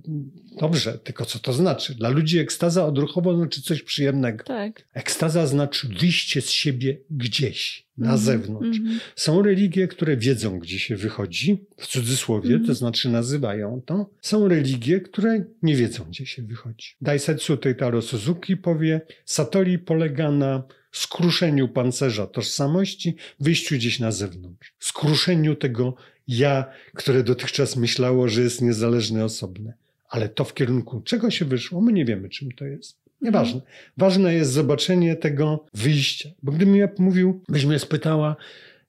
dobrze, 0.60 1.00
tylko 1.04 1.26
co 1.26 1.40
to 1.40 1.54
znaczy? 1.54 1.96
Dla 1.96 2.10
ludzi 2.10 2.40
ekstaza 2.40 2.86
odruchowo 2.86 3.38
znaczy 3.38 3.62
coś 3.62 3.84
przyjemnego. 3.84 4.44
Tak. 4.44 4.86
Ekstaza 4.94 5.48
znaczy 5.48 5.88
wyjście 5.88 6.42
z 6.42 6.50
siebie 6.50 6.98
gdzieś, 7.12 7.88
na 7.98 8.06
mm 8.06 8.18
-hmm. 8.18 8.24
zewnątrz. 8.24 8.80
Mm 8.80 8.94
-hmm. 8.94 9.00
Są 9.16 9.42
religie, 9.42 9.88
które 9.88 10.18
wiedzą, 10.18 10.60
gdzie 10.60 10.80
się 10.80 10.96
wychodzi, 10.96 11.66
w 11.78 11.88
cudzysłowie, 11.88 12.50
mm 12.50 12.64
-hmm. 12.64 12.68
to 12.68 12.76
znaczy 12.76 13.10
nazywają 13.10 13.82
to. 13.86 14.10
Są 14.22 14.48
religie, 14.48 15.02
które 15.02 15.46
nie 15.64 15.76
wiedzą, 15.76 16.04
gdzie 16.04 16.26
się 16.26 16.42
wychodzi. 16.42 16.96
Daisetsu 17.02 17.58
Teitaro 17.58 18.02
Suzuki 18.02 18.58
powie, 18.58 19.02
Satori 19.26 19.80
polega 19.80 20.32
na 20.32 20.64
skruszeniu 20.92 21.68
pancerza 21.68 22.28
tożsamości, 22.28 23.16
wyjściu 23.40 23.76
gdzieś 23.76 24.00
na 24.00 24.12
zewnątrz. 24.12 24.74
Skruszeniu 24.80 25.56
tego 25.56 25.96
ja, 26.30 26.66
które 26.94 27.24
dotychczas 27.24 27.76
myślało, 27.76 28.28
że 28.28 28.42
jest 28.42 28.62
niezależne, 28.62 29.26
osobne. 29.26 29.74
Ale 30.10 30.30
to 30.30 30.44
w 30.44 30.54
kierunku 30.54 31.02
czego 31.02 31.32
się 31.32 31.46
wyszło, 31.46 31.82
my 31.82 31.94
nie 31.94 32.06
wiemy, 32.06 32.30
czym 32.30 32.52
to 32.52 32.66
jest. 32.66 33.00
Nieważne. 33.22 33.62
Ważne 33.98 34.34
jest 34.34 34.52
zobaczenie 34.52 35.16
tego 35.16 35.66
wyjścia. 35.74 36.30
Bo 36.44 36.52
gdybym 36.52 36.76
ja 36.76 36.90
mówił, 36.98 37.44
byś 37.50 37.66
mnie 37.66 37.80
spytała 37.80 38.36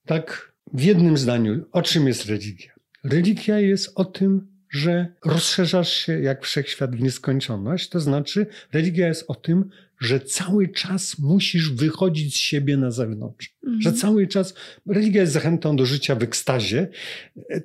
tak 0.07 0.53
w 0.72 0.82
jednym 0.82 1.16
zdaniu, 1.16 1.64
o 1.72 1.82
czym 1.82 2.07
jest 2.09 2.26
religia? 2.26 2.72
Religia 3.05 3.61
jest 3.61 3.93
o 3.95 4.05
tym, 4.05 4.47
że 4.70 5.07
rozszerzasz 5.24 5.93
się 5.93 6.20
jak 6.20 6.45
wszechświat 6.45 6.97
w 6.97 7.01
nieskończoność. 7.01 7.88
To 7.88 8.01
znaczy, 8.01 8.47
religia 8.72 9.09
jest 9.09 9.24
o 9.28 9.34
tym, 9.34 9.70
że 10.01 10.20
cały 10.20 10.68
czas 10.68 11.18
musisz 11.18 11.72
wychodzić 11.72 12.34
z 12.34 12.38
siebie 12.38 12.76
na 12.76 12.90
zewnątrz. 12.90 13.57
Mhm. 13.64 13.82
Że 13.82 13.92
cały 13.92 14.26
czas 14.26 14.55
religia 14.86 15.20
jest 15.20 15.32
zachętą 15.32 15.76
do 15.76 15.86
życia 15.86 16.14
w 16.14 16.22
ekstazie. 16.22 16.88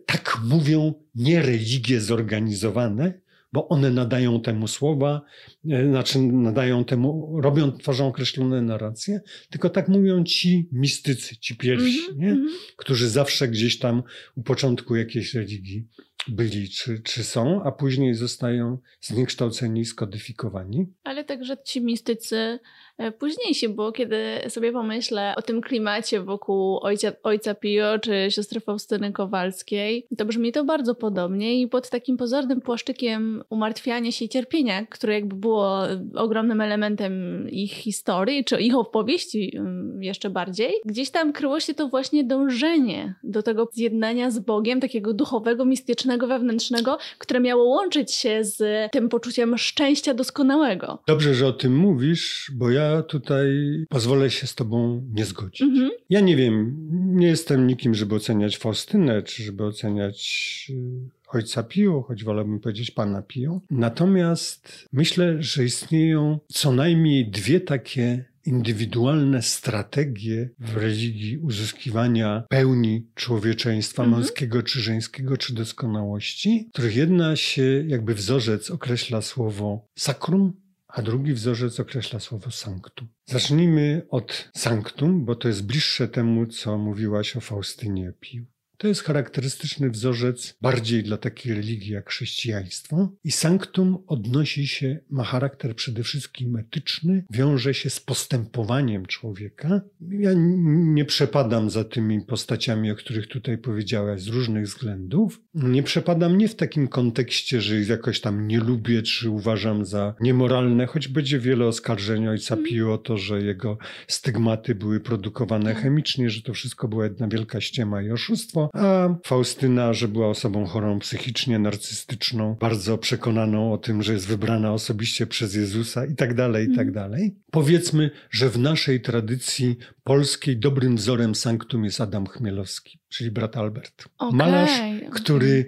Tak 0.05 0.39
mówią 0.43 0.93
nie 1.15 1.41
religie 1.41 2.01
zorganizowane, 2.01 3.13
bo 3.53 3.67
one 3.67 3.91
nadają 3.91 4.41
temu 4.41 4.67
słowa, 4.67 5.21
e, 5.69 5.89
znaczy 5.89 6.19
nadają 6.19 6.85
temu, 6.85 7.39
robią, 7.41 7.71
tworzą 7.71 8.07
określone 8.07 8.61
narracje, 8.61 9.21
tylko 9.49 9.69
tak 9.69 9.87
mówią 9.87 10.23
ci 10.23 10.69
mistycy, 10.71 11.37
ci 11.37 11.55
pierwsi, 11.55 11.99
mm 11.99 12.15
-hmm, 12.15 12.19
nie? 12.19 12.31
Mm 12.31 12.47
-hmm. 12.47 12.51
którzy 12.77 13.09
zawsze 13.09 13.47
gdzieś 13.47 13.79
tam 13.79 14.03
u 14.35 14.43
początku 14.43 14.95
jakiejś 14.95 15.33
religii 15.33 15.87
byli 16.27 16.69
czy, 16.69 17.01
czy 17.03 17.23
są, 17.23 17.63
a 17.63 17.71
później 17.71 18.13
zostają 18.13 18.77
zniekształceni 19.01 19.85
skodyfikowani. 19.85 20.85
Ale 21.03 21.23
także 21.23 21.57
ci 21.63 21.81
mistycy 21.81 22.59
E, 22.97 23.11
późniejsi, 23.11 23.69
bo 23.69 23.91
kiedy 23.91 24.17
sobie 24.49 24.71
pomyślę 24.71 25.33
o 25.37 25.41
tym 25.41 25.61
klimacie 25.61 26.21
wokół 26.21 26.79
ojca, 26.79 27.11
ojca 27.23 27.55
Pio 27.55 27.99
czy 27.99 28.27
siostry 28.29 28.59
Faustyny 28.59 29.11
Kowalskiej, 29.11 30.07
to 30.17 30.25
brzmi 30.25 30.51
to 30.51 30.65
bardzo 30.65 30.95
podobnie 30.95 31.61
i 31.61 31.67
pod 31.67 31.89
takim 31.89 32.17
pozornym 32.17 32.61
płaszczykiem 32.61 33.43
umartwiania 33.49 34.11
się 34.11 34.25
i 34.25 34.29
cierpienia, 34.29 34.85
które 34.85 35.13
jakby 35.13 35.35
było 35.35 35.79
ogromnym 36.15 36.61
elementem 36.61 37.45
ich 37.49 37.71
historii, 37.71 38.45
czy 38.45 38.61
ich 38.61 38.75
opowieści 38.75 39.57
mm, 39.57 40.03
jeszcze 40.03 40.29
bardziej, 40.29 40.73
gdzieś 40.85 41.09
tam 41.09 41.33
kryło 41.33 41.59
się 41.59 41.73
to 41.73 41.87
właśnie 41.87 42.23
dążenie 42.23 43.15
do 43.23 43.43
tego 43.43 43.69
zjednania 43.73 44.31
z 44.31 44.39
Bogiem, 44.39 44.79
takiego 44.79 45.13
duchowego, 45.13 45.65
mistycznego, 45.65 46.04
wewnętrznego, 46.27 46.97
które 47.17 47.39
miało 47.39 47.63
łączyć 47.63 48.11
się 48.11 48.43
z 48.43 48.91
tym 48.91 49.09
poczuciem 49.09 49.57
szczęścia 49.57 50.13
doskonałego. 50.13 50.99
Dobrze, 51.07 51.35
że 51.35 51.47
o 51.47 51.53
tym 51.53 51.77
mówisz, 51.77 52.51
bo 52.55 52.69
ja 52.71 53.01
tutaj 53.01 53.47
pozwolę 53.89 54.29
się 54.29 54.47
z 54.47 54.55
tobą 54.55 55.03
nie 55.13 55.25
zgodzić. 55.25 55.61
Mhm. 55.61 55.91
Ja 56.09 56.19
nie 56.19 56.35
wiem, 56.35 56.75
nie 56.91 57.27
jestem 57.27 57.67
nikim, 57.67 57.95
żeby 57.95 58.15
oceniać 58.15 58.57
Faustynę, 58.57 59.23
czy 59.23 59.43
żeby 59.43 59.65
oceniać 59.65 60.67
y, 60.69 61.09
ojca 61.27 61.63
Pio, 61.63 62.01
choć 62.01 62.23
wolałbym 62.23 62.59
powiedzieć 62.59 62.91
pana 62.91 63.21
Pio. 63.21 63.61
Natomiast 63.71 64.89
myślę, 64.93 65.35
że 65.39 65.63
istnieją 65.63 66.39
co 66.47 66.71
najmniej 66.71 67.29
dwie 67.29 67.59
takie 67.59 68.25
indywidualne 68.45 69.41
strategie 69.41 70.49
w 70.59 70.77
religii 70.77 71.37
uzyskiwania 71.37 72.43
pełni 72.49 73.07
człowieczeństwa 73.15 74.03
mhm. 74.03 74.21
męskiego 74.21 74.63
czy 74.63 74.81
żeńskiego, 74.81 75.37
czy 75.37 75.53
doskonałości, 75.53 76.69
których 76.73 76.95
jedna 76.95 77.35
się 77.35 77.83
jakby 77.87 78.15
wzorzec 78.15 78.71
określa 78.71 79.21
słowo 79.21 79.87
sakrum, 79.97 80.53
a 80.87 81.01
drugi 81.01 81.33
wzorzec 81.33 81.79
określa 81.79 82.19
słowo 82.19 82.51
sanctum. 82.51 83.07
Zacznijmy 83.25 84.05
od 84.09 84.49
sanctum, 84.55 85.25
bo 85.25 85.35
to 85.35 85.47
jest 85.47 85.65
bliższe 85.65 86.07
temu, 86.07 86.45
co 86.45 86.77
mówiłaś 86.77 87.37
o 87.37 87.41
Faustynie 87.41 88.13
Pił. 88.19 88.45
To 88.77 88.87
jest 88.87 89.03
charakterystyczny 89.03 89.89
wzorzec 89.89 90.57
bardziej 90.61 91.03
dla 91.03 91.17
takiej 91.17 91.53
religii 91.53 91.93
jak 91.93 92.09
chrześcijaństwo. 92.09 93.11
I 93.23 93.31
sanktum 93.31 93.97
odnosi 94.07 94.67
się, 94.67 94.99
ma 95.09 95.23
charakter 95.23 95.75
przede 95.75 96.03
wszystkim 96.03 96.55
etyczny, 96.55 97.25
wiąże 97.29 97.73
się 97.73 97.89
z 97.89 97.99
postępowaniem 97.99 99.05
człowieka. 99.05 99.81
Ja 100.09 100.31
nie 100.67 101.05
przepadam 101.05 101.69
za 101.69 101.83
tymi 101.83 102.21
postaciami, 102.21 102.91
o 102.91 102.95
których 102.95 103.27
tutaj 103.27 103.57
powiedziałaś, 103.57 104.21
z 104.21 104.27
różnych 104.27 104.65
względów. 104.65 105.41
Nie 105.53 105.83
przepadam 105.83 106.37
nie 106.37 106.47
w 106.47 106.55
takim 106.55 106.87
kontekście, 106.87 107.61
że 107.61 107.79
ich 107.79 107.87
jakoś 107.87 108.21
tam 108.21 108.47
nie 108.47 108.59
lubię, 108.59 109.01
czy 109.01 109.29
uważam 109.29 109.85
za 109.85 110.15
niemoralne, 110.19 110.85
choć 110.85 111.07
będzie 111.07 111.39
wiele 111.39 111.65
oskarżeń 111.65 112.27
ojca 112.27 112.55
mm. 112.55 112.65
Pio 112.65 112.93
o 112.93 112.97
to, 112.97 113.17
że 113.17 113.41
jego 113.41 113.77
stygmaty 114.07 114.75
były 114.75 114.99
produkowane 114.99 115.73
tak. 115.73 115.83
chemicznie, 115.83 116.29
że 116.29 116.41
to 116.41 116.53
wszystko 116.53 116.87
była 116.87 117.03
jedna 117.03 117.27
wielka 117.27 117.61
ściema 117.61 118.01
i 118.01 118.11
oszustwo 118.11 118.64
a 118.73 119.15
Faustyna, 119.25 119.93
że 119.93 120.07
była 120.07 120.27
osobą 120.27 120.65
chorą 120.65 120.99
psychicznie, 120.99 121.59
narcystyczną, 121.59 122.55
bardzo 122.59 122.97
przekonaną 122.97 123.73
o 123.73 123.77
tym, 123.77 124.03
że 124.03 124.13
jest 124.13 124.27
wybrana 124.27 124.73
osobiście 124.73 125.27
przez 125.27 125.55
Jezusa 125.55 126.05
i 126.05 126.15
tak 126.15 126.33
dalej, 126.33 126.65
i 126.65 126.75
tak 126.75 126.87
mhm. 126.87 126.93
dalej. 126.93 127.35
Powiedzmy, 127.51 128.11
że 128.31 128.49
w 128.49 128.59
naszej 128.59 129.01
tradycji 129.01 129.77
polskiej 130.03 130.57
dobrym 130.57 130.95
wzorem 130.95 131.35
sanktum 131.35 131.85
jest 131.85 132.01
Adam 132.01 132.27
Chmielowski, 132.27 132.99
czyli 133.09 133.31
brat 133.31 133.57
Albert. 133.57 134.05
Okay, 134.17 134.37
Malarz, 134.37 134.71
okay. 134.71 135.09
który 135.13 135.65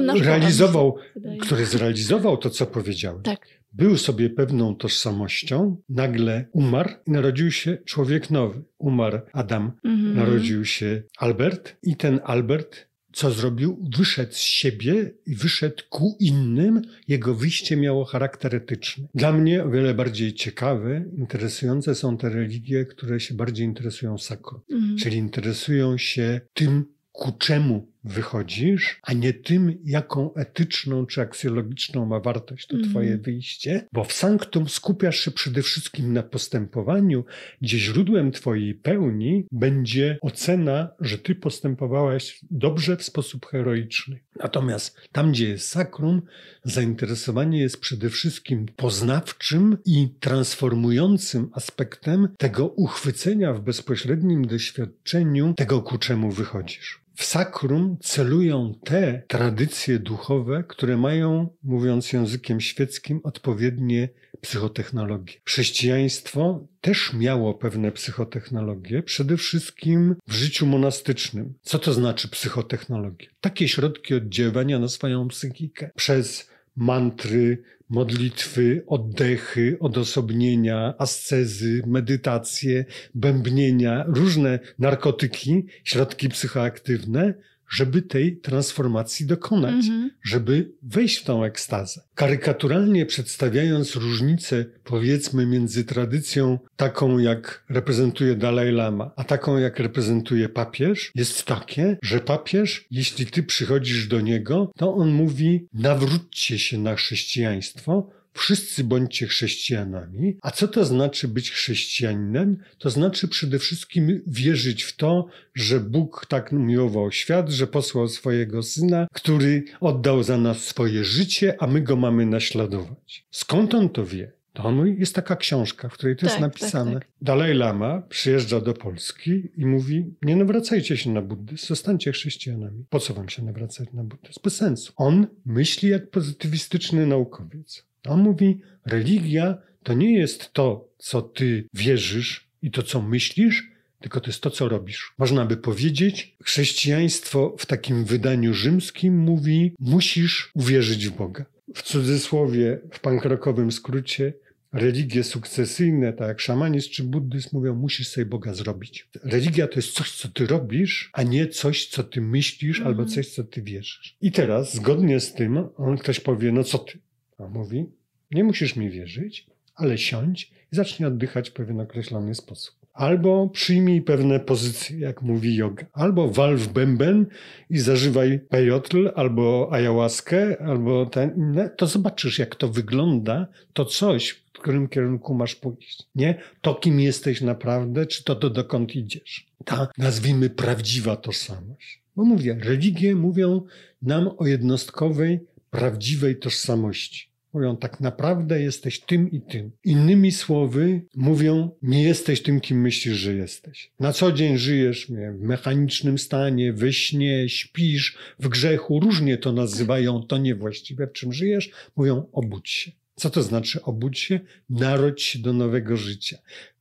no 0.00 0.14
realizował, 0.14 0.96
który 1.40 1.66
zrealizował 1.66 2.36
to, 2.36 2.50
co 2.50 2.66
powiedziałem. 2.66 3.22
Tak 3.22 3.55
był 3.76 3.96
sobie 3.98 4.30
pewną 4.30 4.76
tożsamością, 4.76 5.76
nagle 5.88 6.48
umarł 6.52 6.90
i 7.06 7.10
narodził 7.10 7.50
się 7.50 7.78
człowiek 7.84 8.30
nowy. 8.30 8.62
Umarł 8.78 9.18
Adam, 9.32 9.72
mhm. 9.84 10.16
narodził 10.16 10.64
się 10.64 11.02
Albert 11.18 11.76
i 11.82 11.96
ten 11.96 12.20
Albert 12.24 12.86
co 13.16 13.30
zrobił? 13.30 13.88
Wyszedł 13.98 14.32
z 14.32 14.38
siebie 14.38 15.10
i 15.26 15.34
wyszedł 15.34 15.82
ku 15.90 16.16
innym. 16.20 16.82
Jego 17.08 17.34
wyjście 17.34 17.76
miało 17.76 18.04
charakter 18.04 18.54
etyczny. 18.54 19.08
Dla 19.14 19.32
mnie 19.32 19.64
o 19.64 19.70
wiele 19.70 19.94
bardziej 19.94 20.34
ciekawe, 20.34 21.04
interesujące 21.18 21.94
są 21.94 22.16
te 22.16 22.28
religie, 22.28 22.84
które 22.84 23.20
się 23.20 23.34
bardziej 23.34 23.66
interesują 23.66 24.18
sakro, 24.18 24.64
mhm. 24.70 24.96
czyli 24.96 25.16
interesują 25.16 25.98
się 25.98 26.40
tym, 26.54 26.84
ku 27.12 27.32
czemu 27.32 27.92
wychodzisz, 28.06 28.98
a 29.02 29.12
nie 29.12 29.32
tym, 29.32 29.78
jaką 29.84 30.34
etyczną 30.34 31.06
czy 31.06 31.20
aksjologiczną 31.20 32.06
ma 32.06 32.20
wartość 32.20 32.66
to 32.66 32.76
mm. 32.76 32.90
twoje 32.90 33.18
wyjście, 33.18 33.86
bo 33.92 34.04
w 34.04 34.12
sanktum 34.12 34.68
skupiasz 34.68 35.20
się 35.20 35.30
przede 35.30 35.62
wszystkim 35.62 36.12
na 36.12 36.22
postępowaniu, 36.22 37.24
gdzie 37.60 37.78
źródłem 37.78 38.32
twojej 38.32 38.74
pełni 38.74 39.46
będzie 39.52 40.18
ocena, 40.20 40.88
że 41.00 41.18
ty 41.18 41.34
postępowałeś 41.34 42.40
dobrze 42.50 42.96
w 42.96 43.02
sposób 43.02 43.46
heroiczny. 43.46 44.20
Natomiast 44.36 44.96
tam, 45.12 45.32
gdzie 45.32 45.48
jest 45.48 45.68
sakrum, 45.68 46.22
zainteresowanie 46.64 47.60
jest 47.60 47.80
przede 47.80 48.10
wszystkim 48.10 48.66
poznawczym 48.76 49.76
i 49.84 50.08
transformującym 50.20 51.50
aspektem 51.52 52.28
tego 52.38 52.66
uchwycenia 52.66 53.52
w 53.52 53.60
bezpośrednim 53.60 54.46
doświadczeniu 54.46 55.54
tego, 55.54 55.82
ku 55.82 55.98
czemu 55.98 56.30
wychodzisz. 56.30 57.05
W 57.16 57.24
sakrum 57.24 57.96
celują 58.00 58.74
te 58.84 59.22
tradycje 59.28 59.98
duchowe, 59.98 60.64
które 60.68 60.96
mają, 60.96 61.48
mówiąc 61.62 62.12
językiem 62.12 62.60
świeckim, 62.60 63.20
odpowiednie 63.24 64.08
psychotechnologie. 64.40 65.34
Chrześcijaństwo 65.44 66.66
też 66.80 67.12
miało 67.12 67.54
pewne 67.54 67.92
psychotechnologie, 67.92 69.02
przede 69.02 69.36
wszystkim 69.36 70.16
w 70.28 70.32
życiu 70.32 70.66
monastycznym. 70.66 71.54
Co 71.62 71.78
to 71.78 71.92
znaczy 71.92 72.28
psychotechnologie? 72.28 73.26
Takie 73.40 73.68
środki 73.68 74.14
oddziaływania 74.14 74.78
na 74.78 74.88
swoją 74.88 75.28
psychikę 75.28 75.90
przez 75.94 76.50
mantry, 76.76 77.62
modlitwy, 77.88 78.84
oddechy, 78.86 79.76
odosobnienia, 79.80 80.94
ascezy, 80.98 81.82
medytacje, 81.86 82.84
bębnienia, 83.14 84.04
różne 84.08 84.58
narkotyki, 84.78 85.66
środki 85.84 86.28
psychoaktywne, 86.28 87.34
żeby 87.68 88.02
tej 88.02 88.36
transformacji 88.36 89.26
dokonać, 89.26 89.84
mm-hmm. 89.84 90.08
żeby 90.24 90.72
wejść 90.82 91.16
w 91.16 91.24
tą 91.24 91.44
ekstazę. 91.44 92.00
Karykaturalnie 92.14 93.06
przedstawiając 93.06 93.96
różnicę, 93.96 94.64
powiedzmy, 94.84 95.46
między 95.46 95.84
tradycją 95.84 96.58
taką, 96.76 97.18
jak 97.18 97.64
reprezentuje 97.68 98.34
Dalaj 98.34 98.72
Lama, 98.72 99.10
a 99.16 99.24
taką, 99.24 99.58
jak 99.58 99.78
reprezentuje 99.78 100.48
papież, 100.48 101.12
jest 101.14 101.44
takie, 101.44 101.96
że 102.02 102.20
papież, 102.20 102.86
jeśli 102.90 103.26
ty 103.26 103.42
przychodzisz 103.42 104.06
do 104.06 104.20
niego, 104.20 104.72
to 104.76 104.94
on 104.94 105.10
mówi: 105.10 105.66
nawróćcie 105.72 106.58
się 106.58 106.78
na 106.78 106.94
chrześcijaństwo, 106.94 108.10
wszyscy 108.36 108.84
bądźcie 108.84 109.26
chrześcijanami. 109.26 110.36
A 110.42 110.50
co 110.50 110.68
to 110.68 110.84
znaczy 110.84 111.28
być 111.28 111.50
chrześcijaninem? 111.50 112.56
To 112.78 112.90
znaczy 112.90 113.28
przede 113.28 113.58
wszystkim 113.58 114.22
wierzyć 114.26 114.82
w 114.82 114.96
to, 114.96 115.26
że 115.54 115.80
Bóg 115.80 116.26
tak 116.28 116.52
miłował 116.52 117.12
świat, 117.12 117.50
że 117.50 117.66
posłał 117.66 118.08
swojego 118.08 118.62
syna, 118.62 119.06
który 119.12 119.64
oddał 119.80 120.22
za 120.22 120.38
nas 120.38 120.58
swoje 120.58 121.04
życie, 121.04 121.56
a 121.58 121.66
my 121.66 121.80
go 121.80 121.96
mamy 121.96 122.26
naśladować. 122.26 123.26
Skąd 123.30 123.74
on 123.74 123.88
to 123.88 124.04
wie? 124.04 124.36
To 124.56 124.84
jest 124.84 125.14
taka 125.14 125.36
książka, 125.36 125.88
w 125.88 125.92
której 125.92 126.16
to 126.16 126.20
tak, 126.20 126.30
jest 126.30 126.40
napisane. 126.40 126.92
Tak, 126.92 127.02
tak. 127.02 127.12
Dalaj 127.22 127.54
Lama 127.54 128.02
przyjeżdża 128.08 128.60
do 128.60 128.74
Polski 128.74 129.50
i 129.56 129.66
mówi: 129.66 130.14
Nie 130.22 130.36
nawracajcie 130.36 130.96
się 130.96 131.10
na 131.10 131.22
buddyzm, 131.22 131.66
zostańcie 131.66 132.12
chrześcijanami. 132.12 132.84
Po 132.90 133.00
co 133.00 133.14
wam 133.14 133.28
się 133.28 133.42
nawracać 133.42 133.92
na 133.92 134.04
buddyzm? 134.04 134.40
Bez 134.44 134.56
sensu. 134.56 134.92
On 134.96 135.26
myśli 135.46 135.88
jak 135.88 136.10
pozytywistyczny 136.10 137.06
naukowiec. 137.06 137.84
On 138.08 138.22
mówi, 138.22 138.60
religia 138.86 139.58
to 139.82 139.94
nie 139.94 140.18
jest 140.18 140.52
to, 140.52 140.88
co 140.98 141.22
ty 141.22 141.68
wierzysz 141.74 142.48
i 142.62 142.70
to, 142.70 142.82
co 142.82 143.02
myślisz, 143.02 143.70
tylko 144.00 144.20
to 144.20 144.26
jest 144.26 144.40
to, 144.40 144.50
co 144.50 144.68
robisz. 144.68 145.14
Można 145.18 145.44
by 145.44 145.56
powiedzieć, 145.56 146.36
chrześcijaństwo 146.42 147.56
w 147.58 147.66
takim 147.66 148.04
wydaniu 148.04 148.54
rzymskim 148.54 149.18
mówi, 149.18 149.74
musisz 149.80 150.50
uwierzyć 150.54 151.08
w 151.08 151.16
Boga. 151.16 151.44
W 151.74 151.82
cudzysłowie, 151.82 152.80
w 152.92 153.00
pankrokowym 153.00 153.72
skrócie, 153.72 154.32
religie 154.72 155.24
sukcesyjne, 155.24 156.12
tak 156.12 156.28
jak 156.28 156.40
szamanizm 156.40 156.90
czy 156.90 157.02
buddyzm, 157.04 157.48
mówią, 157.52 157.74
musisz 157.74 158.08
sobie 158.08 158.26
Boga 158.26 158.54
zrobić. 158.54 159.08
Religia 159.24 159.68
to 159.68 159.74
jest 159.76 159.92
coś, 159.92 160.12
co 160.12 160.28
ty 160.28 160.46
robisz, 160.46 161.10
a 161.12 161.22
nie 161.22 161.46
coś, 161.46 161.86
co 161.86 162.04
ty 162.04 162.20
myślisz, 162.20 162.80
albo 162.80 163.02
mhm. 163.02 163.08
coś, 163.08 163.28
co 163.28 163.44
ty 163.44 163.62
wierzysz. 163.62 164.16
I 164.20 164.32
teraz, 164.32 164.74
zgodnie 164.74 165.20
z 165.20 165.34
tym, 165.34 165.68
on 165.76 165.98
ktoś 165.98 166.20
powie, 166.20 166.52
no 166.52 166.64
co 166.64 166.78
ty? 166.78 166.98
A 167.38 167.48
mówi, 167.48 167.86
nie 168.30 168.44
musisz 168.44 168.76
mi 168.76 168.90
wierzyć, 168.90 169.46
ale 169.74 169.98
siądź 169.98 170.50
i 170.72 170.76
zacznij 170.76 171.06
oddychać 171.06 171.50
w 171.50 171.52
pewien 171.52 171.80
określony 171.80 172.34
sposób. 172.34 172.74
Albo 172.92 173.48
przyjmij 173.48 174.02
pewne 174.02 174.40
pozycje, 174.40 174.98
jak 174.98 175.22
mówi 175.22 175.56
yoga. 175.56 175.86
Albo 175.92 176.30
wal 176.30 176.56
w 176.56 176.68
bęben 176.68 177.26
i 177.70 177.78
zażywaj 177.78 178.38
pejotl, 178.38 179.10
albo 179.14 179.68
ayahuaskę, 179.72 180.62
albo 180.62 181.06
ten 181.06 181.34
inne. 181.36 181.70
To 181.70 181.86
zobaczysz, 181.86 182.38
jak 182.38 182.56
to 182.56 182.68
wygląda, 182.68 183.46
to 183.72 183.84
coś, 183.84 184.28
w 184.28 184.52
którym 184.52 184.88
kierunku 184.88 185.34
masz 185.34 185.54
pójść. 185.54 186.02
Nie 186.14 186.40
to, 186.60 186.74
kim 186.74 187.00
jesteś 187.00 187.40
naprawdę, 187.40 188.06
czy 188.06 188.24
to, 188.24 188.36
to 188.36 188.50
dokąd 188.50 188.96
idziesz. 188.96 189.46
Ta, 189.64 189.88
nazwijmy, 189.98 190.50
prawdziwa 190.50 191.16
tożsamość. 191.16 192.02
Bo 192.16 192.24
mówię, 192.24 192.58
religie 192.60 193.14
mówią 193.14 193.62
nam 194.02 194.30
o 194.38 194.46
jednostkowej, 194.46 195.40
prawdziwej 195.70 196.38
tożsamości. 196.38 197.35
Mówią, 197.56 197.76
tak 197.76 198.00
naprawdę 198.00 198.62
jesteś 198.62 199.00
tym 199.00 199.30
i 199.30 199.40
tym. 199.40 199.70
Innymi 199.84 200.32
słowy, 200.32 201.02
mówią, 201.14 201.70
nie 201.82 202.02
jesteś 202.02 202.42
tym, 202.42 202.60
kim 202.60 202.80
myślisz, 202.80 203.14
że 203.14 203.34
jesteś. 203.34 203.90
Na 204.00 204.12
co 204.12 204.32
dzień 204.32 204.58
żyjesz 204.58 205.08
nie, 205.08 205.32
w 205.32 205.40
mechanicznym 205.40 206.18
stanie, 206.18 206.72
we 206.72 206.92
śnie, 206.92 207.48
śpisz, 207.48 208.18
w 208.38 208.48
grzechu, 208.48 209.00
różnie 209.00 209.38
to 209.38 209.52
nazywają, 209.52 210.22
to 210.22 210.38
niewłaściwe. 210.38 211.06
W 211.06 211.12
czym 211.12 211.32
żyjesz? 211.32 211.70
Mówią, 211.96 212.26
obudź 212.32 212.70
się. 212.70 212.90
Co 213.14 213.30
to 213.30 213.42
znaczy 213.42 213.82
obudź 213.82 214.18
się? 214.18 214.40
Narodź 214.70 215.22
się 215.22 215.38
do 215.38 215.52
nowego 215.52 215.96
życia. 215.96 216.38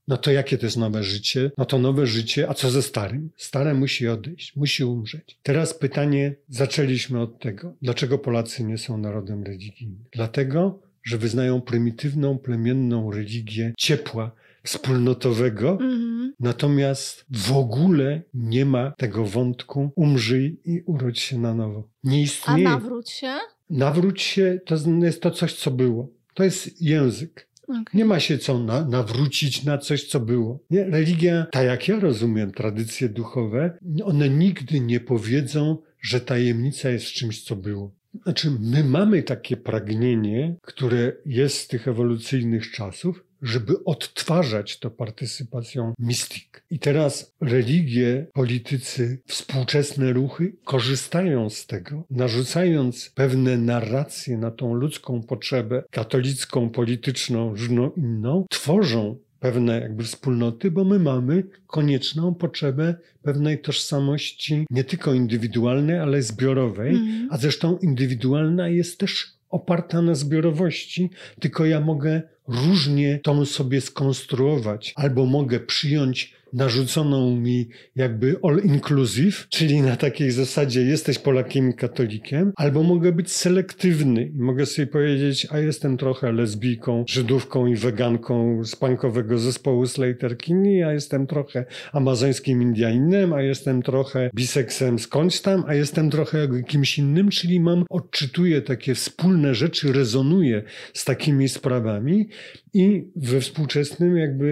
No 0.08 0.18
to 0.18 0.32
jakie 0.32 0.58
to 0.58 0.66
jest 0.66 0.78
nowe 0.78 1.04
życie? 1.04 1.52
No 1.58 1.66
to 1.66 1.80
nowe 1.80 2.08
życie, 2.08 2.50
a 2.50 2.54
co 2.54 2.72
ze 2.72 2.82
starym? 2.82 3.30
Stare 3.38 3.74
musi 3.74 4.08
odejść, 4.08 4.56
musi 4.56 4.84
umrzeć. 4.84 5.38
Teraz 5.44 5.74
pytanie, 5.74 6.36
zaczęliśmy 6.50 7.22
od 7.22 7.40
tego. 7.40 7.74
Dlaczego 7.82 8.18
Polacy 8.18 8.64
nie 8.64 8.78
są 8.78 8.98
narodem 8.98 9.44
religijnym? 9.44 10.06
Dlatego, 10.12 10.80
że 11.04 11.18
wyznają 11.18 11.62
prymitywną, 11.62 12.38
plemienną 12.38 13.12
religię 13.12 13.74
ciepła, 13.78 14.32
wspólnotowego, 14.64 15.78
mm-hmm. 15.78 16.30
natomiast 16.40 17.26
w 17.30 17.52
ogóle 17.58 18.22
nie 18.34 18.66
ma 18.66 18.92
tego 18.98 19.26
wątku 19.26 19.92
umrzyj 19.96 20.60
i 20.66 20.82
urodź 20.86 21.20
się 21.20 21.40
na 21.40 21.54
nowo. 21.54 21.88
Nie 22.04 22.22
istnieje. 22.22 22.68
A 22.68 22.72
nawróć 22.72 23.10
się? 23.10 23.38
Nawróć 23.70 24.22
się 24.22 24.60
to 24.66 24.76
jest 25.02 25.22
to 25.22 25.32
coś, 25.32 25.54
co 25.54 25.72
było. 25.72 26.10
To 26.34 26.44
jest 26.44 26.82
język. 26.82 27.48
Okay. 27.68 27.84
Nie 27.94 28.06
ma 28.06 28.20
się 28.20 28.38
co 28.38 28.60
na, 28.60 28.86
nawrócić 28.86 29.64
na 29.64 29.78
coś, 29.78 30.04
co 30.04 30.20
było. 30.20 30.60
Nie? 30.70 30.84
Religia, 30.84 31.46
tak 31.52 31.66
jak 31.66 31.88
ja 31.88 32.00
rozumiem 32.00 32.52
tradycje 32.52 33.10
duchowe, 33.10 33.78
one 34.04 34.30
nigdy 34.30 34.80
nie 34.80 35.00
powiedzą, 35.00 35.78
że 36.02 36.22
tajemnica 36.22 36.90
jest 36.90 37.06
czymś, 37.06 37.44
co 37.44 37.56
było. 37.56 37.92
Znaczy, 38.24 38.52
my 38.60 38.84
mamy 38.84 39.24
takie 39.24 39.58
pragnienie, 39.58 40.56
które 40.62 41.12
jest 41.26 41.58
z 41.58 41.68
tych 41.68 41.88
ewolucyjnych 41.88 42.72
czasów, 42.72 43.25
żeby 43.42 43.84
odtwarzać 43.84 44.80
to 44.80 44.92
partycypacją 44.92 45.94
mistik. 46.00 46.64
I 46.70 46.80
teraz 46.80 47.34
religie, 47.42 48.28
politycy, 48.34 49.22
współczesne 49.28 50.14
ruchy 50.14 50.56
korzystają 50.64 51.50
z 51.50 51.66
tego, 51.66 52.04
narzucając 52.10 53.10
pewne 53.10 53.58
narracje 53.58 54.38
na 54.38 54.52
tą 54.52 54.74
ludzką 54.74 55.22
potrzebę 55.22 55.84
katolicką, 55.92 56.70
polityczną, 56.70 57.50
różną 57.50 57.92
inną, 57.92 58.46
tworzą 58.50 59.18
pewne 59.40 59.80
jakby 59.82 60.04
wspólnoty, 60.04 60.72
bo 60.72 60.84
my 60.84 61.00
mamy 61.00 61.44
konieczną 61.68 62.36
potrzebę 62.36 62.96
pewnej 63.22 63.62
tożsamości 63.62 64.66
nie 64.70 64.84
tylko 64.84 65.14
indywidualnej, 65.14 66.00
ale 66.00 66.22
zbiorowej, 66.22 66.96
mm. 66.96 67.28
a 67.32 67.38
zresztą 67.38 67.78
indywidualna 67.78 68.68
jest 68.68 69.00
też 69.00 69.36
oparta 69.50 70.02
na 70.02 70.16
zbiorowości, 70.16 71.10
tylko 71.40 71.66
ja 71.66 71.80
mogę 71.80 72.22
różnie 72.48 73.20
tą 73.24 73.46
sobie 73.46 73.82
skonstruować, 73.82 74.94
albo 74.96 75.26
mogę 75.26 75.60
przyjąć 75.60 76.34
narzuconą 76.56 77.36
mi 77.36 77.70
jakby 77.96 78.36
all 78.44 78.62
inclusive, 78.64 79.48
czyli 79.50 79.82
na 79.82 79.96
takiej 79.96 80.32
zasadzie 80.32 80.82
jesteś 80.82 81.20
Polakiem 81.20 81.70
i 81.70 81.74
katolikiem, 81.74 82.52
albo 82.56 82.84
mogę 82.84 83.12
być 83.12 83.32
selektywny 83.32 84.26
i 84.26 84.40
mogę 84.40 84.66
sobie 84.66 84.88
powiedzieć, 84.88 85.48
a 85.52 85.60
jestem 85.60 85.98
trochę 85.98 86.32
lesbijką, 86.32 87.06
żydówką 87.08 87.68
i 87.68 87.76
weganką 87.76 88.64
z 88.64 88.76
punkowego 88.76 89.38
zespołu 89.38 89.88
Slater 89.88 90.38
Kinney, 90.38 90.84
a 90.84 90.94
jestem 90.94 91.28
trochę 91.28 91.66
amazońskim 91.94 92.62
Indianinem, 92.62 93.34
a 93.34 93.42
jestem 93.42 93.82
trochę 93.82 94.30
biseksem 94.36 95.00
skądś 95.00 95.42
tam, 95.42 95.64
a 95.68 95.74
jestem 95.74 96.10
trochę 96.10 96.48
kimś 96.68 97.00
innym, 97.00 97.30
czyli 97.30 97.60
mam, 97.60 97.86
odczytuję 97.90 98.62
takie 98.62 98.96
wspólne 98.96 99.56
rzeczy, 99.56 99.94
rezonuję 99.94 100.64
z 100.94 101.06
takimi 101.06 101.50
sprawami 101.50 102.30
i 102.76 103.08
we 103.16 103.42
współczesnym 103.42 104.18
jakby 104.18 104.46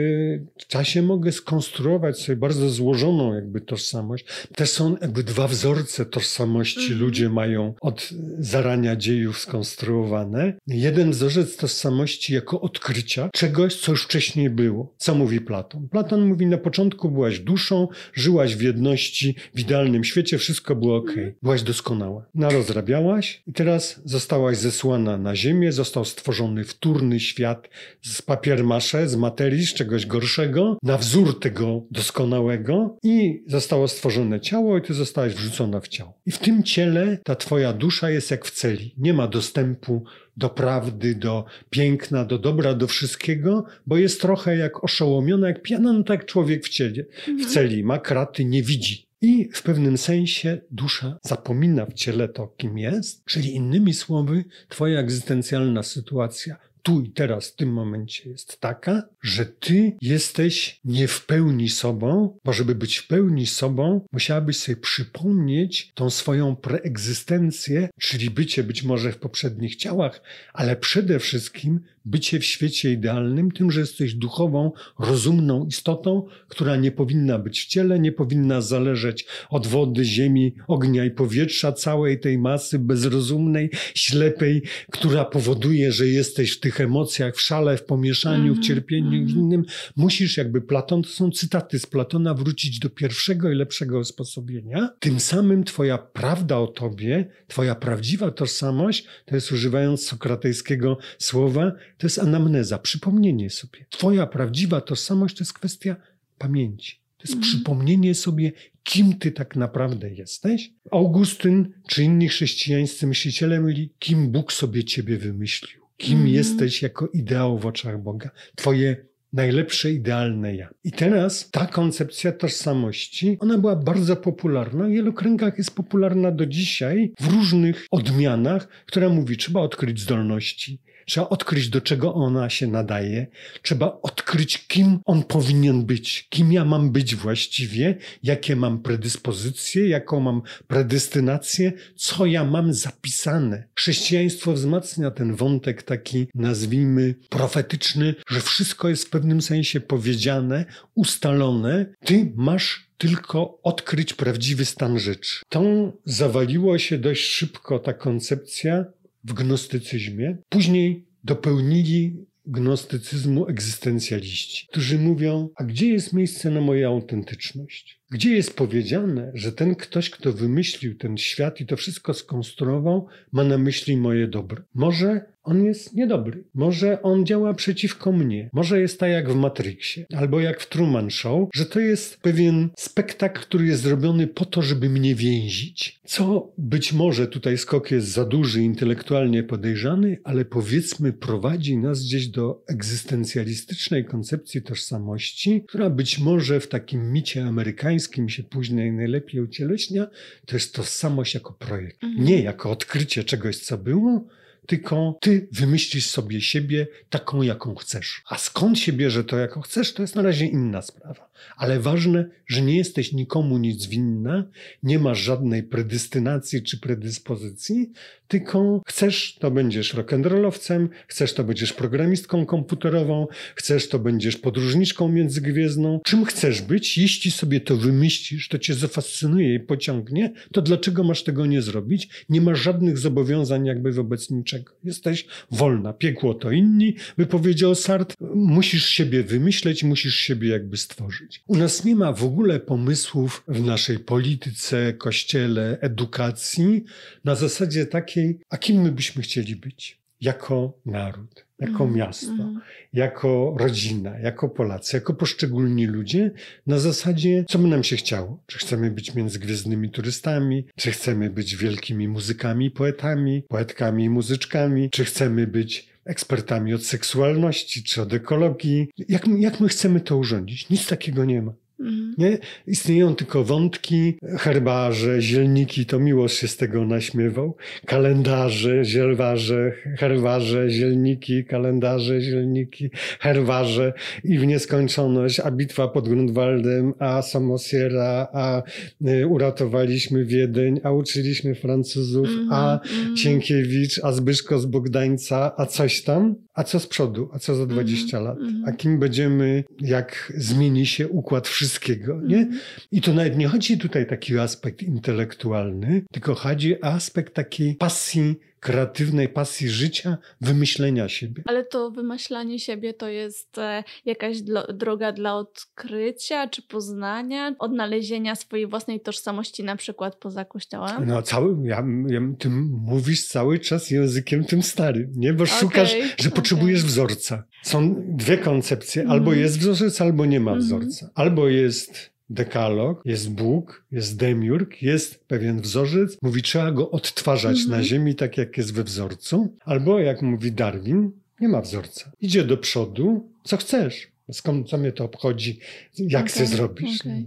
czasie 0.67 1.01
mogę 1.01 1.31
skonstruować 1.31 2.19
sobie 2.19 2.35
bardzo 2.35 2.69
złożoną 2.69 3.33
jakby 3.33 3.61
tożsamość. 3.61 4.25
Te 4.55 4.65
są 4.65 4.97
jakby 5.01 5.23
dwa 5.23 5.47
wzorce 5.47 6.05
tożsamości 6.05 6.87
mm. 6.87 6.99
ludzie 6.99 7.29
mają 7.29 7.73
od 7.81 8.09
zarania 8.39 8.95
dziejów 8.95 9.39
skonstruowane. 9.39 10.53
Jeden 10.67 11.11
wzorzec 11.11 11.57
tożsamości 11.57 12.33
jako 12.33 12.61
odkrycia 12.61 13.29
czegoś, 13.33 13.75
co 13.75 13.91
już 13.91 14.03
wcześniej 14.03 14.49
było. 14.49 14.93
Co 14.97 15.15
mówi 15.15 15.41
Platon? 15.41 15.89
Platon 15.89 16.27
mówi, 16.27 16.45
na 16.45 16.57
początku 16.57 17.09
byłaś 17.09 17.39
duszą, 17.39 17.87
żyłaś 18.13 18.55
w 18.55 18.61
jedności, 18.61 19.35
w 19.55 19.59
idealnym 19.59 20.03
świecie, 20.03 20.37
wszystko 20.37 20.75
było 20.75 20.97
ok. 20.97 21.11
Mm. 21.17 21.33
Byłaś 21.41 21.61
doskonała. 21.61 22.25
Narozrabiałaś 22.35 23.43
i 23.47 23.53
teraz 23.53 24.01
zostałaś 24.05 24.57
zesłana 24.57 25.17
na 25.17 25.35
ziemię, 25.35 25.71
został 25.71 26.05
stworzony 26.05 26.63
wtórny 26.63 27.19
świat 27.19 27.69
z 28.01 28.12
papiermasze, 28.21 29.09
z 29.09 29.15
materii, 29.15 29.65
z 29.65 29.73
czegoś 29.73 30.05
gorszego, 30.05 30.77
na 30.83 30.97
wzór 30.97 31.39
tego 31.39 31.83
doskonałego 31.91 32.97
i 33.03 33.43
zostało 33.47 33.87
stworzone 33.87 34.41
ciało 34.41 34.77
i 34.77 34.81
ty 34.81 34.93
zostałaś 34.93 35.33
wrzucona 35.33 35.79
w 35.79 35.87
ciało. 35.87 36.19
I 36.25 36.31
w 36.31 36.37
tym 36.37 36.63
ciele 36.63 37.17
ta 37.23 37.35
twoja 37.35 37.73
dusza 37.73 38.09
jest 38.09 38.31
jak 38.31 38.45
w 38.45 38.51
celi. 38.51 38.95
Nie 38.97 39.13
ma 39.13 39.27
dostępu 39.27 40.03
do 40.37 40.49
prawdy, 40.49 41.15
do 41.15 41.45
piękna, 41.69 42.25
do 42.25 42.39
dobra, 42.39 42.73
do 42.73 42.87
wszystkiego, 42.87 43.65
bo 43.87 43.97
jest 43.97 44.21
trochę 44.21 44.57
jak 44.57 44.83
oszołomiona, 44.83 45.47
jak 45.47 45.61
pijana, 45.61 45.93
no 45.93 46.03
tak 46.03 46.25
człowiek 46.25 46.65
w 46.65 46.69
ciele, 46.69 47.03
w 47.25 47.29
mhm. 47.29 47.49
celi, 47.49 47.83
ma 47.83 47.99
kraty, 47.99 48.45
nie 48.45 48.63
widzi. 48.63 49.07
I 49.21 49.49
w 49.53 49.63
pewnym 49.63 49.97
sensie 49.97 50.61
dusza 50.71 51.19
zapomina 51.21 51.85
w 51.85 51.93
ciele 51.93 52.29
to, 52.29 52.47
kim 52.47 52.77
jest, 52.77 53.25
czyli 53.25 53.55
innymi 53.55 53.93
słowy, 53.93 54.45
twoja 54.69 54.99
egzystencjalna 54.99 55.83
sytuacja 55.83 56.57
tu 56.83 57.01
i 57.01 57.09
teraz, 57.09 57.47
w 57.47 57.55
tym 57.55 57.73
momencie 57.73 58.29
jest 58.29 58.59
taka, 58.59 59.03
że 59.21 59.45
ty 59.45 59.97
jesteś 60.01 60.79
nie 60.85 61.07
w 61.07 61.25
pełni 61.25 61.69
sobą, 61.69 62.39
bo 62.45 62.53
żeby 62.53 62.75
być 62.75 62.97
w 62.97 63.07
pełni 63.07 63.47
sobą, 63.47 64.01
musiałabyś 64.11 64.57
sobie 64.57 64.75
przypomnieć 64.75 65.91
tą 65.95 66.09
swoją 66.09 66.55
preegzystencję, 66.55 67.89
czyli 67.99 68.29
bycie 68.29 68.63
być 68.63 68.83
może 68.83 69.11
w 69.11 69.17
poprzednich 69.17 69.75
ciałach, 69.75 70.21
ale 70.53 70.75
przede 70.75 71.19
wszystkim 71.19 71.79
bycie 72.05 72.39
w 72.39 72.45
świecie 72.45 72.91
idealnym, 72.91 73.51
tym, 73.51 73.71
że 73.71 73.79
jesteś 73.79 74.13
duchową, 74.13 74.71
rozumną 74.99 75.65
istotą, 75.65 76.27
która 76.47 76.75
nie 76.75 76.91
powinna 76.91 77.39
być 77.39 77.61
w 77.61 77.67
ciele, 77.67 77.99
nie 77.99 78.11
powinna 78.11 78.61
zależeć 78.61 79.25
od 79.49 79.67
wody, 79.67 80.05
ziemi, 80.05 80.55
ognia 80.67 81.05
i 81.05 81.11
powietrza, 81.11 81.71
całej 81.71 82.19
tej 82.19 82.37
masy 82.37 82.79
bezrozumnej, 82.79 83.69
ślepej, 83.95 84.61
która 84.91 85.25
powoduje, 85.25 85.91
że 85.91 86.07
jesteś 86.07 86.51
w 86.51 86.59
tych 86.59 86.72
emocjach, 86.81 87.35
w 87.35 87.41
szale, 87.41 87.77
w 87.77 87.85
pomieszaniu, 87.85 88.35
mm 88.37 88.53
-hmm. 88.53 88.55
w 88.55 88.57
mhm, 88.57 88.63
cierpieniu 88.63 89.07
mm 89.07 89.27
-hmm. 89.27 89.37
innym. 89.37 89.65
Musisz 89.95 90.37
jakby 90.37 90.61
Platon, 90.61 91.03
to 91.03 91.09
są 91.09 91.31
cytaty 91.31 91.79
z 91.79 91.85
Platona, 91.85 92.33
wrócić 92.33 92.79
do 92.79 92.89
pierwszego 92.89 93.51
i 93.51 93.55
lepszego 93.55 93.99
usposobienia. 93.99 94.89
Tym 94.99 95.19
samym 95.19 95.63
twoja 95.63 95.97
prawda 95.97 96.57
o 96.57 96.67
tobie, 96.67 97.25
twoja 97.47 97.75
prawdziwa 97.75 98.31
tożsamość, 98.31 99.05
to 99.25 99.35
jest 99.35 99.51
używając 99.51 100.05
sokratejskiego 100.05 100.97
słowa, 101.17 101.71
to 101.97 102.07
jest 102.07 102.19
anamneza, 102.19 102.77
przypomnienie 102.77 103.49
sobie. 103.49 103.85
Twoja 103.89 104.27
prawdziwa 104.27 104.81
tożsamość 104.81 105.37
to 105.37 105.43
jest 105.43 105.53
kwestia 105.53 105.95
pamięci. 106.37 106.99
To 107.17 107.23
jest 107.23 107.33
mhm. 107.33 107.51
przypomnienie 107.51 108.15
sobie, 108.15 108.51
kim 108.83 109.19
ty 109.19 109.31
tak 109.31 109.55
naprawdę 109.55 110.13
jesteś. 110.13 110.73
Augustyn 110.91 111.73
czy 111.87 112.03
inni 112.03 112.27
chrześcijańscy 112.27 113.07
myśliciele 113.07 113.61
mówili, 113.61 113.93
kim 113.99 114.31
Bóg 114.31 114.53
sobie 114.53 114.83
ciebie 114.83 115.17
wymyślił. 115.17 115.82
Kim 116.03 116.17
mhm. 116.17 116.35
jesteś 116.35 116.81
jako 116.81 117.07
ideał 117.07 117.59
w 117.59 117.65
oczach 117.65 118.01
Boga. 118.01 118.29
Twoje 118.55 119.05
najlepsze, 119.33 119.91
idealne 119.91 120.55
ja. 120.55 120.69
I 120.83 120.91
teraz 120.91 121.49
ta 121.51 121.65
koncepcja 121.65 122.31
tożsamości, 122.31 123.37
ona 123.39 123.57
była 123.57 123.75
bardzo 123.75 124.15
popularna. 124.15 124.85
W 124.85 124.91
wielu 124.91 125.13
kręgach 125.13 125.57
jest 125.57 125.75
popularna 125.75 126.31
do 126.31 126.45
dzisiaj 126.45 127.13
w 127.19 127.27
różnych 127.33 127.87
odmianach, 127.91 128.67
która 128.85 129.09
mówi, 129.09 129.37
trzeba 129.37 129.59
odkryć 129.59 129.99
zdolności, 129.99 130.79
Trzeba 131.05 131.29
odkryć, 131.29 131.69
do 131.69 131.81
czego 131.81 132.13
ona 132.13 132.49
się 132.49 132.67
nadaje. 132.67 133.27
Trzeba 133.61 133.99
odkryć, 134.01 134.67
kim 134.67 134.99
on 135.05 135.23
powinien 135.23 135.85
być, 135.85 136.27
kim 136.29 136.53
ja 136.53 136.65
mam 136.65 136.91
być 136.91 137.15
właściwie, 137.15 137.97
jakie 138.23 138.55
mam 138.55 138.81
predyspozycje, 138.81 139.87
jaką 139.87 140.19
mam 140.19 140.41
predestynację, 140.67 141.71
co 141.95 142.25
ja 142.25 142.43
mam 142.43 142.73
zapisane. 142.73 143.63
Chrześcijaństwo 143.75 144.53
wzmacnia 144.53 145.11
ten 145.11 145.35
wątek 145.35 145.83
taki, 145.83 146.27
nazwijmy, 146.35 147.15
profetyczny, 147.29 148.15
że 148.29 148.41
wszystko 148.41 148.89
jest 148.89 149.05
w 149.05 149.09
pewnym 149.09 149.41
sensie 149.41 149.79
powiedziane, 149.79 150.65
ustalone. 150.95 151.85
Ty 152.05 152.31
masz 152.35 152.87
tylko 152.97 153.59
odkryć 153.63 154.13
prawdziwy 154.13 154.65
stan 154.65 154.99
rzeczy. 154.99 155.41
Tą 155.49 155.91
zawaliło 156.05 156.77
się 156.77 156.97
dość 156.97 157.25
szybko 157.25 157.79
ta 157.79 157.93
koncepcja 157.93 158.85
w 159.23 159.33
gnostycyzmie. 159.33 160.37
Później 160.49 161.07
dopełnili 161.23 162.25
gnostycyzmu 162.45 163.47
egzystencjaliści, 163.47 164.67
którzy 164.67 164.99
mówią: 164.99 165.49
A 165.55 165.63
gdzie 165.63 165.87
jest 165.87 166.13
miejsce 166.13 166.49
na 166.49 166.61
moją 166.61 166.89
autentyczność? 166.89 168.01
Gdzie 168.13 168.35
jest 168.35 168.57
powiedziane, 168.57 169.31
że 169.33 169.51
ten 169.51 169.75
ktoś, 169.75 170.09
kto 170.09 170.33
wymyślił 170.33 170.97
ten 170.97 171.17
świat 171.17 171.61
i 171.61 171.65
to 171.65 171.77
wszystko 171.77 172.13
skonstruował, 172.13 173.07
ma 173.31 173.43
na 173.43 173.57
myśli 173.57 173.97
moje 173.97 174.27
dobro? 174.27 174.61
Może 174.73 175.33
on 175.43 175.65
jest 175.65 175.93
niedobry. 175.93 176.43
Może 176.53 177.01
on 177.01 177.25
działa 177.25 177.53
przeciwko 177.53 178.11
mnie. 178.11 178.49
Może 178.53 178.81
jest 178.81 178.99
tak 178.99 179.11
jak 179.11 179.29
w 179.29 179.35
Matrixie, 179.35 180.05
albo 180.15 180.39
jak 180.39 180.61
w 180.61 180.69
Truman 180.69 181.11
Show, 181.11 181.49
że 181.53 181.65
to 181.65 181.79
jest 181.79 182.17
pewien 182.17 182.69
spektakl, 182.77 183.41
który 183.41 183.65
jest 183.65 183.81
zrobiony 183.81 184.27
po 184.27 184.45
to, 184.45 184.61
żeby 184.61 184.89
mnie 184.89 185.15
więzić. 185.15 185.99
Co 186.05 186.53
być 186.57 186.93
może 186.93 187.27
tutaj 187.27 187.57
skok 187.57 187.91
jest 187.91 188.07
za 188.07 188.25
duży, 188.25 188.61
intelektualnie 188.61 189.43
podejrzany, 189.43 190.17
ale 190.23 190.45
powiedzmy 190.45 191.13
prowadzi 191.13 191.77
nas 191.77 192.03
gdzieś 192.03 192.27
do 192.27 192.63
egzystencjalistycznej 192.67 194.05
koncepcji 194.05 194.61
tożsamości, 194.61 195.63
która 195.67 195.89
być 195.89 196.19
może 196.19 196.59
w 196.59 196.67
takim 196.67 197.11
micie 197.11 197.43
amerykańskim 197.43 198.02
się 198.27 198.43
później 198.43 198.91
najlepiej 198.91 199.41
ucieleśnia, 199.41 200.07
to 200.45 200.55
jest 200.55 200.75
tożsamość 200.75 201.33
jako 201.33 201.53
projekt. 201.53 202.03
Mhm. 202.03 202.25
Nie 202.25 202.41
jako 202.41 202.71
odkrycie 202.71 203.23
czegoś, 203.23 203.57
co 203.57 203.77
było, 203.77 204.27
tylko 204.67 205.17
ty 205.21 205.47
wymyślisz 205.51 206.09
sobie 206.09 206.41
siebie 206.41 206.87
taką, 207.09 207.41
jaką 207.41 207.75
chcesz. 207.75 208.21
A 208.25 208.37
skąd 208.37 208.79
się 208.79 208.93
bierze 208.93 209.23
to, 209.23 209.37
jaką 209.37 209.61
chcesz, 209.61 209.93
to 209.93 210.01
jest 210.01 210.15
na 210.15 210.21
razie 210.21 210.45
inna 210.45 210.81
sprawa. 210.81 211.29
Ale 211.57 211.79
ważne, 211.79 212.29
że 212.47 212.61
nie 212.61 212.77
jesteś 212.77 213.13
nikomu 213.13 213.57
nic 213.57 213.85
winna, 213.85 214.43
nie 214.83 214.99
masz 214.99 215.19
żadnej 215.19 215.63
predestynacji 215.63 216.63
czy 216.63 216.79
predyspozycji, 216.79 217.91
tylko 218.27 218.81
chcesz, 218.87 219.35
to 219.39 219.51
będziesz 219.51 219.93
rock'n'rollowcem, 219.95 220.87
chcesz, 221.07 221.33
to 221.33 221.43
będziesz 221.43 221.73
programistką 221.73 222.45
komputerową, 222.45 223.27
chcesz, 223.55 223.89
to 223.89 223.99
będziesz 223.99 224.37
podróżniczką 224.37 225.09
międzygwiezdną. 225.09 225.99
Czym 226.05 226.25
chcesz 226.25 226.61
być? 226.61 226.97
Jeśli 226.97 227.31
sobie 227.31 227.61
to 227.61 227.77
wymyślisz, 227.77 228.49
to 228.49 228.59
cię 228.59 228.73
zafascynuje 228.73 229.55
i 229.55 229.59
pociągnie, 229.59 230.33
to 230.51 230.61
dlaczego 230.61 231.03
masz 231.03 231.23
tego 231.23 231.45
nie 231.45 231.61
zrobić? 231.61 232.25
Nie 232.29 232.41
masz 232.41 232.61
żadnych 232.61 232.97
zobowiązań 232.97 233.65
jakby 233.65 233.91
wobec 233.91 234.29
niczego. 234.29 234.73
Jesteś 234.83 235.25
wolna. 235.51 235.93
Piekło 235.93 236.33
to 236.33 236.51
inni, 236.51 236.95
by 237.17 237.25
powiedział 237.25 237.75
Sartre. 237.75 238.15
Musisz 238.35 238.85
siebie 238.85 239.23
wymyśleć, 239.23 239.83
musisz 239.83 240.15
siebie 240.15 240.49
jakby 240.49 240.77
stworzyć. 240.77 241.32
U 241.47 241.55
nas 241.57 241.85
nie 241.85 241.95
ma 241.95 242.13
w 242.13 242.23
ogóle 242.23 242.59
pomysłów 242.59 243.43
w 243.47 243.61
naszej 243.65 243.99
polityce, 243.99 244.93
kościele, 244.93 245.77
edukacji 245.81 246.83
na 247.23 247.35
zasadzie 247.35 247.85
takiej, 247.85 248.39
a 248.49 248.57
kim 248.57 248.81
my 248.81 248.91
byśmy 248.91 249.21
chcieli 249.21 249.55
być. 249.55 250.03
jako 250.21 250.79
naród, 250.85 251.45
jako 251.59 251.83
Mhm, 251.83 251.93
miasto, 251.93 252.31
mhm. 252.31 252.61
jako 252.93 253.55
rodzina, 253.59 254.19
jako 254.19 254.49
Polacy, 254.49 254.97
jako 254.97 255.13
poszczególni 255.13 255.85
ludzie, 255.87 256.31
na 256.67 256.79
zasadzie, 256.79 257.45
co 257.49 257.59
by 257.59 257.67
nam 257.67 257.83
się 257.83 257.95
chciało. 257.95 258.43
Czy 258.47 258.57
chcemy 258.57 258.91
być 258.91 259.15
międzygwiezdnymi 259.15 259.89
turystami, 259.89 260.65
czy 260.75 260.91
chcemy 260.91 261.29
być 261.29 261.55
wielkimi 261.55 262.07
muzykami, 262.07 262.71
poetami, 262.71 263.43
poetkami 263.49 264.03
i 264.03 264.09
muzyczkami, 264.09 264.89
czy 264.89 265.05
chcemy 265.05 265.47
być 265.47 265.92
ekspertami 266.05 266.73
od 266.73 266.85
seksualności, 266.85 267.83
czy 267.83 268.01
od 268.01 268.13
ekologii. 268.13 268.87
Jak, 269.09 269.27
jak 269.27 269.59
my 269.59 269.67
chcemy 269.67 270.01
to 270.01 270.17
urządzić? 270.17 270.69
Nic 270.69 270.87
takiego 270.87 271.25
nie 271.25 271.41
ma. 271.41 271.53
Mhm. 271.83 272.13
Nie? 272.17 272.37
Istnieją 272.67 273.15
tylko 273.15 273.43
wątki, 273.43 274.17
herbarze, 274.39 275.21
zielniki, 275.21 275.85
to 275.85 275.99
miłość 275.99 276.37
się 276.37 276.47
z 276.47 276.57
tego 276.57 276.85
naśmiewał. 276.85 277.55
Kalendarze, 277.85 278.85
zielwarze, 278.85 279.71
herbarze, 279.97 280.69
zielniki, 280.69 281.45
kalendarze, 281.45 282.21
zielniki, 282.21 282.89
herbarze 283.19 283.93
i 284.23 284.39
w 284.39 284.45
nieskończoność, 284.47 285.39
a 285.39 285.51
bitwa 285.51 285.87
pod 285.87 286.09
Grunwaldem, 286.09 286.93
a 286.99 287.21
Samosiera, 287.21 288.27
a 288.33 288.63
y, 289.07 289.27
uratowaliśmy 289.27 290.25
Wiedeń, 290.25 290.79
a 290.83 290.91
uczyliśmy 290.91 291.55
Francuzów, 291.55 292.29
a 292.51 292.73
Mhm, 292.73 292.99
mhm. 292.99 293.15
Cienkiewicz, 293.15 293.99
a 294.03 294.11
Zbyszko 294.11 294.59
z 294.59 294.65
Bogdańca, 294.65 295.51
a 295.57 295.65
coś 295.65 296.01
tam. 296.01 296.35
A 296.53 296.63
co 296.63 296.79
z 296.79 296.87
przodu? 296.87 297.29
A 297.33 297.39
co 297.39 297.55
za 297.55 297.65
20 297.65 298.19
lat? 298.19 298.37
mhm. 298.37 298.63
A 298.67 298.71
kim 298.71 298.99
będziemy, 298.99 299.63
jak 299.81 300.33
zmieni 300.37 300.85
się 300.85 301.07
układ 301.07 301.47
wszystkiego, 301.73 302.21
nie? 302.21 302.37
Mhm. 302.37 302.59
I 302.91 303.01
to 303.01 303.13
nawet 303.13 303.37
nie 303.37 303.47
chodzi 303.47 303.77
tutaj 303.77 304.07
taki 304.07 304.39
aspekt 304.39 304.83
intelektualny, 304.83 306.01
tylko 306.11 306.35
chodzi 306.35 306.81
o 306.81 306.85
aspekt 306.85 307.33
takiej 307.33 307.75
pasji, 307.75 308.35
kreatywnej 308.63 309.29
pasji 309.29 309.69
życia, 309.69 310.17
wymyślenia 310.41 311.09
siebie. 311.09 311.43
Ale 311.45 311.63
to 311.65 311.91
wymyślanie 311.91 312.59
siebie 312.59 312.93
to 312.93 313.07
jest 313.09 313.57
e, 313.57 313.83
jakaś 314.05 314.37
droga 314.73 315.11
dla 315.11 315.35
odkrycia 315.35 316.47
czy 316.47 316.61
poznania, 316.61 317.55
odnalezienia 317.59 318.35
swojej 318.35 318.67
własnej 318.67 318.99
tożsamości 319.01 319.63
na 319.63 319.75
przykład 319.75 320.15
poza 320.15 320.45
kościołem? 320.45 321.07
No 321.07 321.21
cały, 321.21 321.67
ja, 321.67 321.83
ja, 322.07 322.19
ty 322.39 322.49
mówisz 322.49 323.27
cały 323.27 323.59
czas 323.59 323.91
językiem 323.91 324.45
tym 324.45 324.63
starym, 324.63 325.11
nie? 325.15 325.33
Bo 325.33 325.45
szukasz, 325.45 325.89
Okej, 325.93 326.03
że 326.19 326.31
potrzebujesz 326.31 326.79
okej. 326.79 326.89
wzorca. 326.89 327.43
Są 327.63 327.95
dwie 328.07 328.37
koncepcje, 328.37 329.01
Mhm. 329.01 329.19
albo 329.19 329.33
jest 329.33 329.59
wzorzec, 329.59 330.01
albo 330.01 330.25
nie 330.25 330.39
ma 330.39 330.51
Mhm. 330.51 330.59
wzorca. 330.67 331.09
Albo 331.15 331.47
jest 331.49 332.12
dekalog, 332.29 333.01
jest 333.05 333.31
Bóg, 333.31 333.83
jest 333.91 334.17
demiurg, 334.17 334.81
jest 334.81 335.25
pewien 335.27 335.61
wzorzec, 335.61 336.17
mówi 336.21 336.41
trzeba 336.41 336.71
go 336.71 336.91
odtwarzać 336.91 337.57
Mhm. 337.61 337.79
na 337.79 337.83
ziemi 337.83 338.15
tak 338.15 338.37
jak 338.37 338.57
jest 338.57 338.73
we 338.73 338.83
wzorcu, 338.83 339.57
albo 339.65 339.99
jak 339.99 340.21
mówi 340.21 340.51
Darwin, 340.51 341.11
nie 341.41 341.47
ma 341.49 341.61
wzorca. 341.61 342.11
Idzie 342.21 342.43
do 342.43 342.57
przodu, 342.57 343.29
co 343.43 343.57
chcesz. 343.57 344.07
Skąd, 344.31 344.69
co 344.69 344.77
mnie 344.77 344.91
to 344.91 345.03
obchodzi, 345.05 345.59
jak 345.97 346.21
Okej, 346.23 346.33
chcesz 346.33 346.47
zrobisz? 346.49 347.01
okej. 347.01 347.25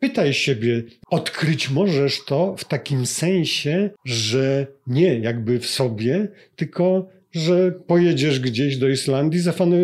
Pytaj 0.00 0.34
siebie, 0.34 0.82
odkryć 1.10 1.70
możesz 1.70 2.24
to 2.24 2.54
w 2.58 2.64
takim 2.64 3.06
sensie, 3.06 3.90
że 4.04 4.66
nie 4.86 5.18
jakby 5.18 5.58
w 5.58 5.66
sobie, 5.66 6.28
tylko 6.56 7.08
że 7.32 7.72
pojedziesz 7.86 8.40
gdzieś 8.40 8.76
do 8.76 8.88
Islandii, 8.88 9.40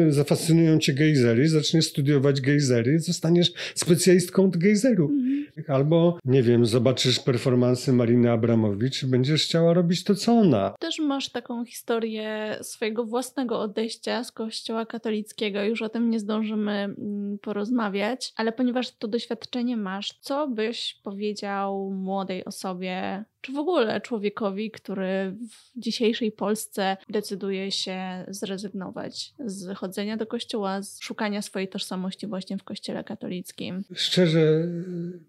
zafascynują 0.08 0.78
cię 0.78 0.94
gejzery, 0.94 1.48
zaczniesz 1.48 1.84
studiować 1.84 2.40
gejzery, 2.40 2.98
zostaniesz 2.98 3.52
specjalistką 3.74 4.44
od 4.44 4.56
gejzerów. 4.56 5.10
Mhm. 5.10 5.34
Albo, 5.68 6.18
nie 6.24 6.42
wiem, 6.42 6.66
zobaczysz 6.66 7.20
performansy 7.20 7.92
Mariny 7.92 8.30
Abramowicz 8.30 9.02
i 9.02 9.06
będziesz 9.06 9.44
chciała 9.44 9.74
robić 9.74 10.04
to, 10.04 10.14
co 10.14 10.32
ona. 10.32 10.74
Też 10.80 10.98
masz 10.98 11.28
taką 11.28 11.64
historię 11.64 12.58
swojego 12.62 13.04
własnego 13.04 13.60
odejścia 13.60 14.24
z 14.24 14.32
kościoła 14.32 14.86
katolickiego. 14.86 15.62
Już 15.62 15.82
o 15.82 15.88
tym 15.88 16.10
nie 16.10 16.20
zdążymy 16.20 16.72
mm, 16.72 17.38
porozmawiać, 17.38 18.32
ale 18.36 18.52
ponieważ 18.52 18.96
to 18.96 19.08
doświadczenie 19.08 19.76
masz, 19.76 20.18
co 20.20 20.48
byś 20.48 21.00
powiedział 21.02 21.90
młodej 21.90 22.44
osobie, 22.44 23.24
czy 23.44 23.52
w 23.52 23.58
ogóle 23.58 24.00
człowiekowi, 24.00 24.70
który 24.70 25.36
w 25.50 25.80
dzisiejszej 25.80 26.32
Polsce 26.32 26.96
decyduje 27.08 27.70
się 27.70 27.98
zrezygnować 28.28 29.34
z 29.46 29.76
chodzenia 29.76 30.16
do 30.16 30.26
kościoła, 30.26 30.82
z 30.82 31.00
szukania 31.00 31.42
swojej 31.42 31.68
tożsamości 31.68 32.26
właśnie 32.26 32.58
w 32.58 32.64
kościele 32.64 33.04
katolickim? 33.04 33.84
Szczerze, 33.94 34.68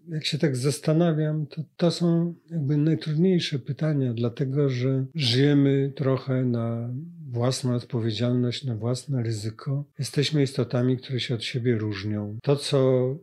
jak 0.08 0.24
się 0.24 0.38
tak 0.38 0.56
zastanawiam, 0.56 1.46
to 1.46 1.62
to 1.76 1.90
są 1.90 2.34
jakby 2.50 2.76
najtrudniejsze 2.76 3.58
pytania, 3.58 4.14
dlatego 4.14 4.68
że 4.68 5.04
żyjemy 5.14 5.92
trochę 5.96 6.44
na 6.44 6.88
własną 7.36 7.74
odpowiedzialność, 7.74 8.64
na 8.64 8.76
własne 8.76 9.22
ryzyko. 9.22 9.84
Jesteśmy 9.98 10.42
istotami, 10.42 10.96
które 10.96 11.20
się 11.20 11.34
od 11.34 11.44
siebie 11.44 11.78
różnią. 11.78 12.38
To, 12.42 12.56
co 12.56 12.78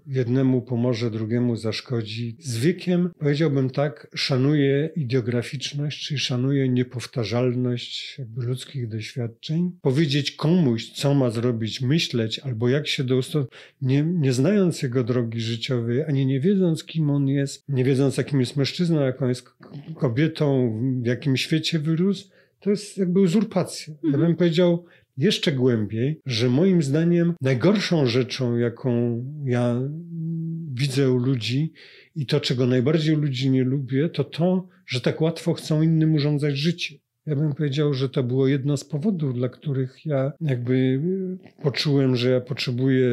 jednemu 0.08 0.62
pomoże, 0.62 1.12
drugiemu 1.12 1.56
zaszkodzi. 1.56 2.36
Z 2.40 2.58
wiekiem, 2.58 3.10
powiedziałbym 3.20 3.70
tak, 3.70 4.08
szanuję 4.16 4.90
ideograficzność, 4.96 6.08
czyli 6.08 6.20
szanuję 6.20 6.70
niepowtarzalność 6.70 8.18
ludzkich 8.36 8.88
doświadczeń. 8.88 9.72
Powiedzieć 9.82 10.32
komuś, 10.32 10.92
co 10.92 11.14
ma 11.14 11.30
zrobić, 11.30 11.82
myśleć, 11.82 12.40
albo 12.40 12.70
jak 12.70 12.88
się 12.88 13.04
do 13.04 13.16
usto- 13.18 13.46
nie, 13.82 14.04
nie 14.04 14.34
znając 14.34 14.82
jego 14.82 15.04
drogi 15.04 15.42
życiowej, 15.42 16.04
ani 16.04 16.26
nie 16.26 16.40
wiedząc, 16.40 16.84
kim 16.84 17.10
on 17.10 17.28
jest, 17.28 17.64
nie 17.70 17.84
wiedząc, 17.84 18.18
jakim 18.18 18.40
jest 18.40 18.58
mężczyzną, 18.58 19.02
jaką 19.02 19.28
jest 19.28 19.50
kobietą, 19.96 20.80
w 21.04 21.06
jakim 21.06 21.38
świecie 21.38 21.80
wyrósł, 21.80 22.33
to 22.64 22.70
jest 22.70 22.98
jakby 22.98 23.20
uzurpacja. 23.20 23.94
Ja 24.04 24.10
Mhm. 24.10 24.24
bym 24.28 24.36
powiedział 24.36 24.86
jeszcze 25.18 25.52
głębiej, 25.52 26.22
że 26.26 26.50
moim 26.50 26.84
zdaniem 26.84 27.34
najgorszą 27.42 28.06
rzeczą, 28.06 28.58
jaką 28.58 29.24
ja 29.46 29.82
widzę 30.74 31.12
u 31.12 31.18
ludzi 31.18 31.74
i 32.16 32.26
to, 32.26 32.40
czego 32.40 32.68
najbardziej 32.68 33.16
u 33.16 33.20
ludzi 33.20 33.50
nie 33.50 33.64
lubię, 33.64 34.10
to 34.10 34.24
to, 34.24 34.68
że 34.86 35.02
tak 35.02 35.22
łatwo 35.22 35.54
chcą 35.54 35.82
innym 35.82 36.16
urządzać 36.16 36.58
życie. 36.58 36.96
Ja 37.26 37.36
bym 37.36 37.54
powiedział, 37.56 37.94
że 37.94 38.10
to 38.10 38.24
było 38.24 38.48
jedno 38.48 38.78
z 38.78 38.84
powodów, 38.84 39.34
dla 39.34 39.50
których 39.50 40.06
ja 40.06 40.32
jakby 40.42 40.74
y, 40.74 41.62
poczułem, 41.64 42.16
że 42.16 42.30
ja 42.30 42.42
potrzebuję 42.42 43.08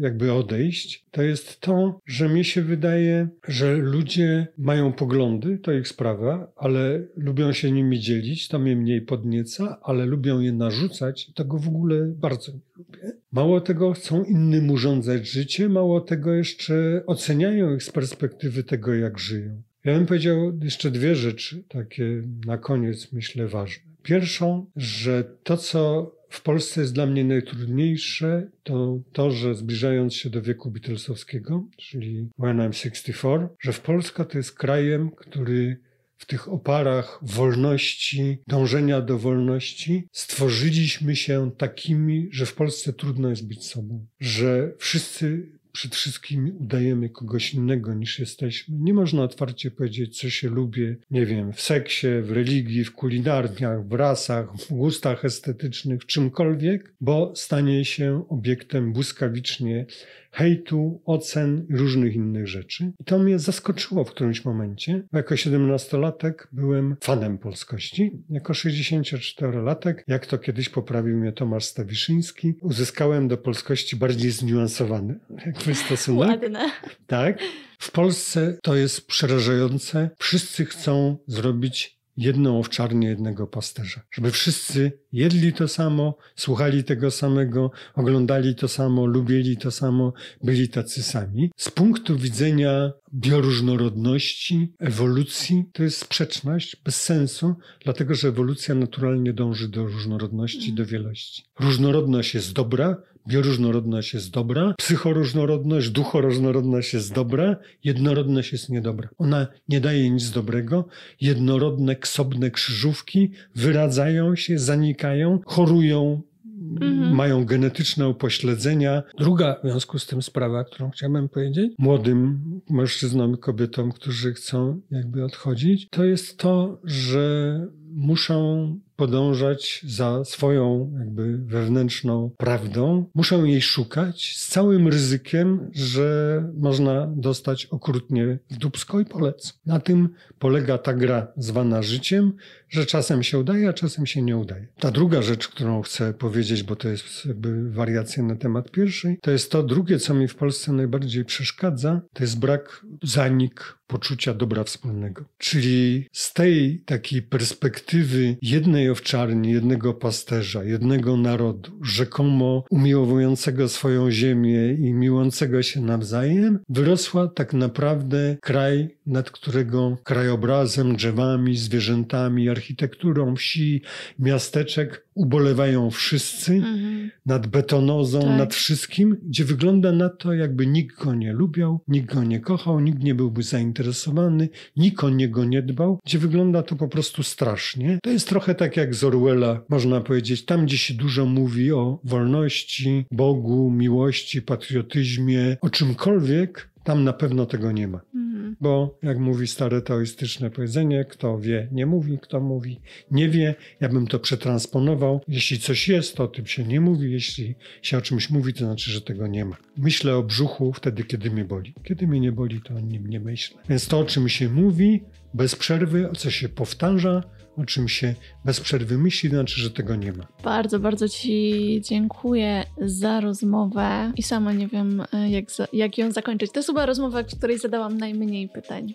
jakby 0.00 0.32
odejść. 0.32 1.04
To 1.10 1.22
jest 1.22 1.60
to, 1.60 2.00
że 2.06 2.28
mi 2.28 2.44
się 2.44 2.62
wydaje, 2.62 3.28
że 3.48 3.76
ludzie 3.76 4.46
mają 4.58 4.92
poglądy, 4.92 5.58
to 5.58 5.72
ich 5.72 5.88
sprawa, 5.88 6.52
ale 6.56 7.06
lubią 7.16 7.52
się 7.52 7.72
nimi 7.72 8.00
dzielić, 8.00 8.48
to 8.48 8.58
mnie 8.58 8.76
mniej 8.76 9.02
podnieca, 9.02 9.80
ale 9.82 10.06
lubią 10.06 10.40
je 10.40 10.52
narzucać, 10.52 11.32
tego 11.32 11.58
w 11.58 11.68
ogóle 11.68 12.06
bardzo 12.06 12.52
nie 12.52 12.58
lubię. 12.76 13.12
Mało 13.32 13.60
tego, 13.60 13.92
chcą 13.92 14.24
innym 14.24 14.70
urządzać 14.70 15.28
życie, 15.28 15.68
mało 15.68 16.00
tego 16.00 16.32
jeszcze 16.32 17.02
oceniają 17.06 17.74
ich 17.74 17.82
z 17.82 17.90
perspektywy 17.90 18.64
tego, 18.64 18.94
jak 18.94 19.18
żyją. 19.18 19.62
Ja 19.84 19.94
bym 19.94 20.06
powiedział 20.06 20.58
jeszcze 20.62 20.90
dwie 20.90 21.14
rzeczy, 21.14 21.64
takie 21.68 22.22
na 22.46 22.58
koniec 22.58 23.12
myślę 23.12 23.48
ważne. 23.48 23.82
Pierwszą, 24.02 24.66
że 24.76 25.24
to, 25.42 25.56
co 25.56 26.12
w 26.28 26.42
Polsce 26.42 26.80
jest 26.80 26.94
dla 26.94 27.06
mnie 27.06 27.24
najtrudniejsze, 27.24 28.50
to 28.62 28.98
to, 29.12 29.30
że 29.30 29.54
zbliżając 29.54 30.14
się 30.14 30.30
do 30.30 30.42
wieku 30.42 30.70
Beatlesowskiego, 30.70 31.64
czyli 31.76 32.28
When 32.38 32.58
I'm 32.58 32.72
64, 32.72 33.48
że 33.60 33.72
w 33.72 33.80
Polska 33.80 34.24
to 34.24 34.38
jest 34.38 34.52
krajem, 34.52 35.10
który 35.10 35.76
w 36.16 36.26
tych 36.26 36.48
oparach 36.48 37.18
wolności, 37.22 38.38
dążenia 38.46 39.00
do 39.00 39.18
wolności, 39.18 40.08
stworzyliśmy 40.12 41.16
się 41.16 41.50
takimi, 41.58 42.28
że 42.32 42.46
w 42.46 42.54
Polsce 42.54 42.92
trudno 42.92 43.30
jest 43.30 43.48
być 43.48 43.66
sobą, 43.66 44.06
że 44.20 44.72
wszyscy 44.78 45.59
przed 45.72 45.94
wszystkim 45.94 46.56
udajemy 46.60 47.08
kogoś 47.08 47.54
innego 47.54 47.94
niż 47.94 48.18
jesteśmy. 48.18 48.76
Nie 48.78 48.94
można 48.94 49.22
otwarcie 49.22 49.70
powiedzieć, 49.70 50.18
co 50.20 50.30
się 50.30 50.48
lubię, 50.48 50.96
nie 51.10 51.26
wiem, 51.26 51.52
w 51.52 51.60
seksie, 51.60 52.06
w 52.22 52.30
religii, 52.30 52.84
w 52.84 52.92
kulinarniach, 52.92 53.88
w 53.88 53.92
rasach, 53.92 54.56
w 54.56 54.68
gustach 54.68 55.24
estetycznych, 55.24 56.06
czymkolwiek, 56.06 56.94
bo 57.00 57.32
stanie 57.36 57.84
się 57.84 58.24
obiektem 58.28 58.92
błyskawicznie 58.92 59.86
hejtu, 60.30 61.02
ocen 61.04 61.66
i 61.70 61.76
różnych 61.76 62.14
innych 62.14 62.48
rzeczy. 62.48 62.92
I 63.00 63.04
to 63.04 63.18
mnie 63.18 63.38
zaskoczyło 63.38 64.04
w 64.04 64.10
którymś 64.10 64.44
momencie, 64.44 65.02
bo 65.12 65.18
jako 65.18 65.34
17-latek 65.34 66.32
byłem 66.52 66.96
fanem 67.00 67.38
polskości. 67.38 68.22
Jako 68.30 68.52
64-latek, 68.52 69.94
jak 70.06 70.26
to 70.26 70.38
kiedyś 70.38 70.68
poprawił 70.68 71.16
mnie 71.16 71.32
Tomasz 71.32 71.64
Stawiszyński, 71.64 72.54
uzyskałem 72.62 73.28
do 73.28 73.36
polskości 73.36 73.96
bardziej 73.96 74.30
zniuansowany 74.30 75.18
jakby 75.46 75.74
stosunek. 75.74 76.42
Ładne. 76.42 76.70
Tak. 77.06 77.38
W 77.78 77.92
Polsce 77.92 78.58
to 78.62 78.76
jest 78.76 79.06
przerażające. 79.06 80.10
Wszyscy 80.18 80.64
chcą 80.64 81.16
zrobić 81.26 81.99
jedną 82.20 82.58
owczarnię, 82.58 83.08
jednego 83.08 83.46
pasterza. 83.46 84.00
Żeby 84.12 84.30
wszyscy 84.30 84.92
jedli 85.12 85.52
to 85.52 85.68
samo, 85.68 86.18
słuchali 86.36 86.84
tego 86.84 87.10
samego, 87.10 87.70
oglądali 87.94 88.54
to 88.54 88.68
samo, 88.68 89.06
lubili 89.06 89.56
to 89.56 89.70
samo, 89.70 90.12
byli 90.42 90.68
tacy 90.68 91.02
sami. 91.02 91.50
Z 91.56 91.70
punktu 91.70 92.16
widzenia 92.18 92.92
bioróżnorodności, 93.14 94.74
ewolucji, 94.78 95.64
to 95.72 95.82
jest 95.82 95.98
sprzeczność, 95.98 96.76
bez 96.84 97.02
sensu, 97.02 97.54
dlatego 97.84 98.14
że 98.14 98.28
ewolucja 98.28 98.74
naturalnie 98.74 99.32
dąży 99.32 99.68
do 99.68 99.86
różnorodności, 99.86 100.72
do 100.72 100.86
wielości. 100.86 101.42
Różnorodność 101.60 102.34
jest 102.34 102.52
dobra, 102.52 102.96
bioróżnorodność 103.28 104.14
jest 104.14 104.30
dobra, 104.30 104.74
psychoróżnorodność, 104.78 105.90
duchoróżnorodność 105.90 106.94
jest 106.94 107.14
dobra, 107.14 107.56
jednorodność 107.84 108.52
jest 108.52 108.68
niedobra. 108.68 109.08
Ona 109.18 109.46
nie 109.68 109.80
daje 109.80 110.10
nic 110.10 110.30
dobrego. 110.30 110.88
Jednorodne, 111.20 111.96
ksobne 111.96 112.50
krzyżówki 112.50 113.32
wyradzają 113.54 114.36
się, 114.36 114.58
zanikają, 114.58 115.38
chorują, 115.46 116.22
Mhm. 116.70 117.14
mają 117.14 117.44
genetyczne 117.44 118.08
upośledzenia. 118.08 119.02
Druga 119.18 119.56
w 119.64 119.70
związku 119.70 119.98
z 119.98 120.06
tym 120.06 120.22
sprawa, 120.22 120.64
którą 120.64 120.90
chciałbym 120.90 121.28
powiedzieć 121.28 121.72
młodym 121.78 122.40
mężczyznom 122.70 123.34
i 123.34 123.38
kobietom, 123.38 123.92
którzy 123.92 124.32
chcą 124.34 124.80
jakby 124.90 125.24
odchodzić, 125.24 125.88
to 125.90 126.04
jest 126.04 126.38
to, 126.38 126.80
że 126.84 127.66
muszą 127.92 128.78
podążać 129.00 129.80
za 129.88 130.24
swoją 130.24 130.92
jakby 130.98 131.38
wewnętrzną 131.38 132.30
prawdą, 132.38 133.10
muszą 133.14 133.44
jej 133.44 133.62
szukać 133.62 134.36
z 134.36 134.48
całym 134.48 134.88
ryzykiem, 134.88 135.70
że 135.72 136.44
można 136.56 137.12
dostać 137.16 137.66
okrutnie 137.66 138.38
w 138.50 138.56
dubsko 138.56 139.00
i 139.00 139.04
polec. 139.04 139.60
Na 139.66 139.80
tym 139.80 140.08
polega 140.38 140.78
ta 140.78 140.94
gra 140.94 141.32
zwana 141.36 141.82
życiem, 141.82 142.32
że 142.68 142.86
czasem 142.86 143.22
się 143.22 143.38
udaje, 143.38 143.68
a 143.68 143.72
czasem 143.72 144.06
się 144.06 144.22
nie 144.22 144.36
udaje. 144.36 144.66
Ta 144.78 144.90
druga 144.90 145.22
rzecz, 145.22 145.48
którą 145.48 145.82
chcę 145.82 146.14
powiedzieć, 146.14 146.62
bo 146.62 146.76
to 146.76 146.88
jest 146.88 147.26
jakby 147.26 147.70
wariacja 147.70 148.22
na 148.22 148.36
temat 148.36 148.70
pierwszej, 148.70 149.18
to 149.22 149.30
jest 149.30 149.50
to 149.50 149.62
drugie, 149.62 149.98
co 149.98 150.14
mi 150.14 150.28
w 150.28 150.34
Polsce 150.34 150.72
najbardziej 150.72 151.24
przeszkadza, 151.24 152.00
to 152.12 152.24
jest 152.24 152.38
brak, 152.38 152.86
zanik 153.02 153.79
poczucia 153.90 154.34
dobra 154.34 154.64
wspólnego. 154.64 155.24
Czyli 155.38 156.06
z 156.12 156.32
tej 156.32 156.82
takiej 156.86 157.22
perspektywy 157.22 158.36
jednej 158.42 158.90
owczarni, 158.90 159.52
jednego 159.52 159.94
pasterza, 159.94 160.64
jednego 160.64 161.16
narodu, 161.16 161.70
rzekomo 161.82 162.64
umiłowującego 162.70 163.68
swoją 163.68 164.10
ziemię 164.10 164.72
i 164.72 164.92
miłującego 164.92 165.62
się 165.62 165.80
nawzajem, 165.80 166.58
wyrosła 166.68 167.28
tak 167.28 167.52
naprawdę 167.52 168.36
kraj, 168.40 168.96
nad 169.06 169.30
którego 169.30 169.96
krajobrazem, 170.04 170.96
drzewami, 170.96 171.56
zwierzętami, 171.56 172.48
architekturą 172.48 173.36
wsi, 173.36 173.82
miasteczek 174.18 175.06
ubolewają 175.14 175.90
wszyscy 175.90 176.52
mhm. 176.52 177.10
nad 177.26 177.46
betonozą, 177.46 178.20
tak. 178.20 178.38
nad 178.38 178.54
wszystkim, 178.54 179.16
gdzie 179.28 179.44
wygląda 179.44 179.92
na 179.92 180.08
to, 180.08 180.34
jakby 180.34 180.66
nikt 180.66 181.04
go 181.04 181.14
nie 181.14 181.32
lubiał, 181.32 181.80
nikt 181.88 182.14
go 182.14 182.24
nie 182.24 182.40
kochał, 182.40 182.80
nikt 182.80 183.02
nie 183.02 183.14
byłby 183.14 183.42
zainteresowany, 183.42 184.48
nikt 184.76 185.04
o 185.04 185.10
niego 185.10 185.44
nie 185.44 185.62
dbał, 185.62 186.00
gdzie 186.06 186.18
wygląda 186.18 186.62
to 186.62 186.76
po 186.76 186.88
prostu 186.88 187.22
strasznie. 187.22 187.98
To 188.02 188.10
jest 188.10 188.28
trochę 188.28 188.54
tak 188.54 188.76
jak 188.76 188.94
z 188.94 189.04
Orwella, 189.04 189.62
można 189.68 190.00
powiedzieć, 190.00 190.44
tam 190.44 190.66
gdzie 190.66 190.78
się 190.78 190.94
dużo 190.94 191.26
mówi 191.26 191.72
o 191.72 192.00
wolności, 192.04 193.06
Bogu, 193.10 193.70
miłości, 193.70 194.42
patriotyzmie, 194.42 195.56
o 195.60 195.70
czymkolwiek, 195.70 196.69
tam 196.84 197.04
na 197.04 197.12
pewno 197.12 197.46
tego 197.46 197.72
nie 197.72 197.88
ma. 197.88 198.00
Mhm. 198.14 198.56
Bo 198.60 198.98
jak 199.02 199.18
mówi 199.18 199.46
stare 199.46 199.82
taoistyczne 199.82 200.50
powiedzenie, 200.50 201.04
kto 201.04 201.38
wie, 201.38 201.68
nie 201.72 201.86
mówi, 201.86 202.18
kto 202.18 202.40
mówi, 202.40 202.80
nie 203.10 203.28
wie. 203.28 203.54
Ja 203.80 203.88
bym 203.88 204.06
to 204.06 204.18
przetransponował. 204.18 205.20
Jeśli 205.28 205.58
coś 205.58 205.88
jest, 205.88 206.16
to 206.16 206.24
o 206.24 206.28
tym 206.28 206.46
się 206.46 206.64
nie 206.64 206.80
mówi. 206.80 207.12
Jeśli 207.12 207.54
się 207.82 207.98
o 207.98 208.00
czymś 208.00 208.30
mówi, 208.30 208.52
to 208.52 208.64
znaczy, 208.64 208.90
że 208.90 209.00
tego 209.00 209.26
nie 209.26 209.44
ma. 209.44 209.56
Myślę 209.76 210.16
o 210.16 210.22
brzuchu 210.22 210.72
wtedy, 210.72 211.04
kiedy 211.04 211.30
mnie 211.30 211.44
boli. 211.44 211.74
Kiedy 211.84 212.06
mnie 212.06 212.20
nie 212.20 212.32
boli, 212.32 212.60
to 212.60 212.74
o 212.74 212.80
nim 212.80 213.06
nie 213.06 213.20
myślę. 213.20 213.60
Więc 213.68 213.88
to, 213.88 213.98
o 213.98 214.04
czym 214.04 214.28
się 214.28 214.48
mówi 214.48 215.02
bez 215.34 215.56
przerwy, 215.56 216.10
o 216.10 216.12
co 216.14 216.30
się 216.30 216.48
powtarza, 216.48 217.22
o 217.56 217.64
czym 217.64 217.88
się 217.88 218.14
bez 218.44 218.60
przerwy 218.60 218.98
myśli, 218.98 219.28
znaczy, 219.28 219.60
że 219.60 219.70
tego 219.70 219.96
nie 219.96 220.12
ma. 220.12 220.26
Bardzo, 220.44 220.80
bardzo 220.80 221.08
Ci 221.08 221.80
dziękuję 221.84 222.64
za 222.80 223.20
rozmowę 223.20 224.12
i 224.16 224.22
sama 224.22 224.52
nie 224.52 224.68
wiem, 224.68 225.02
e, 225.12 225.30
jak, 225.30 225.50
za, 225.50 225.68
jak 225.72 225.98
ją 225.98 226.12
zakończyć. 226.12 226.52
To 226.52 226.58
jest 226.58 226.68
chyba 226.68 226.86
rozmowa, 226.86 227.22
w 227.22 227.36
której 227.38 227.58
zadałam 227.58 227.98
najmniej 227.98 228.48
pytań. 228.48 228.94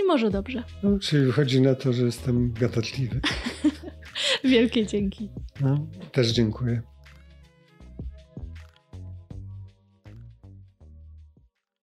I 0.00 0.04
może 0.04 0.30
dobrze. 0.30 0.62
No, 0.82 0.98
czyli 0.98 1.26
wychodzi 1.26 1.60
na 1.60 1.74
to, 1.74 1.92
że 1.92 2.04
jestem 2.04 2.52
gadatliwy. 2.52 3.20
Wielkie 4.44 4.86
dzięki. 4.86 5.30
No, 5.60 5.86
też 6.12 6.30
dziękuję. 6.30 6.82